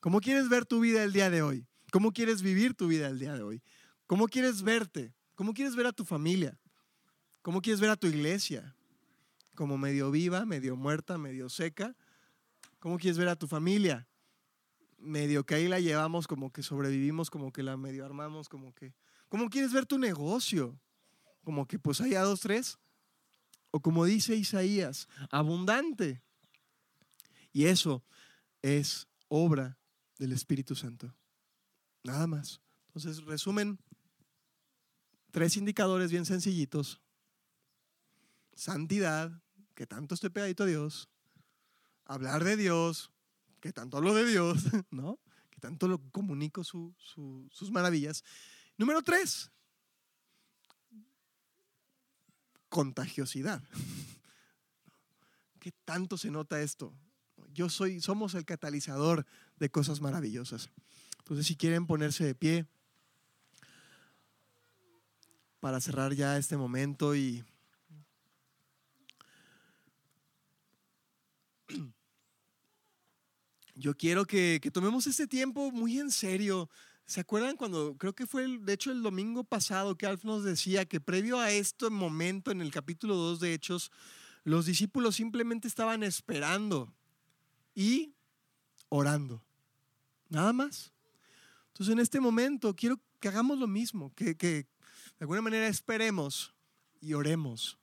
¿Cómo 0.00 0.20
quieres 0.20 0.48
ver 0.48 0.66
tu 0.66 0.80
vida 0.80 1.04
el 1.04 1.12
día 1.12 1.30
de 1.30 1.42
hoy? 1.42 1.68
¿Cómo 1.92 2.12
quieres 2.12 2.42
vivir 2.42 2.74
tu 2.74 2.88
vida 2.88 3.06
el 3.06 3.20
día 3.20 3.34
de 3.34 3.44
hoy? 3.44 3.62
¿Cómo 4.08 4.26
quieres 4.26 4.62
verte? 4.62 5.14
¿Cómo 5.36 5.54
quieres 5.54 5.76
ver 5.76 5.86
a 5.86 5.92
tu 5.92 6.04
familia? 6.04 6.58
¿Cómo 7.42 7.62
quieres 7.62 7.80
ver 7.80 7.90
a 7.90 7.96
tu 7.96 8.08
iglesia? 8.08 8.74
¿Como 9.54 9.78
medio 9.78 10.10
viva, 10.10 10.44
medio 10.44 10.74
muerta, 10.74 11.16
medio 11.16 11.48
seca? 11.48 11.94
¿Cómo 12.80 12.98
quieres 12.98 13.18
ver 13.18 13.28
a 13.28 13.36
tu 13.36 13.46
familia? 13.46 14.08
Medio 14.98 15.44
que 15.44 15.54
ahí 15.54 15.68
la 15.68 15.80
llevamos, 15.80 16.26
como 16.26 16.52
que 16.52 16.62
sobrevivimos, 16.62 17.30
como 17.30 17.52
que 17.52 17.62
la 17.62 17.76
medio 17.76 18.04
armamos, 18.04 18.48
como 18.48 18.74
que... 18.74 18.94
¿Cómo 19.28 19.50
quieres 19.50 19.72
ver 19.72 19.86
tu 19.86 19.98
negocio? 19.98 20.78
Como 21.42 21.66
que 21.66 21.78
pues 21.78 22.00
hay 22.00 22.14
a 22.14 22.22
dos, 22.22 22.40
tres. 22.40 22.78
O 23.70 23.80
como 23.80 24.04
dice 24.04 24.36
Isaías, 24.36 25.08
abundante. 25.30 26.22
Y 27.52 27.66
eso 27.66 28.04
es 28.62 29.08
obra 29.28 29.78
del 30.18 30.32
Espíritu 30.32 30.74
Santo. 30.74 31.14
Nada 32.02 32.26
más. 32.26 32.60
Entonces, 32.88 33.24
resumen, 33.24 33.78
tres 35.30 35.56
indicadores 35.56 36.10
bien 36.10 36.24
sencillitos. 36.24 37.00
Santidad, 38.54 39.42
que 39.74 39.86
tanto 39.86 40.14
estoy 40.14 40.30
pegadito 40.30 40.62
a 40.62 40.66
Dios. 40.66 41.08
Hablar 42.04 42.44
de 42.44 42.56
Dios, 42.56 43.10
que 43.64 43.72
tanto 43.72 43.96
hablo 43.96 44.12
de 44.12 44.26
Dios, 44.26 44.58
¿no? 44.90 45.18
Que 45.50 45.58
tanto 45.58 45.88
lo 45.88 45.98
comunico 46.10 46.62
su- 46.62 46.94
su- 46.98 47.48
sus 47.50 47.70
maravillas. 47.70 48.22
Número 48.76 49.00
tres, 49.00 49.50
contagiosidad. 52.68 53.62
¿Qué 55.60 55.72
tanto 55.86 56.18
se 56.18 56.30
nota 56.30 56.60
esto? 56.60 56.92
Yo 57.54 57.70
soy, 57.70 58.02
somos 58.02 58.34
el 58.34 58.44
catalizador 58.44 59.24
de 59.56 59.70
cosas 59.70 60.02
maravillosas. 60.02 60.68
Entonces, 61.20 61.46
si 61.46 61.56
quieren 61.56 61.86
ponerse 61.86 62.22
de 62.22 62.34
pie 62.34 62.66
para 65.60 65.80
cerrar 65.80 66.12
ya 66.12 66.36
este 66.36 66.58
momento 66.58 67.16
y 67.16 67.42
yo 73.74 73.96
quiero 73.96 74.24
que, 74.26 74.60
que 74.62 74.70
tomemos 74.70 75.06
este 75.06 75.26
tiempo 75.26 75.70
muy 75.70 75.98
en 75.98 76.10
serio. 76.10 76.68
¿Se 77.06 77.20
acuerdan 77.20 77.56
cuando, 77.56 77.96
creo 77.98 78.14
que 78.14 78.26
fue, 78.26 78.44
el- 78.44 78.64
de 78.64 78.72
hecho, 78.72 78.90
el 78.90 79.02
domingo 79.02 79.44
pasado 79.44 79.96
que 79.96 80.06
Alf 80.06 80.24
nos 80.24 80.44
decía 80.44 80.84
que 80.86 81.00
previo 81.00 81.38
a 81.38 81.50
este 81.50 81.90
momento 81.90 82.50
en 82.50 82.60
el 82.60 82.70
capítulo 82.70 83.14
2 83.16 83.40
de 83.40 83.52
Hechos, 83.52 83.90
los 84.44 84.66
discípulos 84.66 85.16
simplemente 85.16 85.68
estaban 85.68 86.02
esperando 86.02 86.92
y 87.74 88.14
orando. 88.88 89.42
Nada 90.28 90.52
más. 90.52 90.92
Entonces 91.68 91.92
en 91.92 91.98
este 91.98 92.20
momento 92.20 92.74
quiero 92.74 93.00
que 93.20 93.28
hagamos 93.28 93.58
lo 93.58 93.66
mismo, 93.66 94.14
que, 94.14 94.36
que 94.36 94.48
de 94.54 94.66
alguna 95.20 95.42
manera 95.42 95.66
esperemos 95.66 96.54
y 97.00 97.14
oremos. 97.14 97.78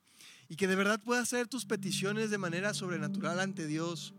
Y 0.48 0.56
que 0.56 0.68
de 0.68 0.76
verdad 0.76 1.02
puedas 1.04 1.24
hacer 1.24 1.48
tus 1.48 1.66
peticiones 1.66 2.30
de 2.30 2.38
manera 2.38 2.74
sobrenatural 2.74 3.40
ante 3.40 3.68
Dios. 3.68 4.14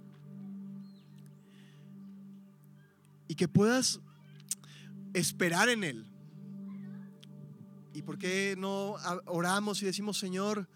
Y 3.32 3.34
que 3.34 3.48
puedas 3.48 3.98
esperar 5.14 5.70
en 5.70 5.84
Él. 5.84 6.04
¿Y 7.94 8.02
por 8.02 8.18
qué 8.18 8.56
no 8.58 8.96
oramos 9.24 9.80
y 9.80 9.86
decimos, 9.86 10.18
Señor, 10.18 10.68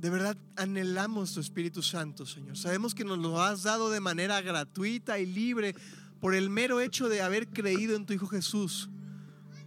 de 0.00 0.08
verdad 0.08 0.38
anhelamos 0.56 1.34
tu 1.34 1.40
Espíritu 1.40 1.82
Santo, 1.82 2.24
Señor. 2.24 2.56
Sabemos 2.56 2.94
que 2.94 3.04
nos 3.04 3.18
lo 3.18 3.42
has 3.42 3.64
dado 3.64 3.90
de 3.90 4.00
manera 4.00 4.40
gratuita 4.40 5.18
y 5.18 5.26
libre 5.26 5.74
por 6.20 6.34
el 6.34 6.48
mero 6.48 6.80
hecho 6.80 7.10
de 7.10 7.20
haber 7.20 7.48
creído 7.48 7.94
en 7.94 8.06
tu 8.06 8.14
Hijo 8.14 8.28
Jesús. 8.28 8.88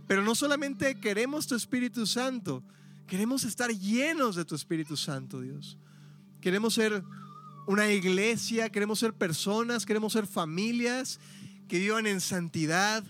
Pero 0.08 0.24
no 0.24 0.34
solamente 0.34 1.00
queremos 1.00 1.46
tu 1.46 1.54
Espíritu 1.54 2.08
Santo, 2.08 2.64
queremos 3.06 3.44
estar 3.44 3.70
llenos 3.70 4.36
de 4.38 4.44
tu 4.44 4.56
Espíritu 4.56 4.98
Santo, 4.98 5.40
Dios. 5.40 5.78
Queremos 6.42 6.74
ser 6.74 7.04
una 7.72 7.92
iglesia, 7.92 8.70
queremos 8.70 9.00
ser 9.00 9.14
personas, 9.14 9.86
queremos 9.86 10.14
ser 10.14 10.28
familias 10.28 11.20
que 11.68 11.80
vivan 11.80 12.06
en 12.08 12.22
santidad, 12.22 13.04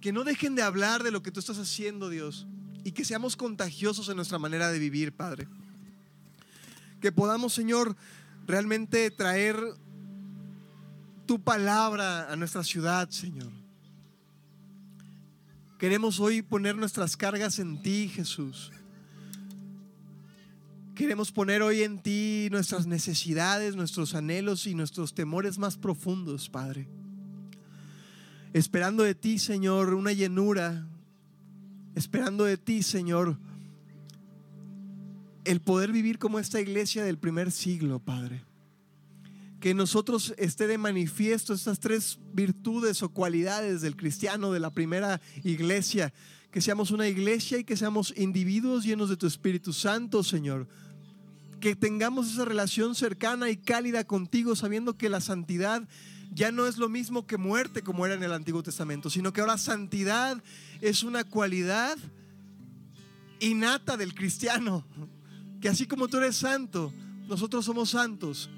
que 0.00 0.12
no 0.12 0.24
dejen 0.24 0.54
de 0.54 0.62
hablar 0.62 1.02
de 1.02 1.10
lo 1.10 1.22
que 1.22 1.30
tú 1.30 1.40
estás 1.40 1.58
haciendo, 1.58 2.08
Dios, 2.08 2.46
y 2.84 2.92
que 2.92 3.04
seamos 3.04 3.36
contagiosos 3.36 4.08
en 4.08 4.16
nuestra 4.16 4.38
manera 4.38 4.70
de 4.70 4.78
vivir, 4.78 5.12
Padre 5.12 5.48
que 7.02 7.12
podamos, 7.12 7.52
Señor, 7.52 7.96
realmente 8.46 9.10
traer 9.10 9.58
tu 11.26 11.42
palabra 11.42 12.32
a 12.32 12.36
nuestra 12.36 12.62
ciudad, 12.64 13.10
Señor. 13.10 13.50
Queremos 15.78 16.20
hoy 16.20 16.42
poner 16.42 16.76
nuestras 16.76 17.16
cargas 17.16 17.58
en 17.58 17.82
ti, 17.82 18.08
Jesús. 18.08 18.70
Queremos 20.94 21.32
poner 21.32 21.62
hoy 21.62 21.82
en 21.82 21.98
ti 21.98 22.48
nuestras 22.50 22.86
necesidades, 22.86 23.76
nuestros 23.76 24.14
anhelos 24.14 24.66
y 24.66 24.74
nuestros 24.74 25.14
temores 25.14 25.58
más 25.58 25.78
profundos, 25.78 26.50
Padre. 26.50 26.86
Esperando 28.52 29.02
de 29.02 29.14
ti, 29.14 29.38
Señor, 29.38 29.94
una 29.94 30.12
llenura. 30.12 30.86
Esperando 31.94 32.44
de 32.44 32.58
ti, 32.58 32.82
Señor, 32.82 33.38
el 35.44 35.60
poder 35.60 35.92
vivir 35.92 36.18
como 36.18 36.38
esta 36.38 36.60
iglesia 36.60 37.04
del 37.04 37.18
primer 37.18 37.50
siglo, 37.50 37.98
Padre. 37.98 38.44
Que 39.62 39.74
nosotros 39.74 40.34
esté 40.38 40.66
de 40.66 40.76
manifiesto 40.76 41.54
estas 41.54 41.78
tres 41.78 42.18
virtudes 42.34 43.02
o 43.02 43.10
cualidades 43.10 43.80
del 43.80 43.96
cristiano 43.96 44.52
de 44.52 44.58
la 44.58 44.70
primera 44.70 45.20
iglesia. 45.44 46.12
Que 46.50 46.60
seamos 46.60 46.90
una 46.90 47.06
iglesia 47.06 47.58
y 47.58 47.64
que 47.64 47.76
seamos 47.76 48.12
individuos 48.16 48.84
llenos 48.84 49.08
de 49.08 49.16
tu 49.16 49.26
Espíritu 49.26 49.72
Santo, 49.72 50.24
Señor. 50.24 50.68
Que 51.60 51.76
tengamos 51.76 52.30
esa 52.30 52.44
relación 52.44 52.96
cercana 52.96 53.50
y 53.50 53.56
cálida 53.56 54.04
contigo, 54.04 54.56
sabiendo 54.56 54.98
que 54.98 55.08
la 55.08 55.20
santidad 55.20 55.88
ya 56.34 56.50
no 56.50 56.66
es 56.66 56.76
lo 56.76 56.88
mismo 56.88 57.26
que 57.26 57.36
muerte 57.36 57.82
como 57.82 58.04
era 58.04 58.16
en 58.16 58.24
el 58.24 58.32
Antiguo 58.32 58.64
Testamento, 58.64 59.10
sino 59.10 59.32
que 59.32 59.42
ahora 59.42 59.58
santidad 59.58 60.42
es 60.80 61.04
una 61.04 61.24
cualidad 61.24 61.96
innata 63.38 63.96
del 63.96 64.14
cristiano 64.14 64.84
que 65.62 65.68
así 65.68 65.86
como 65.86 66.08
tú 66.08 66.16
eres 66.16 66.34
santo, 66.34 66.92
nosotros 67.28 67.64
somos 67.64 67.90
santos. 67.90 68.50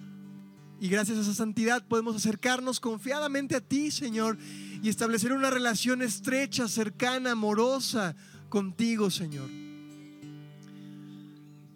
Y 0.80 0.88
gracias 0.88 1.18
a 1.18 1.20
esa 1.22 1.34
santidad 1.34 1.86
podemos 1.86 2.16
acercarnos 2.16 2.80
confiadamente 2.80 3.56
a 3.56 3.60
ti, 3.60 3.90
Señor, 3.90 4.36
y 4.82 4.88
establecer 4.88 5.32
una 5.32 5.50
relación 5.50 6.02
estrecha, 6.02 6.68
cercana, 6.68 7.32
amorosa 7.32 8.14
contigo, 8.48 9.10
Señor. 9.10 9.48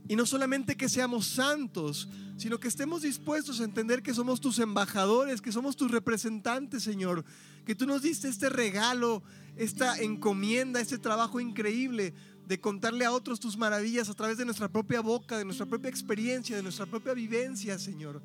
Y 0.09 0.17
no 0.17 0.27
solamente 0.27 0.77
que 0.77 0.89
seamos 0.89 1.27
santos, 1.27 2.09
sino 2.39 2.59
que 2.59 2.69
estemos 2.69 3.03
dispuestos 3.03 3.61
a 3.61 3.65
entender 3.65 4.03
que 4.03 4.15
somos 4.15 4.41
tus 4.41 4.59
embajadores, 4.59 5.43
que 5.43 5.53
somos 5.53 5.77
tus 5.77 5.91
representantes, 5.91 6.83
Señor. 6.83 7.25
Que 7.67 7.75
tú 7.75 7.87
nos 7.87 8.03
diste 8.03 8.29
este 8.29 8.49
regalo, 8.49 9.23
esta 9.57 9.99
encomienda, 9.99 10.81
este 10.81 10.99
trabajo 10.99 11.41
increíble 11.41 12.15
de 12.47 12.61
contarle 12.61 13.05
a 13.05 13.13
otros 13.13 13.41
tus 13.41 13.59
maravillas 13.59 14.09
a 14.09 14.15
través 14.15 14.39
de 14.39 14.45
nuestra 14.45 14.69
propia 14.69 15.01
boca, 15.01 15.37
de 15.37 15.45
nuestra 15.45 15.67
propia 15.67 15.91
experiencia, 15.91 16.57
de 16.57 16.63
nuestra 16.63 16.87
propia 16.87 17.13
vivencia, 17.13 17.79
Señor. 17.79 18.23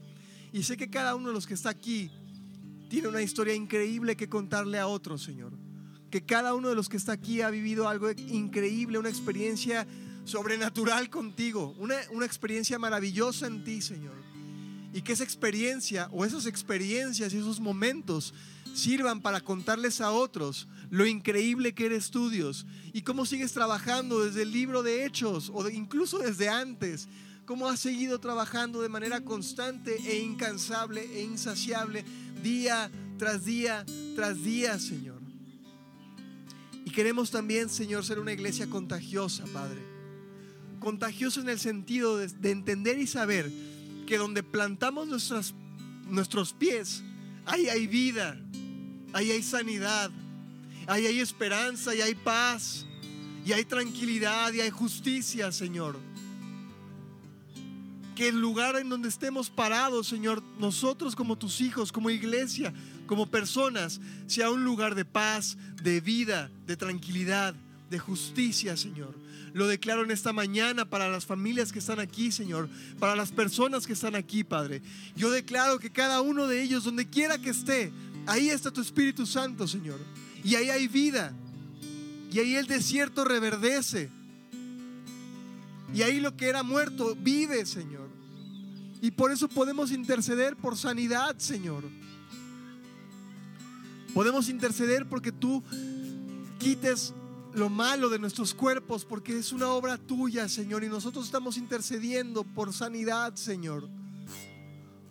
Y 0.54 0.64
sé 0.64 0.78
que 0.78 0.90
cada 0.90 1.16
uno 1.16 1.30
de 1.30 1.34
los 1.34 1.48
que 1.48 1.56
está 1.56 1.72
aquí 1.72 2.12
tiene 2.88 3.08
una 3.08 3.24
historia 3.24 3.56
increíble 3.56 4.16
que 4.16 4.30
contarle 4.30 4.78
a 4.78 4.86
otros, 4.86 5.24
Señor. 5.24 5.52
Que 6.12 6.22
cada 6.24 6.54
uno 6.54 6.70
de 6.70 6.76
los 6.76 6.88
que 6.90 6.98
está 6.98 7.12
aquí 7.14 7.42
ha 7.42 7.50
vivido 7.50 7.90
algo 7.90 8.12
increíble, 8.12 9.00
una 9.00 9.10
experiencia 9.10 9.88
sobrenatural 10.26 11.10
contigo, 11.10 11.76
una, 11.80 11.96
una 12.12 12.28
experiencia 12.28 12.78
maravillosa 12.78 13.48
en 13.48 13.64
ti, 13.64 13.82
Señor. 13.82 14.24
y 14.94 15.02
que 15.02 15.14
esa 15.14 15.24
experiencia 15.24 16.08
o 16.12 16.24
esas 16.24 16.46
experiencias 16.46 17.34
y 17.34 17.38
esos 17.38 17.60
momentos 17.60 18.34
sirvan 18.76 19.22
para 19.22 19.42
contarles 19.42 20.02
a 20.02 20.12
otros 20.12 20.68
lo 20.92 21.08
increíble 21.08 21.74
que 21.74 21.88
eres 21.88 22.12
tú, 22.12 22.30
Dios, 22.30 22.68
y 22.94 23.02
cómo 23.02 23.26
sigues 23.26 23.54
trabajando 23.54 24.24
desde 24.24 24.44
el 24.44 24.52
libro 24.52 24.84
de 24.84 25.04
Hechos 25.06 25.52
o 25.52 25.68
incluso 25.68 26.20
desde 26.20 26.48
antes, 26.48 27.08
cómo 27.46 27.68
has 27.68 27.80
seguido 27.80 28.20
trabajando 28.20 28.82
de 28.82 28.90
manera 28.90 29.22
constante 29.22 29.96
e 30.06 30.20
incansable 30.20 31.02
e 31.02 31.24
insaciable 31.24 32.06
día 32.42 32.90
tras 33.18 33.46
día 33.46 33.86
tras 34.16 34.44
día, 34.44 34.80
Señor. 34.80 35.22
Y 36.86 36.92
queremos 36.92 37.32
también, 37.32 37.70
Señor, 37.70 38.06
ser 38.06 38.20
una 38.20 38.34
iglesia 38.34 38.70
contagiosa, 38.70 39.46
Padre. 39.54 39.82
Contagiosa 40.80 41.42
en 41.42 41.50
el 41.50 41.60
sentido 41.60 42.18
de, 42.18 42.28
de 42.28 42.52
entender 42.52 43.00
y 43.00 43.08
saber 43.08 43.52
que 44.06 44.18
donde 44.18 44.44
plantamos 44.44 45.08
nuestros 46.08 46.54
pies, 46.54 47.04
ahí 47.46 47.70
hay 47.70 47.88
vida, 47.88 48.38
ahí 49.14 49.32
hay 49.32 49.42
sanidad, 49.42 50.12
ahí 50.88 51.06
hay 51.06 51.20
esperanza 51.20 51.96
y 51.96 52.02
hay 52.02 52.16
paz, 52.16 52.86
y 53.46 53.54
hay 53.54 53.64
tranquilidad 53.66 54.52
y 54.54 54.62
hay 54.62 54.70
justicia, 54.70 55.52
Señor. 55.52 55.98
Que 58.16 58.28
el 58.28 58.40
lugar 58.40 58.76
en 58.76 58.90
donde 58.90 59.10
estemos 59.10 59.50
parados, 59.50 60.08
Señor, 60.08 60.44
nosotros 60.60 61.16
como 61.16 61.38
tus 61.38 61.62
hijos, 61.62 61.92
como 61.92 62.10
iglesia, 62.10 62.74
como 63.08 63.26
personas, 63.26 64.00
sea 64.28 64.52
un 64.52 64.64
lugar 64.64 64.96
de 64.96 65.06
paz, 65.06 65.58
de 65.82 66.00
vida, 66.00 66.52
de 66.68 66.78
tranquilidad, 66.78 67.56
de 67.90 68.00
justicia, 68.00 68.78
Señor. 68.78 69.16
Lo 69.54 69.68
declaro 69.68 70.04
en 70.04 70.12
esta 70.12 70.34
mañana 70.34 70.86
para 70.86 71.10
las 71.10 71.26
familias 71.26 71.72
que 71.72 71.80
están 71.80 72.00
aquí, 72.00 72.32
Señor, 72.32 72.68
para 73.00 73.16
las 73.16 73.32
personas 73.32 73.86
que 73.86 73.94
están 73.94 74.16
aquí, 74.16 74.44
Padre. 74.44 74.82
Yo 75.16 75.30
declaro 75.30 75.78
que 75.78 75.92
cada 75.92 76.22
uno 76.22 76.48
de 76.48 76.64
ellos, 76.64 76.84
donde 76.84 77.08
quiera 77.08 77.38
que 77.38 77.52
esté, 77.52 77.92
ahí 78.26 78.50
está 78.50 78.72
tu 78.72 78.82
Espíritu 78.82 79.26
Santo, 79.28 79.68
Señor. 79.68 80.00
Y 80.44 80.56
ahí 80.56 80.70
hay 80.70 80.88
vida. 80.88 81.34
Y 82.32 82.40
ahí 82.40 82.56
el 82.56 82.66
desierto 82.66 83.24
reverdece. 83.26 84.10
Y 85.94 86.02
ahí 86.02 86.20
lo 86.20 86.36
que 86.36 86.48
era 86.50 86.64
muerto 86.64 87.16
vive, 87.16 87.66
Señor. 87.66 88.10
Y 89.02 89.12
por 89.12 89.32
eso 89.32 89.48
podemos 89.48 89.92
interceder 89.92 90.56
por 90.56 90.78
sanidad, 90.78 91.38
Señor. 91.38 91.84
Podemos 94.14 94.50
interceder 94.50 95.08
porque 95.08 95.32
tú 95.32 95.64
quites 96.60 97.14
lo 97.54 97.70
malo 97.70 98.10
de 98.10 98.18
nuestros 98.18 98.54
cuerpos, 98.54 99.06
porque 99.06 99.38
es 99.38 99.52
una 99.52 99.68
obra 99.70 99.98
tuya, 99.98 100.50
Señor, 100.50 100.84
y 100.84 100.90
nosotros 100.90 101.26
estamos 101.26 101.58
intercediendo 101.58 102.44
por 102.44 102.74
sanidad, 102.74 103.36
Señor, 103.36 103.88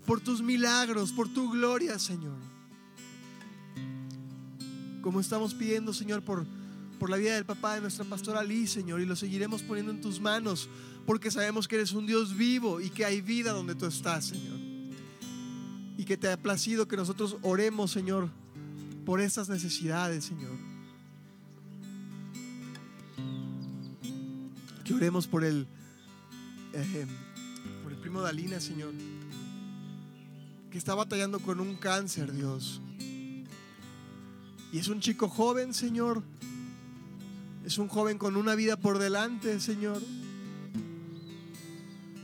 por 0.07 0.21
tus 0.21 0.43
milagros, 0.43 1.13
por 1.13 1.29
tu 1.29 1.51
gloria, 1.51 1.99
Señor. 1.99 2.39
Como 5.03 5.21
estamos 5.21 5.55
pidiendo, 5.55 5.93
Señor, 5.93 6.23
por, 6.23 6.47
por 7.03 7.11
la 7.11 7.17
vida 7.17 7.35
del 7.35 7.45
papá 7.45 7.75
de 7.75 7.81
nuestra 7.81 8.05
pastora 8.05 8.45
Lee, 8.45 8.69
Señor, 8.69 9.01
y 9.01 9.07
lo 9.07 9.17
seguiremos 9.17 9.61
poniendo 9.65 9.91
en 9.91 10.01
tus 10.01 10.21
manos, 10.21 10.69
porque 11.05 11.33
sabemos 11.33 11.67
que 11.67 11.75
eres 11.75 11.91
un 11.91 12.07
Dios 12.07 12.37
vivo 12.37 12.81
y 12.81 12.91
que 12.91 13.05
hay 13.05 13.21
vida 13.21 13.51
donde 13.51 13.75
tú 13.75 13.87
estás, 13.87 14.27
Señor. 14.27 14.57
Y 15.99 16.05
que 16.05 16.17
te 16.17 16.31
ha 16.31 16.37
placido 16.37 16.87
que 16.87 16.97
nosotros 16.97 17.39
oremos, 17.43 17.91
Señor, 17.91 18.29
por 19.05 19.21
estas 19.21 19.49
necesidades, 19.49 20.27
Señor 20.27 20.53
Que 24.85 24.95
oremos 24.95 25.27
por 25.27 25.43
el, 25.43 25.67
eh, 26.73 27.07
por 27.83 27.91
el 27.91 27.99
primo 27.99 28.21
Dalina, 28.21 28.61
Señor, 28.61 28.95
que 30.71 30.79
está 30.79 30.95
batallando 30.95 31.41
con 31.41 31.59
un 31.59 31.75
cáncer, 31.75 32.33
Dios. 32.33 32.81
Y 34.73 34.79
es 34.79 34.87
un 34.87 35.01
chico 35.01 35.29
joven, 35.29 35.75
Señor. 35.75 36.23
Es 37.65 37.79
un 37.79 37.89
joven 37.89 38.19
con 38.19 38.37
una 38.37 38.55
vida 38.55 38.77
por 38.77 38.99
delante, 38.99 39.61
Señor. 39.61 40.03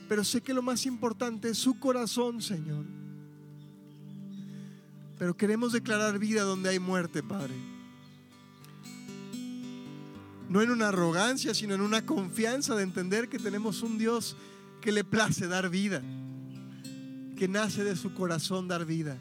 Pero 0.09 0.25
sé 0.25 0.41
que 0.41 0.55
lo 0.55 0.63
más 0.63 0.87
importante 0.87 1.51
es 1.51 1.59
su 1.59 1.79
corazón, 1.79 2.43
Señor. 2.43 2.85
Pero 5.19 5.37
queremos 5.37 5.73
declarar 5.73 6.19
vida 6.19 6.43
donde 6.43 6.71
hay 6.71 6.79
muerte, 6.79 7.23
Padre 7.23 7.55
no 10.49 10.63
en 10.63 10.71
una 10.71 10.89
arrogancia, 10.89 11.55
sino 11.55 11.75
en 11.75 11.81
una 11.81 12.07
confianza 12.07 12.75
de 12.75 12.83
entender 12.83 13.29
que 13.29 13.39
tenemos 13.39 13.83
un 13.83 13.99
Dios 13.99 14.37
que 14.81 14.93
le 14.93 15.05
place 15.05 15.47
dar 15.47 15.69
vida, 15.69 16.03
que 17.37 17.49
nace 17.49 17.85
de 17.85 17.97
su 17.97 18.15
corazón 18.15 18.67
dar 18.67 18.85
vida, 18.87 19.19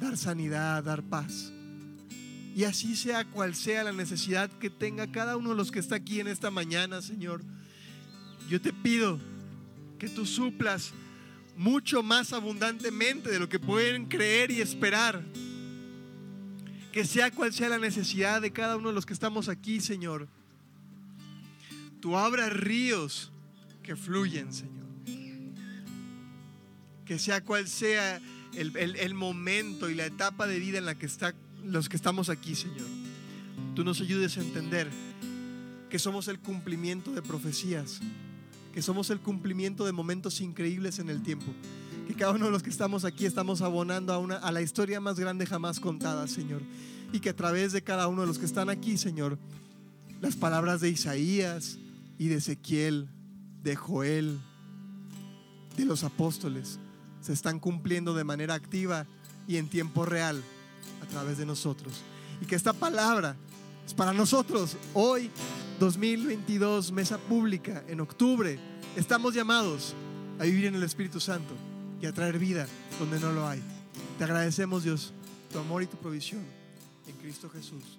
dar 0.00 0.16
sanidad, 0.16 0.84
dar 0.84 1.02
paz. 1.02 1.52
Y 2.54 2.64
así 2.64 2.96
sea 2.96 3.24
cual 3.24 3.54
sea 3.54 3.84
la 3.84 3.92
necesidad 3.92 4.50
que 4.50 4.70
tenga 4.70 5.10
cada 5.10 5.36
uno 5.36 5.50
de 5.50 5.56
los 5.56 5.70
que 5.70 5.78
está 5.78 5.96
aquí 5.96 6.20
en 6.20 6.28
esta 6.28 6.50
mañana, 6.50 7.02
Señor, 7.02 7.42
yo 8.48 8.60
te 8.60 8.72
pido 8.72 9.20
que 9.98 10.08
tú 10.08 10.26
suplas 10.26 10.92
mucho 11.56 12.02
más 12.02 12.32
abundantemente 12.32 13.30
de 13.30 13.38
lo 13.38 13.48
que 13.48 13.58
pueden 13.58 14.06
creer 14.06 14.50
y 14.50 14.60
esperar 14.60 15.24
que 16.92 17.04
sea 17.04 17.30
cual 17.30 17.52
sea 17.52 17.68
la 17.68 17.78
necesidad 17.78 18.40
de 18.40 18.52
cada 18.52 18.76
uno 18.76 18.88
de 18.88 18.94
los 18.94 19.06
que 19.06 19.12
estamos 19.12 19.48
aquí, 19.48 19.80
Señor, 19.80 20.28
tú 22.00 22.16
abras 22.16 22.52
ríos 22.52 23.30
que 23.82 23.94
fluyen, 23.96 24.52
Señor. 24.52 24.86
Que 27.04 27.18
sea 27.18 27.42
cual 27.42 27.68
sea 27.68 28.20
el, 28.54 29.14
momento 29.14 29.88
y 29.88 29.94
la 29.94 30.06
etapa 30.06 30.46
de 30.46 30.58
vida 30.58 30.78
en 30.78 30.86
la 30.86 30.94
que 30.94 31.06
están 31.06 31.34
los 31.68 31.88
que 31.88 31.96
estamos 31.96 32.28
aquí, 32.28 32.54
Señor. 32.54 32.86
Tú 33.74 33.84
nos 33.84 34.00
ayudes 34.00 34.36
a 34.38 34.40
entender 34.40 34.90
que 35.90 35.98
somos 35.98 36.28
el 36.28 36.38
cumplimiento 36.38 37.12
de 37.12 37.22
profecías, 37.22 38.00
que 38.72 38.82
somos 38.82 39.10
el 39.10 39.20
cumplimiento 39.20 39.84
de 39.84 39.92
momentos 39.92 40.40
increíbles 40.40 40.98
en 40.98 41.08
el 41.10 41.22
tiempo 41.22 41.52
que 42.08 42.14
cada 42.14 42.32
uno 42.32 42.46
de 42.46 42.50
los 42.50 42.62
que 42.62 42.70
estamos 42.70 43.04
aquí 43.04 43.26
estamos 43.26 43.60
abonando 43.60 44.14
a, 44.14 44.18
una, 44.18 44.36
a 44.36 44.50
la 44.50 44.62
historia 44.62 44.98
más 44.98 45.20
grande 45.20 45.44
jamás 45.44 45.78
contada, 45.78 46.26
Señor. 46.26 46.62
Y 47.12 47.20
que 47.20 47.28
a 47.28 47.36
través 47.36 47.72
de 47.72 47.82
cada 47.82 48.08
uno 48.08 48.22
de 48.22 48.26
los 48.26 48.38
que 48.38 48.46
están 48.46 48.70
aquí, 48.70 48.96
Señor, 48.96 49.38
las 50.22 50.34
palabras 50.34 50.80
de 50.80 50.88
Isaías 50.88 51.78
y 52.18 52.28
de 52.28 52.36
Ezequiel, 52.36 53.10
de 53.62 53.76
Joel, 53.76 54.38
de 55.76 55.84
los 55.84 56.02
apóstoles, 56.02 56.78
se 57.20 57.34
están 57.34 57.60
cumpliendo 57.60 58.14
de 58.14 58.24
manera 58.24 58.54
activa 58.54 59.06
y 59.46 59.58
en 59.58 59.68
tiempo 59.68 60.06
real 60.06 60.42
través 61.08 61.38
de 61.38 61.46
nosotros. 61.46 62.02
Y 62.40 62.46
que 62.46 62.54
esta 62.54 62.72
palabra 62.72 63.36
es 63.86 63.94
para 63.94 64.12
nosotros. 64.12 64.76
Hoy, 64.94 65.30
2022, 65.80 66.92
mesa 66.92 67.18
pública, 67.18 67.84
en 67.88 68.00
octubre, 68.00 68.58
estamos 68.96 69.34
llamados 69.34 69.94
a 70.38 70.44
vivir 70.44 70.66
en 70.66 70.74
el 70.74 70.82
Espíritu 70.82 71.20
Santo 71.20 71.54
y 72.00 72.06
a 72.06 72.12
traer 72.12 72.38
vida 72.38 72.66
donde 72.98 73.18
no 73.18 73.32
lo 73.32 73.46
hay. 73.46 73.62
Te 74.18 74.24
agradecemos, 74.24 74.84
Dios, 74.84 75.12
tu 75.52 75.58
amor 75.58 75.82
y 75.82 75.86
tu 75.86 75.96
provisión 75.96 76.42
en 77.06 77.16
Cristo 77.16 77.48
Jesús. 77.50 77.98